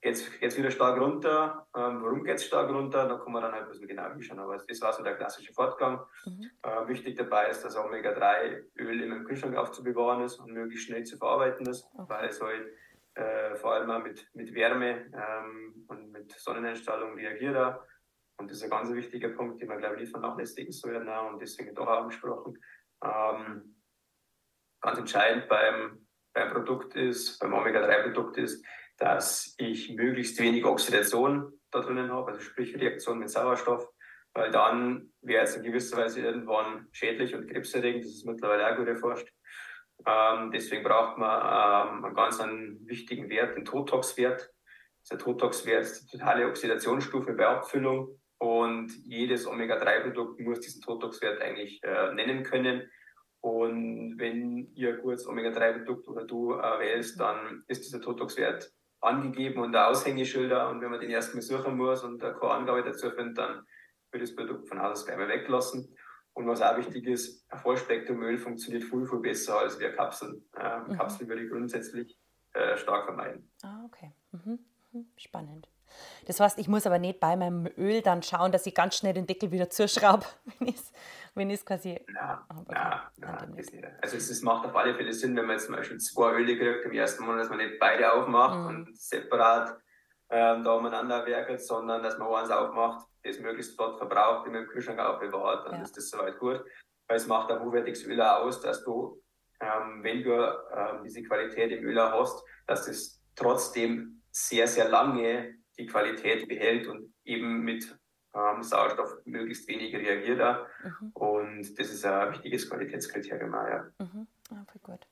Geht 0.00 0.16
es 0.42 0.58
wieder 0.58 0.70
stark 0.70 1.00
runter? 1.00 1.66
Ähm, 1.74 2.02
warum 2.02 2.24
geht 2.24 2.36
es 2.36 2.44
stark 2.44 2.68
runter? 2.68 3.08
Da 3.08 3.16
kann 3.16 3.32
man 3.32 3.42
dann 3.42 3.52
halt 3.52 3.62
ein 3.62 3.68
bisschen 3.70 3.88
genau 3.88 4.10
hinschauen. 4.10 4.38
Aber 4.38 4.58
das 4.58 4.80
war 4.82 4.92
so 4.92 5.02
der 5.02 5.16
klassische 5.16 5.54
Fortgang. 5.54 5.98
Mhm. 6.26 6.50
Äh, 6.62 6.88
wichtig 6.88 7.16
dabei 7.16 7.48
ist, 7.48 7.64
dass 7.64 7.74
Omega-3-Öl 7.74 9.02
im 9.02 9.24
Kühlschrank 9.24 9.56
aufzubewahren 9.56 10.22
ist 10.22 10.38
und 10.40 10.52
möglichst 10.52 10.88
schnell 10.88 11.04
zu 11.04 11.16
verarbeiten 11.16 11.66
ist, 11.66 11.88
okay. 11.94 12.04
weil 12.08 12.28
es 12.28 12.42
halt 12.42 12.68
äh, 13.14 13.56
vor 13.56 13.72
allem 13.72 13.90
auch 13.90 14.02
mit, 14.02 14.28
mit 14.34 14.52
Wärme 14.54 15.10
ähm, 15.14 15.86
und 15.88 16.12
mit 16.12 16.32
Sonneneinstrahlung 16.32 17.14
reagiert. 17.14 17.80
Und 18.36 18.50
das 18.50 18.58
ist 18.58 18.64
ein 18.64 18.70
ganz 18.70 18.92
wichtiger 18.92 19.30
Punkt, 19.30 19.62
den 19.62 19.68
man, 19.68 19.78
glaube 19.78 19.94
ich, 19.94 20.02
nicht 20.02 20.10
vernachlässigen 20.10 20.72
sollte. 20.72 21.00
Und 21.00 21.40
deswegen 21.40 21.74
doch 21.74 21.86
auch 21.86 22.02
angesprochen. 22.02 22.58
Ähm, 23.02 23.73
ganz 24.84 24.98
entscheidend 24.98 25.48
beim, 25.48 26.06
beim 26.34 26.52
Produkt 26.52 26.94
ist, 26.94 27.38
beim 27.40 27.54
Omega-3-Produkt 27.54 28.36
ist, 28.36 28.64
dass 28.98 29.54
ich 29.58 29.94
möglichst 29.96 30.38
wenig 30.40 30.64
Oxidation 30.64 31.52
da 31.70 31.80
drinnen 31.80 32.12
habe, 32.12 32.32
also 32.32 32.40
sprich 32.40 32.76
Reaktion 32.76 33.18
mit 33.18 33.30
Sauerstoff, 33.30 33.88
weil 34.34 34.50
dann 34.50 35.12
wäre 35.22 35.44
es 35.44 35.56
in 35.56 35.64
gewisser 35.64 35.96
Weise 35.96 36.20
irgendwann 36.20 36.86
schädlich 36.92 37.34
und 37.34 37.48
krebserregend, 37.50 38.04
das 38.04 38.12
ist 38.12 38.26
mittlerweile 38.26 38.70
auch 38.70 38.76
gut 38.76 38.88
erforscht. 38.88 39.28
Ähm, 40.06 40.50
deswegen 40.52 40.84
braucht 40.84 41.18
man 41.18 41.40
ähm, 41.40 42.04
einen 42.04 42.14
ganz 42.14 42.40
einen 42.40 42.86
wichtigen 42.86 43.30
Wert, 43.30 43.56
den 43.56 43.64
Totox-Wert. 43.64 44.50
Der 45.10 45.18
Totox-Wert 45.18 45.82
ist 45.82 46.12
die 46.12 46.18
totale 46.18 46.46
Oxidationsstufe 46.46 47.32
bei 47.32 47.46
Abfüllung 47.46 48.20
und 48.38 48.92
jedes 49.04 49.46
Omega-3-Produkt 49.46 50.40
muss 50.40 50.60
diesen 50.60 50.82
Totox-Wert 50.82 51.40
eigentlich 51.40 51.82
äh, 51.82 52.12
nennen 52.12 52.42
können. 52.42 52.90
Und 53.44 54.16
wenn 54.16 54.72
ihr 54.74 54.96
kurz 55.00 55.26
Omega-3-Produkt 55.26 56.08
oder 56.08 56.24
du 56.24 56.54
äh, 56.54 56.78
wählst, 56.80 57.20
dann 57.20 57.62
ist 57.68 57.84
dieser 57.84 58.00
Totox-Wert 58.00 58.72
angegeben 59.02 59.60
und 59.60 59.72
der 59.72 59.88
Aushängeschilder. 59.88 60.70
Und 60.70 60.80
wenn 60.80 60.90
man 60.90 60.98
den 60.98 61.10
erstmal 61.10 61.42
suchen 61.42 61.76
muss 61.76 62.02
und 62.02 62.22
keine 62.22 62.40
Angabe 62.40 62.82
dazu 62.82 63.10
findet, 63.10 63.36
dann 63.36 63.66
wird 64.12 64.22
das 64.22 64.34
Produkt 64.34 64.66
von 64.66 64.80
Haus 64.80 65.00
aus 65.00 65.04
gleich 65.04 65.18
mal 65.18 65.28
weglassen. 65.28 65.94
Und 66.32 66.46
was 66.46 66.62
auch 66.62 66.78
wichtig 66.78 67.06
ist, 67.06 67.44
ein 67.52 67.58
Vollspektrumöl 67.58 68.38
funktioniert 68.38 68.84
viel, 68.84 69.04
viel 69.04 69.18
besser 69.18 69.58
als 69.58 69.78
wir 69.78 69.92
Kapseln. 69.92 70.42
Ähm, 70.58 70.84
mhm. 70.88 70.96
Kapseln 70.96 71.28
würde 71.28 71.44
ich 71.44 71.50
grundsätzlich 71.50 72.18
äh, 72.54 72.78
stark 72.78 73.04
vermeiden. 73.04 73.52
Ah, 73.62 73.84
okay. 73.84 74.10
Mhm. 74.32 74.58
mhm. 74.92 75.06
Spannend. 75.18 75.68
Das 76.26 76.40
heißt, 76.40 76.58
ich 76.58 76.68
muss 76.68 76.86
aber 76.86 76.98
nicht 76.98 77.20
bei 77.20 77.36
meinem 77.36 77.68
Öl 77.76 78.02
dann 78.02 78.22
schauen, 78.22 78.52
dass 78.52 78.66
ich 78.66 78.74
ganz 78.74 78.96
schnell 78.96 79.14
den 79.14 79.26
Deckel 79.26 79.50
wieder 79.50 79.70
zuschraube, 79.70 80.24
wenn 80.58 80.68
ich 80.68 80.76
es 80.76 80.92
wenn 81.34 81.56
quasi. 81.64 82.00
Ja, 82.14 82.46
okay. 82.48 82.64
na, 82.70 83.10
na, 83.16 83.46
also 84.00 84.16
es, 84.16 84.30
es, 84.30 84.42
macht 84.42 84.66
auf 84.66 84.76
alle 84.76 84.94
Fälle 84.94 85.12
Sinn, 85.12 85.36
wenn 85.36 85.46
man 85.46 85.56
jetzt 85.56 85.66
zum 85.66 85.74
Beispiel 85.76 85.98
zwei 85.98 86.32
Öle 86.32 86.56
kriegt 86.56 86.84
im 86.84 86.92
ersten 86.92 87.24
Monat, 87.24 87.42
dass 87.42 87.48
man 87.48 87.58
nicht 87.58 87.78
beide 87.78 88.12
aufmacht 88.12 88.58
mhm. 88.60 88.66
und 88.66 88.96
separat 88.96 89.76
ähm, 90.30 90.64
da 90.64 90.72
umeinander 90.72 91.26
werkelt, 91.26 91.60
sondern 91.60 92.02
dass 92.02 92.18
man 92.18 92.32
eins 92.32 92.50
aufmacht, 92.50 93.06
das 93.22 93.38
möglichst 93.38 93.78
dort 93.78 93.98
verbraucht, 93.98 94.46
immer 94.46 94.58
im 94.58 94.66
Kühlschrank 94.66 94.98
aufbewahrt, 94.98 95.66
dann 95.66 95.76
ja. 95.76 95.82
ist 95.82 95.96
das 95.96 96.10
soweit 96.10 96.38
gut. 96.38 96.64
Weil 97.06 97.16
es 97.16 97.26
macht 97.26 97.50
ein 97.50 97.60
hochwertiges 97.60 98.04
Öl 98.04 98.20
aus, 98.20 98.60
dass 98.60 98.82
du, 98.84 99.20
ähm, 99.60 100.02
wenn 100.02 100.22
du 100.22 100.32
ähm, 100.32 101.02
diese 101.04 101.22
Qualität 101.22 101.70
im 101.72 101.84
Öl 101.84 102.00
hast, 102.00 102.42
dass 102.66 102.86
das 102.86 103.20
trotzdem 103.36 104.22
sehr, 104.30 104.66
sehr 104.66 104.88
lange 104.88 105.54
die 105.78 105.86
Qualität 105.86 106.48
behält 106.48 106.86
und 106.86 107.12
eben 107.24 107.60
mit 107.60 107.96
ähm, 108.34 108.62
Sauerstoff 108.62 109.16
möglichst 109.24 109.68
wenig 109.68 109.94
reagiert. 109.94 110.40
Mhm. 110.82 111.10
Und 111.12 111.78
das 111.78 111.90
ist 111.90 112.04
ein 112.04 112.32
wichtiges 112.32 112.68
Qualitätskriterium. 112.68 113.52
Ja. 113.52 113.86
Mhm. 113.98 114.26
Ah, 114.50 114.64
voll 114.70 114.80
gut. 114.82 115.06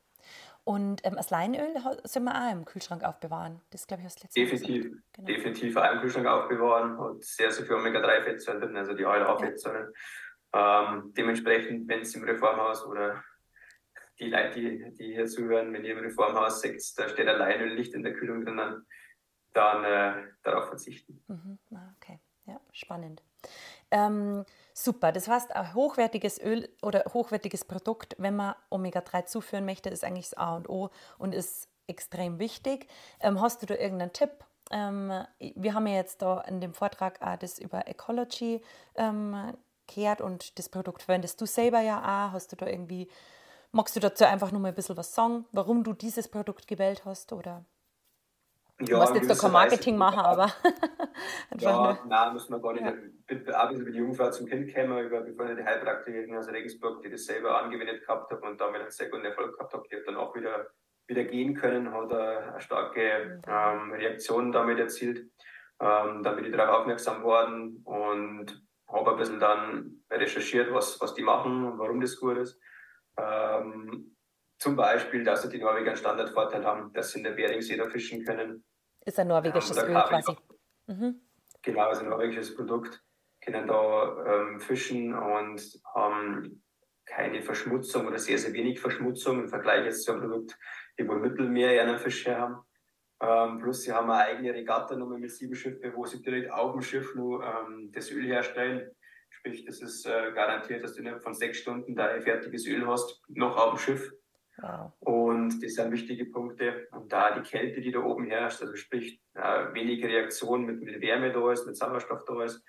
Und 0.65 1.05
ähm, 1.05 1.15
das 1.17 1.31
Leinöl 1.31 1.75
sind 2.05 2.25
wir 2.25 2.35
auch 2.35 2.53
im 2.53 2.65
Kühlschrank 2.65 3.03
aufbewahren. 3.03 3.61
Das 3.71 3.87
glaube 3.87 4.03
ich 4.03 4.09
das 4.09 4.23
letzte 4.23 4.41
Definitiv, 4.41 4.93
genau. 5.13 5.27
definitiv 5.27 5.77
auch 5.77 5.93
im 5.93 6.01
Kühlschrank 6.01 6.27
aufbewahren 6.27 6.97
und 6.97 7.25
sehr, 7.25 7.51
sehr 7.51 7.67
viel 7.67 7.75
Omega-3-Fettsäuren 7.75 8.61
drin, 8.61 8.77
also 8.77 8.95
die 8.95 9.05
ALA-Fettsäuren. 9.05 9.93
Ja. 10.55 10.93
Ähm, 10.95 11.13
dementsprechend, 11.17 11.89
wenn 11.89 12.01
es 12.01 12.15
im 12.15 12.23
Reformhaus 12.25 12.87
oder 12.87 13.25
die 14.21 14.31
Leute, 14.31 14.61
die, 14.61 14.93
die 14.95 15.15
hier 15.15 15.27
zuhören, 15.27 15.73
wenn 15.73 15.85
ihr 15.85 15.97
im 15.97 16.05
Reformhaus 16.05 16.61
seht, 16.61 16.81
da 16.97 17.09
steht 17.09 17.27
ein 17.27 17.39
Leinöl 17.39 17.75
nicht 17.75 17.95
in 17.95 18.05
der 18.05 18.13
Kühlung 18.13 18.45
drinnen, 18.45 18.87
dann 19.53 19.85
äh, 19.85 20.29
darauf 20.43 20.69
verzichten. 20.69 21.23
Mhm. 21.29 21.59
Ah, 21.75 21.95
okay, 21.97 22.21
ja, 22.47 22.61
spannend. 22.73 23.23
Ähm, 23.91 24.45
super, 24.73 25.13
das 25.13 25.29
heißt, 25.29 25.55
ein 25.55 25.75
hochwertiges 25.75 26.41
Öl 26.41 26.69
oder 26.81 27.05
hochwertiges 27.13 27.65
Produkt, 27.65 28.17
wenn 28.19 28.37
man 28.37 28.55
Omega-3 28.71 29.27
zuführen 29.27 29.65
möchte, 29.65 29.91
ist 29.91 30.05
eigentlich 30.05 30.31
das 30.31 30.39
A 30.39 30.57
und 30.57 30.69
O 30.69 30.91
und 31.19 31.35
ist 31.35 31.69
extrem 31.87 32.39
wichtig. 32.39 32.87
Ähm, 33.21 33.41
hast 33.41 33.63
du 33.63 33.67
da 33.67 33.75
irgendeinen 33.75 34.13
Tipp? 34.13 34.31
Ähm, 34.71 35.13
wir 35.39 35.75
haben 35.75 35.87
ja 35.87 35.97
jetzt 35.97 36.23
da 36.23 36.41
in 36.43 36.61
dem 36.61 36.73
Vortrag 36.73 37.21
auch 37.21 37.37
das 37.37 37.59
über 37.59 37.87
Ecology 37.87 38.63
ähm, 38.95 39.55
gehört 39.87 40.21
und 40.21 40.59
das 40.59 40.69
Produkt 40.69 41.03
verwendest 41.03 41.41
du 41.41 41.47
selber 41.47 41.81
ja 41.81 41.99
auch. 41.99 42.33
Hast 42.33 42.53
du 42.53 42.57
da 42.57 42.67
irgendwie, 42.67 43.09
magst 43.73 43.95
du 43.97 44.01
dazu 44.01 44.25
einfach 44.25 44.51
nur 44.53 44.61
mal 44.61 44.69
ein 44.69 44.75
bisschen 44.75 44.97
was 44.97 45.15
sagen, 45.15 45.45
warum 45.53 45.85
du 45.85 45.93
dieses 45.93 46.29
Produkt 46.29 46.67
gewählt 46.67 47.05
hast? 47.05 47.33
Oder? 47.33 47.65
Du 48.85 48.97
musst 48.97 49.15
jetzt 49.15 49.31
doch 49.31 49.39
kein 49.39 49.53
Marketing 49.53 49.97
machen, 49.97 50.21
aber. 50.21 50.53
ja, 51.59 51.99
nein, 52.07 52.33
müssen 52.33 52.53
wir 52.53 52.61
gar 52.61 52.73
nicht. 52.73 52.85
Ja. 53.47 53.65
Auch 53.65 53.71
ein 53.71 53.81
über 53.81 53.91
die 53.91 53.99
Jungfrau 53.99 54.31
zum 54.31 54.47
Kind 54.47 54.75
kommen, 54.75 55.07
über 55.07 55.23
die 55.23 55.65
Heilpraktikerin 55.65 56.37
aus 56.37 56.49
Regensburg, 56.49 57.03
die 57.03 57.11
das 57.11 57.25
selber 57.25 57.63
angewendet 57.63 58.01
gehabt 58.01 58.31
hat 58.31 58.43
und 58.43 58.61
damit 58.61 58.81
einen 58.81 58.91
sehr 58.91 59.09
guten 59.09 59.25
Erfolg 59.25 59.57
gehabt 59.57 59.73
hat, 59.73 59.85
die 59.91 59.97
hat 59.97 60.07
dann 60.07 60.17
auch 60.17 60.35
wieder, 60.35 60.67
wieder 61.07 61.25
gehen 61.25 61.55
können, 61.55 61.93
hat 61.93 62.13
eine, 62.13 62.61
starke 62.61 63.41
ähm, 63.47 63.93
Reaktion 63.93 64.53
damit 64.53 64.79
erzielt. 64.79 65.31
Ähm, 65.81 66.23
dann 66.23 66.37
bin 66.37 66.45
ich 66.45 66.53
darauf 66.53 66.81
aufmerksam 66.81 67.23
worden 67.23 67.81
und 67.85 68.63
habe 68.89 69.13
ein 69.13 69.17
bisschen 69.17 69.41
dann 69.41 70.05
recherchiert, 70.11 70.73
was, 70.73 71.01
was 71.01 71.15
die 71.15 71.23
machen 71.23 71.65
und 71.65 71.79
warum 71.79 72.01
das 72.01 72.19
gut 72.19 72.37
ist. 72.37 72.61
Ähm, 73.17 74.17
zum 74.59 74.77
Beispiel, 74.77 75.25
dass 75.25 75.43
sie 75.43 75.49
die 75.49 75.59
Norweger 75.59 75.89
einen 75.89 75.97
Standardvorteil 75.97 76.65
haben, 76.65 76.93
dass 76.93 77.11
sie 77.11 77.19
in 77.19 77.25
der 77.25 77.33
Beringsee 77.33 77.77
da 77.77 77.89
fischen 77.89 78.25
können. 78.25 78.65
Ist 79.05 79.19
ein 79.19 79.29
norwegisches 79.29 79.77
ähm, 79.77 79.89
Öl 79.89 80.03
quasi. 80.03 80.37
Mhm. 80.87 81.21
Genau, 81.63 81.91
ist 81.91 82.01
ein 82.01 82.09
norwegisches 82.09 82.55
Produkt. 82.55 83.03
Können 83.41 83.67
da 83.67 84.25
ähm, 84.27 84.61
fischen 84.61 85.15
und 85.15 85.61
haben 85.95 86.63
keine 87.05 87.43
Verschmutzung 87.43 88.07
oder 88.07 88.19
sehr, 88.19 88.39
sehr 88.39 88.53
wenig 88.53 88.81
Verschmutzung 88.81 89.41
im 89.41 89.49
Vergleich 89.49 89.85
jetzt 89.85 90.05
zu 90.05 90.13
einem 90.13 90.23
Produkt, 90.23 90.59
die 90.99 91.07
wohl 91.07 91.19
Mittelmeer 91.19 91.83
einen 91.83 91.99
Fisch 91.99 92.27
her 92.27 92.39
haben. 92.39 92.65
Ähm, 93.21 93.59
plus 93.59 93.83
sie 93.83 93.93
haben 93.93 94.11
eine 94.11 94.25
eigene 94.25 94.55
Regatta 94.55 94.97
nochmal 94.97 95.19
mit 95.19 95.31
sieben 95.31 95.55
Schiffen, 95.55 95.93
wo 95.95 96.05
sie 96.07 96.23
direkt 96.23 96.51
auf 96.51 96.73
dem 96.73 96.83
Schiff 96.83 97.15
nur 97.15 97.45
ähm, 97.45 97.91
das 97.93 98.11
Öl 98.11 98.27
herstellen. 98.27 98.91
Sprich, 99.31 99.65
das 99.65 99.81
ist 99.81 100.07
äh, 100.07 100.33
garantiert, 100.33 100.85
dass 100.85 100.95
du 100.95 101.01
innerhalb 101.01 101.23
von 101.23 101.35
sechs 101.35 101.59
Stunden 101.59 101.95
dein 101.95 102.23
fertiges 102.23 102.67
Öl 102.67 102.87
hast, 102.87 103.23
noch 103.29 103.57
auf 103.57 103.71
dem 103.71 103.79
Schiff. 103.79 104.13
Wow. 104.59 104.93
Und 105.01 105.63
das 105.63 105.75
sind 105.75 105.93
wichtige 105.93 106.27
Punkte. 106.27 106.89
Und 106.93 107.13
da 107.13 107.39
die 107.39 107.49
Kälte, 107.49 107.81
die 107.81 107.91
da 107.91 108.01
oben 108.01 108.27
herrscht, 108.27 108.61
also 108.61 108.77
sprich 108.77 109.21
äh, 109.35 109.73
wenig 109.73 110.05
Reaktion 110.05 110.65
mit, 110.65 110.83
mit 110.83 111.01
Wärme 111.01 111.33
da 111.33 111.53
ist, 111.53 111.67
mit 111.67 111.77
Sauerstoff 111.77 112.25
da 112.25 112.45
ist. 112.45 112.63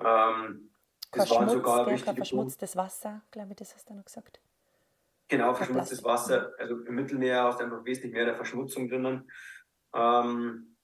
Ähm, 0.00 0.70
das 1.12 1.30
waren 1.30 1.48
sogar 1.48 1.84
gell, 1.84 1.94
wichtige 1.94 2.16
verschmutztes 2.16 2.76
Wasser, 2.76 3.22
glaube 3.30 3.50
ich, 3.50 3.56
das 3.56 3.74
hast 3.74 3.88
du 3.88 3.94
noch 3.94 4.04
gesagt. 4.04 4.40
Genau, 5.28 5.54
verschmutztes 5.54 6.02
Wasser. 6.04 6.52
Also 6.58 6.80
im 6.80 6.94
Mittelmeer 6.94 7.44
hast 7.44 7.60
du 7.60 7.64
einfach 7.64 7.84
wesentlich 7.84 8.12
mehr 8.12 8.24
der 8.24 8.34
Verschmutzung 8.34 8.88
drinnen. 8.88 9.30
Ähm, 9.94 10.76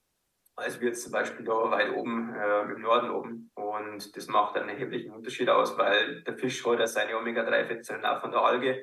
als 0.58 0.80
wir 0.80 0.88
jetzt 0.88 1.02
zum 1.02 1.12
Beispiel 1.12 1.44
da 1.44 1.70
weit 1.70 1.94
oben 1.94 2.34
äh, 2.34 2.62
im 2.72 2.80
Norden 2.82 3.10
oben. 3.10 3.50
Und 3.54 4.16
das 4.16 4.26
macht 4.26 4.56
einen 4.56 4.68
erheblichen 4.68 5.12
Unterschied 5.12 5.48
aus, 5.48 5.78
weil 5.78 6.22
der 6.22 6.36
Fisch 6.36 6.64
hat 6.66 6.88
seine 6.88 7.16
Omega-3-Fettsäuren 7.16 8.04
auch 8.04 8.20
von 8.20 8.32
der 8.32 8.40
Alge. 8.40 8.82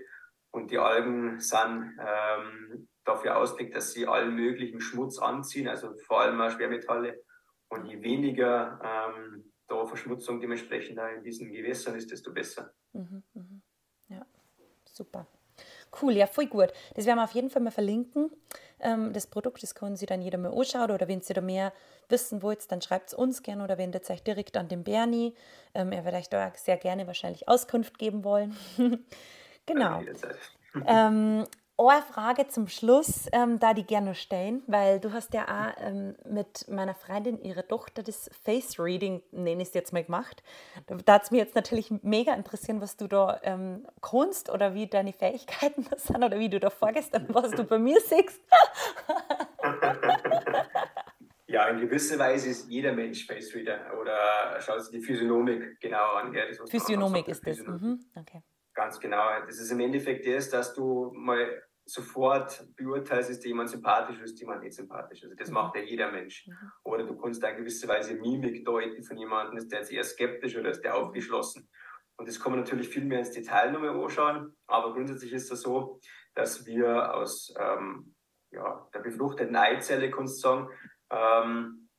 Und 0.55 0.71
die 0.71 0.79
Algen 0.79 1.41
sind 1.41 1.99
ähm, 1.99 2.87
dafür 3.03 3.35
ausgelegt, 3.35 3.75
dass 3.75 3.91
sie 3.91 4.07
allen 4.07 4.35
möglichen 4.35 4.79
Schmutz 4.79 5.19
anziehen, 5.19 5.67
also 5.67 5.93
vor 6.07 6.21
allem 6.21 6.39
auch 6.39 6.49
Schwermetalle. 6.49 7.21
Und 7.67 7.83
je 7.87 8.01
weniger 8.01 8.79
ähm, 8.81 9.51
da 9.67 9.85
Verschmutzung 9.85 10.39
dementsprechend 10.39 10.97
in 11.17 11.23
diesen 11.23 11.51
Gewässern 11.51 11.95
ist, 11.95 12.09
desto 12.09 12.31
besser. 12.31 12.71
Mhm, 12.93 13.23
mh. 13.33 13.43
Ja, 14.07 14.25
super. 14.85 15.27
Cool, 16.01 16.13
ja, 16.13 16.25
voll 16.25 16.47
gut. 16.47 16.71
Das 16.93 17.05
werden 17.05 17.17
wir 17.17 17.25
auf 17.25 17.31
jeden 17.31 17.49
Fall 17.49 17.61
mal 17.61 17.71
verlinken. 17.71 18.31
Ähm, 18.79 19.11
das 19.11 19.27
Produkt, 19.27 19.61
das 19.61 19.75
können 19.75 19.97
Sie 19.97 20.05
dann 20.05 20.21
jeder 20.21 20.37
mal 20.37 20.57
anschauen 20.57 20.89
oder 20.89 21.09
wenn 21.09 21.19
Sie 21.19 21.33
da 21.33 21.41
mehr 21.41 21.73
wissen 22.07 22.41
wollt, 22.41 22.71
dann 22.71 22.81
schreibt 22.81 23.09
es 23.09 23.13
uns 23.13 23.43
gerne 23.43 23.61
oder 23.61 23.77
wendet 23.77 24.09
euch 24.09 24.23
direkt 24.23 24.55
an 24.55 24.69
den 24.69 24.85
Bernie. 24.85 25.33
Ähm, 25.73 25.91
er 25.91 26.05
wird 26.05 26.15
euch 26.15 26.29
da 26.29 26.53
sehr 26.55 26.77
gerne 26.77 27.07
wahrscheinlich 27.07 27.49
Auskunft 27.49 27.99
geben 27.99 28.23
wollen. 28.23 28.55
genau. 29.65 30.01
Ähm, 30.87 31.45
eine 31.77 32.01
Frage 32.01 32.47
zum 32.47 32.67
Schluss, 32.67 33.27
ähm, 33.33 33.59
da 33.59 33.73
die 33.73 33.85
gerne 33.85 34.15
stellen, 34.15 34.63
weil 34.67 34.99
du 34.99 35.11
hast 35.11 35.33
ja 35.33 35.43
auch 35.43 35.73
ähm, 35.81 36.15
mit 36.25 36.67
meiner 36.69 36.95
Freundin, 36.95 37.41
ihre 37.41 37.67
Tochter, 37.67 38.01
das 38.01 38.29
Face 38.43 38.79
Reading, 38.79 39.21
nenne 39.31 39.61
ich 39.61 39.69
es 39.69 39.73
jetzt 39.73 39.91
mal, 39.91 40.03
gemacht. 40.03 40.41
Da 40.87 41.13
hat 41.13 41.23
es 41.23 41.31
mir 41.31 41.37
jetzt 41.37 41.55
natürlich 41.55 41.91
mega 42.01 42.33
interessieren, 42.33 42.79
was 42.81 42.95
du 42.95 43.07
da 43.07 43.39
ähm, 43.43 43.85
kannst 44.01 44.49
oder 44.49 44.73
wie 44.73 44.87
deine 44.87 45.11
Fähigkeiten 45.11 45.85
das 45.89 46.03
sind 46.03 46.23
oder 46.23 46.39
wie 46.39 46.49
du 46.49 46.59
da 46.59 46.69
vorgehst 46.69 47.13
und 47.15 47.33
was 47.33 47.51
du 47.51 47.65
bei 47.65 47.77
mir 47.77 47.99
siehst. 47.99 48.41
ja, 51.47 51.67
in 51.67 51.79
gewisser 51.81 52.17
Weise 52.19 52.49
ist 52.49 52.69
jeder 52.69 52.93
Mensch 52.93 53.27
Face 53.27 53.53
Reader 53.53 53.99
oder 53.99 54.61
schaut 54.61 54.81
sich 54.81 54.91
die 54.91 55.01
Physiognomik 55.01 55.79
genau 55.81 56.13
an. 56.13 56.33
Ja, 56.33 56.43
Physiognomik 56.69 57.27
ist 57.27 57.45
das. 57.45 57.59
Mhm. 57.59 57.99
Okay. 58.15 58.41
Ganz 58.75 58.99
genau. 58.99 59.39
Das 59.45 59.57
ist 59.57 59.71
im 59.71 59.79
Endeffekt 59.79 60.27
das, 60.27 60.49
dass 60.49 60.73
du 60.73 61.11
mal 61.15 61.63
sofort 61.85 62.67
beurteilst, 62.75 63.29
ist 63.29 63.45
jemand 63.45 63.69
sympathisch 63.69 64.17
oder 64.17 64.25
ist 64.25 64.39
jemand 64.39 64.63
nicht 64.63 64.75
sympathisch. 64.75 65.23
Also 65.23 65.35
das 65.35 65.47
mhm. 65.47 65.53
macht 65.53 65.75
ja 65.75 65.81
jeder 65.81 66.11
Mensch. 66.11 66.47
Mhm. 66.47 66.71
Oder 66.83 67.05
du 67.05 67.15
kannst 67.17 67.43
in 67.43 67.57
gewisser 67.57 67.87
Weise 67.87 68.15
Mimik 68.15 68.65
deuten 68.65 69.03
von 69.03 69.17
jemandem, 69.17 69.57
ist 69.57 69.71
der 69.71 69.79
jetzt 69.79 69.91
eher 69.91 70.03
skeptisch 70.03 70.57
oder 70.57 70.71
ist 70.71 70.81
der 70.81 70.95
aufgeschlossen. 70.95 71.69
Und 72.17 72.27
das 72.27 72.39
kann 72.39 72.51
man 72.51 72.61
natürlich 72.61 72.89
viel 72.89 73.05
mehr 73.05 73.19
ins 73.19 73.31
Detail 73.31 73.71
nochmal 73.71 73.89
anschauen. 73.89 74.55
Aber 74.67 74.93
grundsätzlich 74.93 75.33
ist 75.33 75.51
es 75.51 75.61
so, 75.61 75.99
dass 76.33 76.65
wir 76.65 77.13
aus 77.13 77.53
ähm, 77.59 78.15
ja, 78.51 78.89
der 78.93 78.99
befruchteten 78.99 79.55
Eizelle, 79.55 80.09
kannst 80.11 80.37
du 80.37 80.47
sagen, 80.47 80.69
ähm, 81.11 81.89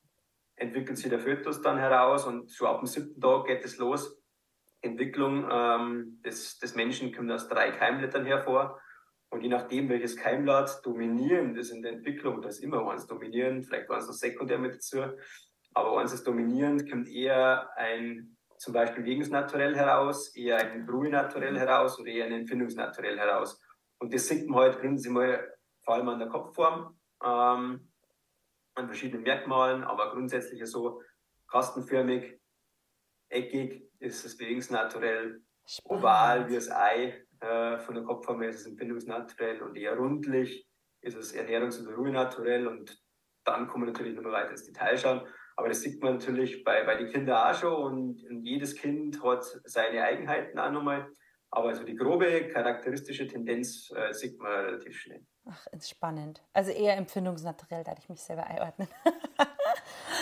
entwickelt 0.57 0.99
sich 0.99 1.11
der 1.11 1.21
Fötus 1.21 1.61
dann 1.61 1.79
heraus 1.79 2.27
und 2.27 2.51
so 2.51 2.67
ab 2.67 2.81
dem 2.81 2.87
siebten 2.87 3.21
Tag 3.21 3.47
geht 3.47 3.65
es 3.65 3.77
los. 3.77 4.21
Entwicklung 4.81 5.49
ähm, 5.51 6.21
des, 6.25 6.59
des 6.59 6.75
Menschen 6.75 7.15
kommt 7.15 7.31
aus 7.31 7.49
drei 7.49 7.71
Keimblättern 7.71 8.25
hervor. 8.25 8.81
Und 9.31 9.43
je 9.43 9.49
nachdem, 9.49 9.89
welches 9.89 10.17
Keimblatt 10.17 10.81
dominierend 10.85 11.59
ist 11.59 11.71
in 11.71 11.83
der 11.83 11.93
Entwicklung, 11.93 12.41
das 12.43 12.59
ist 12.59 12.65
immer 12.65 12.89
eins 12.91 13.07
dominierend, 13.07 13.67
vielleicht 13.67 13.91
es 13.91 14.07
noch 14.07 14.15
sekundär 14.15 14.59
mit 14.59 14.75
dazu, 14.75 15.03
aber 15.75 15.99
eins 15.99 16.13
ist 16.13 16.27
dominierend, 16.27 16.91
kommt 16.91 17.09
eher 17.09 17.69
ein 17.77 18.37
zum 18.59 18.73
Beispiel 18.73 19.05
Wegungsnaturell 19.05 19.77
heraus, 19.77 20.35
eher 20.35 20.57
ein 20.59 20.87
Brui-Naturell 20.87 21.59
heraus 21.59 21.99
oder 22.01 22.09
eher 22.09 22.27
ein 22.27 22.33
Empfindungsnaturell 22.33 23.19
heraus. 23.19 23.61
Und 23.99 24.15
das 24.15 24.29
sieht 24.29 24.49
man 24.49 24.61
halt 24.61 24.81
grundsätzlich 24.81 25.13
mal 25.13 25.55
vor 25.85 25.95
allem 25.95 26.09
an 26.09 26.19
der 26.19 26.29
Kopfform, 26.29 26.99
ähm, 27.23 27.93
an 28.75 28.87
verschiedenen 28.87 29.23
Merkmalen, 29.23 29.85
aber 29.85 30.13
grundsätzlich 30.13 30.65
so 30.67 31.03
kastenförmig, 31.49 32.41
eckig 33.37 33.83
ist 33.99 34.25
das 34.25 34.37
Bewegungsnaturell, 34.37 35.41
oval 35.85 36.49
wie 36.49 36.55
das 36.55 36.71
Ei, 36.71 37.27
äh, 37.41 37.79
von 37.79 37.95
der 37.95 38.05
Kopfform 38.05 38.41
her 38.41 38.51
ist 38.51 38.61
es 38.61 38.67
empfindungsnaturell 38.67 39.63
und 39.63 39.77
eher 39.77 39.97
rundlich, 39.97 40.67
ist 41.03 41.17
es 41.17 41.35
ernährungs- 41.35 41.79
und 41.79 41.95
ruhenaturell 41.95 42.67
und 42.67 42.97
dann 43.45 43.69
kann 43.69 43.81
man 43.81 43.93
natürlich 43.93 44.15
nochmal 44.15 44.33
weiter 44.33 44.51
ins 44.53 44.65
Detail 44.65 44.97
schauen. 44.97 45.21
Aber 45.57 45.69
das 45.69 45.81
sieht 45.81 46.03
man 46.03 46.15
natürlich 46.15 46.65
bei, 46.65 46.85
bei 46.85 46.97
den 46.97 47.11
Kindern 47.11 47.47
auch 47.47 47.59
schon 47.59 47.75
und, 47.75 48.25
und 48.25 48.43
jedes 48.43 48.75
Kind 48.75 49.23
hat 49.23 49.45
seine 49.65 50.03
Eigenheiten 50.03 50.59
auch 50.59 50.71
nochmal. 50.71 51.09
Aber 51.51 51.69
also 51.69 51.85
die 51.85 51.95
grobe 51.95 52.49
charakteristische 52.49 53.27
Tendenz 53.27 53.91
äh, 53.95 54.13
sieht 54.13 54.39
man 54.39 54.67
relativ 54.67 54.99
schnell. 54.99 55.25
Ach, 55.49 55.67
spannend. 55.81 56.43
Also 56.53 56.73
eher 56.73 56.97
empfindungsnaturell, 56.97 57.85
da 57.85 57.95
ich 57.99 58.09
mich 58.09 58.21
selber 58.21 58.47
einordnen. 58.47 58.89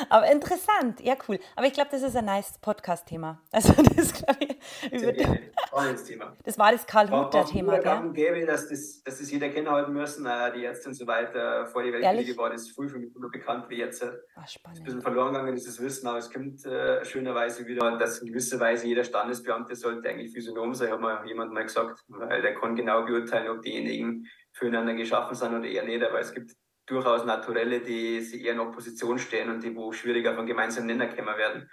Aber 0.09 0.31
interessant, 0.31 1.01
ja 1.01 1.15
cool. 1.29 1.39
Aber 1.57 1.67
ich 1.67 1.73
glaube, 1.73 1.91
das 1.91 2.03
ist 2.03 2.17
ein 2.17 2.25
nice 2.25 2.59
Podcast-Thema. 2.61 3.41
Also 3.53 3.73
das 3.97 4.13
glaube 4.13 4.39
ich. 4.41 4.93
Über 4.93 5.13
Thema. 6.07 6.37
Das 6.45 6.59
war 6.59 6.73
das 6.73 6.87
Karl-Hutter-Thema, 6.87 7.79
gell? 7.79 8.13
gäbe, 8.13 8.47
dass 8.47 8.69
das, 8.69 9.03
dass 9.03 9.19
das 9.19 9.31
jeder 9.31 9.49
kennenhalten 9.49 9.93
müssen, 9.93 10.27
äh, 10.27 10.53
die 10.53 10.65
Ärzte 10.65 10.89
und 10.89 10.95
so 10.95 11.07
weiter. 11.07 11.67
Vor 11.67 11.83
die 11.83 11.93
Weltkriege 11.93 12.37
war 12.37 12.51
das 12.51 12.69
früh 12.69 12.89
für 12.89 12.99
mich 12.99 13.15
nur 13.15 13.31
bekannt 13.31 13.67
wie 13.69 13.79
jetzt. 13.79 14.05
Ach, 14.37 14.49
spannend. 14.49 14.81
Ein 14.81 14.85
bisschen 14.85 15.03
verloren 15.03 15.35
gegangen 15.35 15.57
ist 15.57 15.67
das 15.67 15.81
Wissen, 15.81 16.07
aber 16.07 16.19
es 16.19 16.31
kommt 16.31 16.65
äh, 16.65 17.05
schönerweise 17.05 17.67
wieder, 17.67 17.97
dass 17.99 18.19
in 18.19 18.29
gewisser 18.29 18.61
Weise 18.61 18.87
jeder 18.87 19.05
Standesbeamte 19.05 19.75
sollte 19.75 20.09
eigentlich 20.09 20.33
Physiognom 20.33 20.75
sein, 20.75 20.91
hat 20.91 21.01
mir 21.01 21.25
jemand 21.27 21.53
mal 21.53 21.65
gesagt, 21.65 22.05
weil 22.09 22.43
der 22.43 22.55
kann 22.55 22.77
genau 22.77 23.05
beurteilen, 23.05 23.49
ob 23.49 23.63
diejenigen 23.63 24.27
füreinander 24.53 24.95
geschaffen 24.95 25.35
sind 25.35 25.55
oder 25.55 25.67
eher 25.67 25.85
nicht. 25.85 26.03
Aber 26.03 26.21
es 26.21 26.33
gibt 26.33 26.53
durchaus 26.87 27.25
Naturelle, 27.25 27.81
die 27.81 28.21
sich 28.21 28.45
eher 28.45 28.53
in 28.53 28.61
Opposition 28.61 29.19
stehen 29.19 29.51
und 29.51 29.63
die 29.63 29.75
wo 29.75 29.93
schwieriger 29.93 30.37
einen 30.37 30.47
gemeinsamen 30.47 30.87
Nenner 30.87 31.07
kommen 31.07 31.37
werden. 31.37 31.71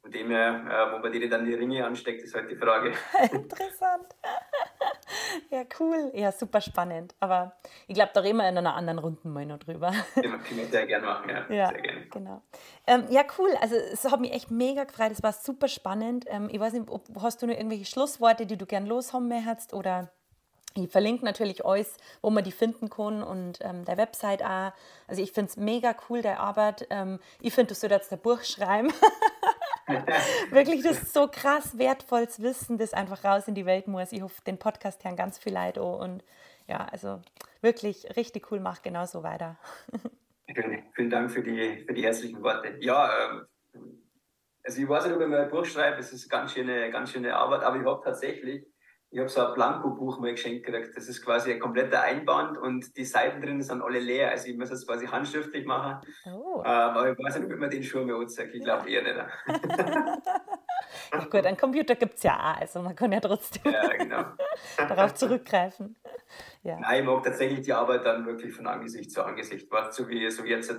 Von 0.00 0.10
dem 0.10 0.28
her, 0.28 0.64
äh, 0.68 0.92
wo 0.92 0.98
man 0.98 1.12
die 1.12 1.28
dann 1.28 1.44
die 1.44 1.54
Ringe 1.54 1.86
ansteckt, 1.86 2.22
ist 2.22 2.34
halt 2.34 2.50
die 2.50 2.56
Frage. 2.56 2.92
Interessant. 3.32 4.14
ja, 5.50 5.62
cool. 5.78 6.10
Ja, 6.14 6.32
super 6.32 6.60
spannend. 6.60 7.14
Aber 7.20 7.56
ich 7.86 7.94
glaube, 7.94 8.10
da 8.12 8.20
reden 8.20 8.38
wir 8.38 8.48
in 8.48 8.58
einer 8.58 8.74
anderen 8.74 8.98
Runde 8.98 9.26
mal 9.28 9.46
noch 9.46 9.58
drüber. 9.58 9.92
Ja, 10.16 10.36
können 10.38 10.58
wir 10.58 10.66
sehr 10.66 10.86
gerne 10.86 11.06
machen, 11.06 11.30
ja. 11.30 11.54
ja 11.54 11.68
sehr 11.68 11.80
gerne. 11.80 12.06
Genau. 12.08 12.42
Ähm, 12.86 13.04
ja, 13.08 13.22
cool. 13.38 13.50
Also 13.60 13.76
es 13.76 14.04
hat 14.04 14.20
mich 14.20 14.32
echt 14.32 14.50
mega 14.50 14.84
gefreut. 14.84 15.12
Es 15.12 15.22
war 15.22 15.32
super 15.32 15.68
spannend. 15.68 16.24
Ähm, 16.28 16.48
ich 16.50 16.58
weiß 16.58 16.72
nicht, 16.72 16.90
ob, 16.90 17.06
hast 17.20 17.40
du 17.40 17.46
noch 17.46 17.54
irgendwelche 17.54 17.84
Schlussworte, 17.84 18.46
die 18.46 18.56
du 18.56 18.66
gern 18.66 18.86
loshaben 18.86 19.28
möchtest 19.28 19.74
oder 19.74 20.10
ich 20.76 20.90
verlinke 20.90 21.24
natürlich 21.24 21.64
alles, 21.64 21.96
wo 22.20 22.30
man 22.30 22.42
die 22.42 22.52
finden 22.52 22.90
kann 22.90 23.22
und 23.22 23.58
ähm, 23.62 23.84
der 23.84 23.96
Website 23.96 24.42
auch. 24.42 24.72
Also 25.06 25.22
ich 25.22 25.32
finde 25.32 25.50
es 25.50 25.56
mega 25.56 25.94
cool, 26.08 26.22
der 26.22 26.40
Arbeit. 26.40 26.86
Ähm, 26.90 27.20
ich 27.40 27.54
finde, 27.54 27.68
du 27.68 27.74
solltest 27.74 28.12
ein 28.12 28.18
Buch 28.18 28.42
schreiben. 28.42 28.92
Wirklich, 30.50 30.82
das 30.82 31.02
ist 31.02 31.14
so 31.14 31.28
krass 31.28 31.78
wertvolles 31.78 32.42
Wissen, 32.42 32.78
das 32.78 32.92
einfach 32.92 33.22
raus 33.22 33.46
in 33.46 33.54
die 33.54 33.66
Welt 33.66 33.86
muss. 33.86 34.12
Ich 34.12 34.22
hoffe, 34.22 34.42
den 34.46 34.58
Podcast 34.58 35.04
hören 35.04 35.16
ganz 35.16 35.38
viel 35.38 35.54
Leute 35.54 35.82
auch. 35.82 36.00
Und 36.00 36.24
ja, 36.66 36.86
also 36.90 37.20
wirklich 37.60 38.16
richtig 38.16 38.50
cool, 38.50 38.60
mach 38.60 38.82
genauso 38.82 39.22
weiter. 39.22 39.58
vielen, 40.54 40.82
vielen 40.94 41.10
Dank 41.10 41.30
für 41.30 41.42
die, 41.42 41.84
für 41.86 41.92
die 41.92 42.02
herzlichen 42.02 42.42
Worte. 42.42 42.76
Ja, 42.80 43.10
ähm, 43.26 43.46
also 44.64 44.80
ich 44.80 44.88
weiß 44.88 45.04
nicht, 45.04 45.14
ob 45.14 45.20
ich 45.20 45.28
mal 45.28 45.42
ein 45.42 45.50
Buch 45.50 45.66
schreibe, 45.66 45.98
es 45.98 46.12
ist 46.12 46.28
ganz 46.30 46.52
schöne, 46.52 46.90
ganz 46.90 47.12
schöne 47.12 47.36
Arbeit, 47.36 47.62
aber 47.62 47.76
ich 47.76 47.84
habe 47.84 48.00
tatsächlich 48.02 48.66
ich 49.14 49.20
habe 49.20 49.28
so 49.28 49.46
ein 49.46 49.54
Blanko-Buch 49.54 50.18
mal 50.18 50.32
geschenkt 50.32 50.66
gekriegt. 50.66 50.96
Das 50.96 51.06
ist 51.06 51.24
quasi 51.24 51.52
ein 51.52 51.60
kompletter 51.60 52.02
Einband 52.02 52.58
und 52.58 52.96
die 52.96 53.04
Seiten 53.04 53.40
drin 53.40 53.62
sind 53.62 53.80
alle 53.80 54.00
leer. 54.00 54.30
Also 54.30 54.48
ich 54.48 54.58
muss 54.58 54.70
das 54.70 54.84
quasi 54.84 55.06
handschriftlich 55.06 55.64
machen. 55.66 56.00
Oh. 56.26 56.58
Ähm, 56.58 56.66
aber 56.66 57.12
ich 57.12 57.18
weiß 57.18 57.38
nicht, 57.38 57.52
ob 57.52 57.60
man 57.60 57.70
den 57.70 57.84
Schuh 57.84 58.04
mehr 58.04 58.16
anzeigt. 58.16 58.52
Ich 58.56 58.64
glaube 58.64 58.90
eher 58.90 59.02
nicht. 59.02 59.14
ja 61.12 61.24
gut, 61.30 61.46
ein 61.46 61.56
Computer 61.56 61.94
gibt 61.94 62.16
es 62.16 62.24
ja 62.24 62.34
auch. 62.34 62.60
Also 62.60 62.82
man 62.82 62.96
kann 62.96 63.12
ja 63.12 63.20
trotzdem 63.20 63.72
ja, 63.72 63.86
genau. 63.86 64.24
darauf 64.78 65.14
zurückgreifen. 65.14 65.96
Ja. 66.64 66.80
Nein, 66.80 67.02
ich 67.02 67.06
mag 67.06 67.22
tatsächlich 67.22 67.60
die 67.60 67.72
Arbeit 67.72 68.04
dann 68.04 68.26
wirklich 68.26 68.52
von 68.52 68.66
Angesicht 68.66 69.12
zu 69.12 69.22
Angesicht. 69.22 69.70
Was 69.70 69.94
so 69.94 70.08
wie 70.08 70.28
so 70.28 70.42
jetzt, 70.42 70.74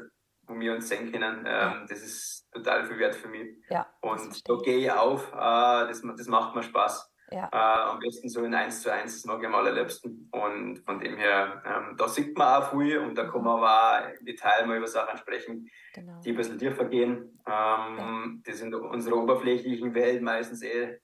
wo 0.45 0.59
wir 0.59 0.73
uns 0.73 0.89
sehen 0.89 1.09
können, 1.09 1.45
ähm, 1.47 1.85
das 1.87 2.01
ist 2.01 2.49
total 2.51 2.85
viel 2.85 2.99
wert 2.99 3.15
für 3.15 3.29
mich. 3.29 3.47
Ja, 3.69 3.87
und 4.01 4.49
da 4.49 4.55
gehe 4.57 4.79
ich 4.79 4.91
auf. 4.91 5.31
Äh, 5.31 5.87
das, 5.87 6.01
das 6.01 6.27
macht 6.27 6.53
mir 6.53 6.63
Spaß. 6.63 7.14
Ja. 7.31 7.49
Äh, 7.51 7.91
am 7.91 7.99
besten 7.99 8.29
so 8.29 8.43
in 8.43 8.53
1 8.53 8.81
zu 8.81 8.91
1, 8.91 9.13
das 9.13 9.25
mag 9.25 9.39
ich 9.41 9.47
am 9.47 9.55
allerliebsten. 9.55 10.29
Und 10.31 10.79
von 10.79 10.99
dem 10.99 11.17
her, 11.17 11.61
ähm, 11.65 11.97
da 11.97 12.07
sieht 12.07 12.37
man 12.37 12.61
auch 12.61 12.71
viel 12.71 12.99
und 12.99 13.15
da 13.15 13.25
kann 13.25 13.43
man 13.43 13.57
aber 13.57 14.07
auch 14.07 14.19
im 14.19 14.25
Detail 14.25 14.65
mal 14.65 14.77
über 14.77 14.87
Sachen 14.87 15.17
sprechen, 15.17 15.69
genau. 15.93 16.19
die 16.21 16.29
ein 16.29 16.35
bisschen 16.35 16.59
tiefer 16.59 16.85
gehen, 16.85 17.39
ähm, 17.47 18.43
ja. 18.45 18.53
die 18.53 18.61
in 18.61 18.73
unserer 18.73 19.17
oberflächlichen 19.17 19.93
Welt 19.95 20.21
meistens 20.21 20.61
eh 20.61 20.99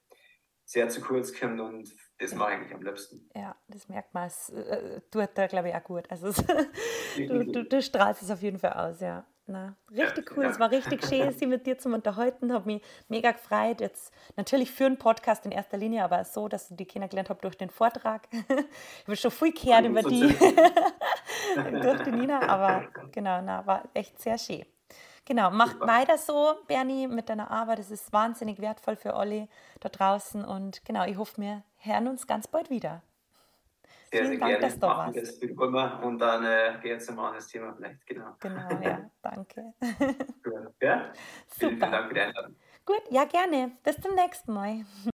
sehr 0.64 0.88
zu 0.90 1.02
kurz 1.02 1.38
kommt 1.38 1.60
und 1.60 1.94
das 2.20 2.32
ja. 2.32 2.38
mache 2.38 2.52
ich 2.52 2.58
eigentlich 2.58 2.74
am 2.76 2.84
liebsten. 2.84 3.30
Ja, 3.36 3.56
das 3.68 3.90
merkt 3.90 4.14
man. 4.14 4.28
Es 4.28 4.50
äh, 4.50 5.02
tut 5.12 5.30
da, 5.34 5.48
glaube 5.48 5.70
ich, 5.70 5.76
auch 5.76 5.84
gut. 5.84 6.10
Also 6.10 6.28
es, 6.28 6.38
du, 7.18 7.46
du, 7.46 7.66
du 7.66 7.82
strahlst 7.82 8.22
es 8.22 8.32
auf 8.32 8.42
jeden 8.42 8.60
Fall 8.60 8.74
aus, 8.74 9.02
ja. 9.02 9.26
Na, 9.52 9.76
richtig 9.92 10.38
cool. 10.38 10.46
Es 10.46 10.60
war 10.60 10.72
richtig 10.72 11.06
schön, 11.06 11.32
Sie 11.34 11.46
mit 11.46 11.68
dir 11.68 11.78
zu 11.78 11.90
unterhalten. 11.90 12.54
Habe 12.54 12.72
mich 12.72 12.82
mega 13.10 13.32
gefreut. 13.32 13.82
Jetzt 13.82 14.14
natürlich 14.38 14.72
für 14.72 14.86
einen 14.86 14.98
Podcast 14.98 15.46
in 15.46 15.52
erster 15.52 15.78
Linie, 15.78 16.06
aber 16.06 16.24
so, 16.24 16.48
dass 16.48 16.70
du 16.70 16.76
die 16.76 16.86
kennengelernt 16.86 17.30
habe 17.30 17.42
durch 17.42 17.58
den 17.58 17.70
Vortrag. 17.70 18.30
ich 18.32 19.04
habe 19.08 19.18
schon 19.18 19.32
viel 19.32 19.52
gehört 19.52 19.86
über 19.86 20.04
die 20.04 20.28
durch 21.82 22.04
die 22.04 22.12
Nina, 22.12 22.48
aber 22.48 22.86
genau, 23.12 23.42
na, 23.42 23.66
war 23.68 23.84
echt 23.94 24.22
sehr 24.22 24.38
schön. 24.38 24.66
Genau, 25.26 25.52
macht 25.52 25.74
Super. 25.74 25.88
weiter 25.88 26.18
so, 26.18 26.56
Bernie, 26.68 27.08
mit 27.08 27.28
deiner 27.28 27.52
Arbeit. 27.52 27.80
Das 27.80 27.92
ist 27.92 28.12
wahnsinnig 28.14 28.60
wertvoll 28.62 28.96
für 28.96 29.16
alle 29.16 29.50
da 29.82 29.90
draußen. 29.90 30.46
Und 30.46 30.84
genau, 30.86 31.06
ich 31.06 31.18
hoffe, 31.18 31.42
wir 31.42 31.64
hören 31.78 32.08
uns 32.08 32.26
ganz 32.26 32.48
bald 32.48 32.70
wieder. 32.70 33.02
Sehr, 34.12 34.26
Vielen 34.26 34.32
sehr 34.32 34.40
Dank, 34.40 34.52
gerne. 34.52 34.66
dass 34.66 34.80
du 34.80 34.88
Machen 34.88 35.16
warst. 35.16 35.18
Das 35.18 35.38
immer 35.38 36.04
und 36.04 36.20
dann 36.20 36.44
äh, 36.44 36.78
geht 36.82 37.00
es 37.00 37.10
mal 37.12 37.34
das 37.34 37.48
Thema 37.48 37.74
vielleicht. 37.74 38.06
Genau. 38.06 38.36
Genau, 38.40 38.70
ja, 38.84 39.10
danke. 39.22 39.74
Gut, 40.44 40.74
ja? 40.82 41.14
Super. 41.48 41.48
Vielen, 41.48 41.80
vielen 41.80 41.82
Dank 41.92 42.08
für 42.10 42.14
die 42.14 42.20
Einladung. 42.20 42.56
Gut, 42.86 43.02
ja, 43.10 43.24
gerne. 43.26 43.72
Bis 43.84 43.96
zum 44.02 44.14
nächsten 44.16 44.54
Mal. 44.54 44.84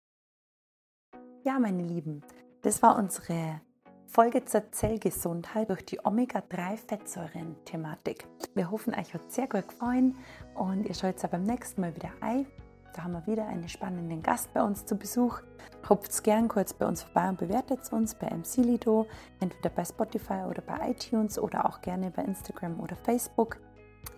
Ja, 1.46 1.60
meine 1.60 1.84
Lieben, 1.84 2.24
das 2.62 2.82
war 2.82 2.98
unsere 2.98 3.60
Folge 4.08 4.46
zur 4.46 4.72
Zellgesundheit 4.72 5.70
durch 5.70 5.84
die 5.84 6.00
Omega-3-Fettsäuren-Thematik. 6.06 8.26
Wir 8.56 8.72
hoffen, 8.72 8.94
euch 8.94 9.14
hat 9.14 9.30
sehr 9.30 9.48
gut 9.48 9.68
gefallen 9.68 10.16
und 10.56 10.86
ihr 10.86 10.94
schaut 10.94 11.18
es 11.18 11.30
beim 11.30 11.44
nächsten 11.44 11.82
Mal 11.82 11.94
wieder 11.98 12.12
ein. 12.22 12.48
Da 12.94 13.04
haben 13.04 13.14
wir 13.14 13.26
wieder 13.26 13.48
einen 13.48 13.68
spannenden 13.68 14.22
Gast 14.22 14.54
bei 14.54 14.64
uns 14.64 14.86
zu 14.86 14.96
Besuch. 14.96 15.42
Hopft 15.90 16.24
gern 16.24 16.48
kurz 16.48 16.74
bei 16.74 16.86
uns 16.86 17.02
vorbei 17.02 17.28
und 17.28 17.40
bewertet 17.40 17.92
uns 17.92 18.14
bei 18.14 18.28
MCLido, 18.30 19.08
entweder 19.40 19.70
bei 19.70 19.84
Spotify 19.84 20.44
oder 20.48 20.62
bei 20.62 20.92
iTunes 20.92 21.40
oder 21.40 21.66
auch 21.66 21.82
gerne 21.82 22.12
bei 22.12 22.24
Instagram 22.24 22.80
oder 22.80 22.96
Facebook. 22.96 23.58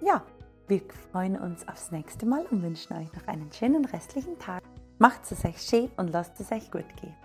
Ja, 0.01 0.21
wir 0.67 0.81
freuen 1.11 1.39
uns 1.39 1.67
aufs 1.67 1.91
nächste 1.91 2.25
Mal 2.25 2.45
und 2.47 2.61
wünschen 2.61 2.97
euch 2.97 3.11
noch 3.13 3.27
einen 3.27 3.51
schönen 3.51 3.85
restlichen 3.85 4.37
Tag. 4.39 4.61
Macht 4.97 5.31
es 5.31 5.45
euch 5.45 5.61
schön 5.61 5.89
und 5.97 6.11
lasst 6.11 6.39
es 6.39 6.51
euch 6.51 6.69
gut 6.69 6.85
gehen. 7.01 7.24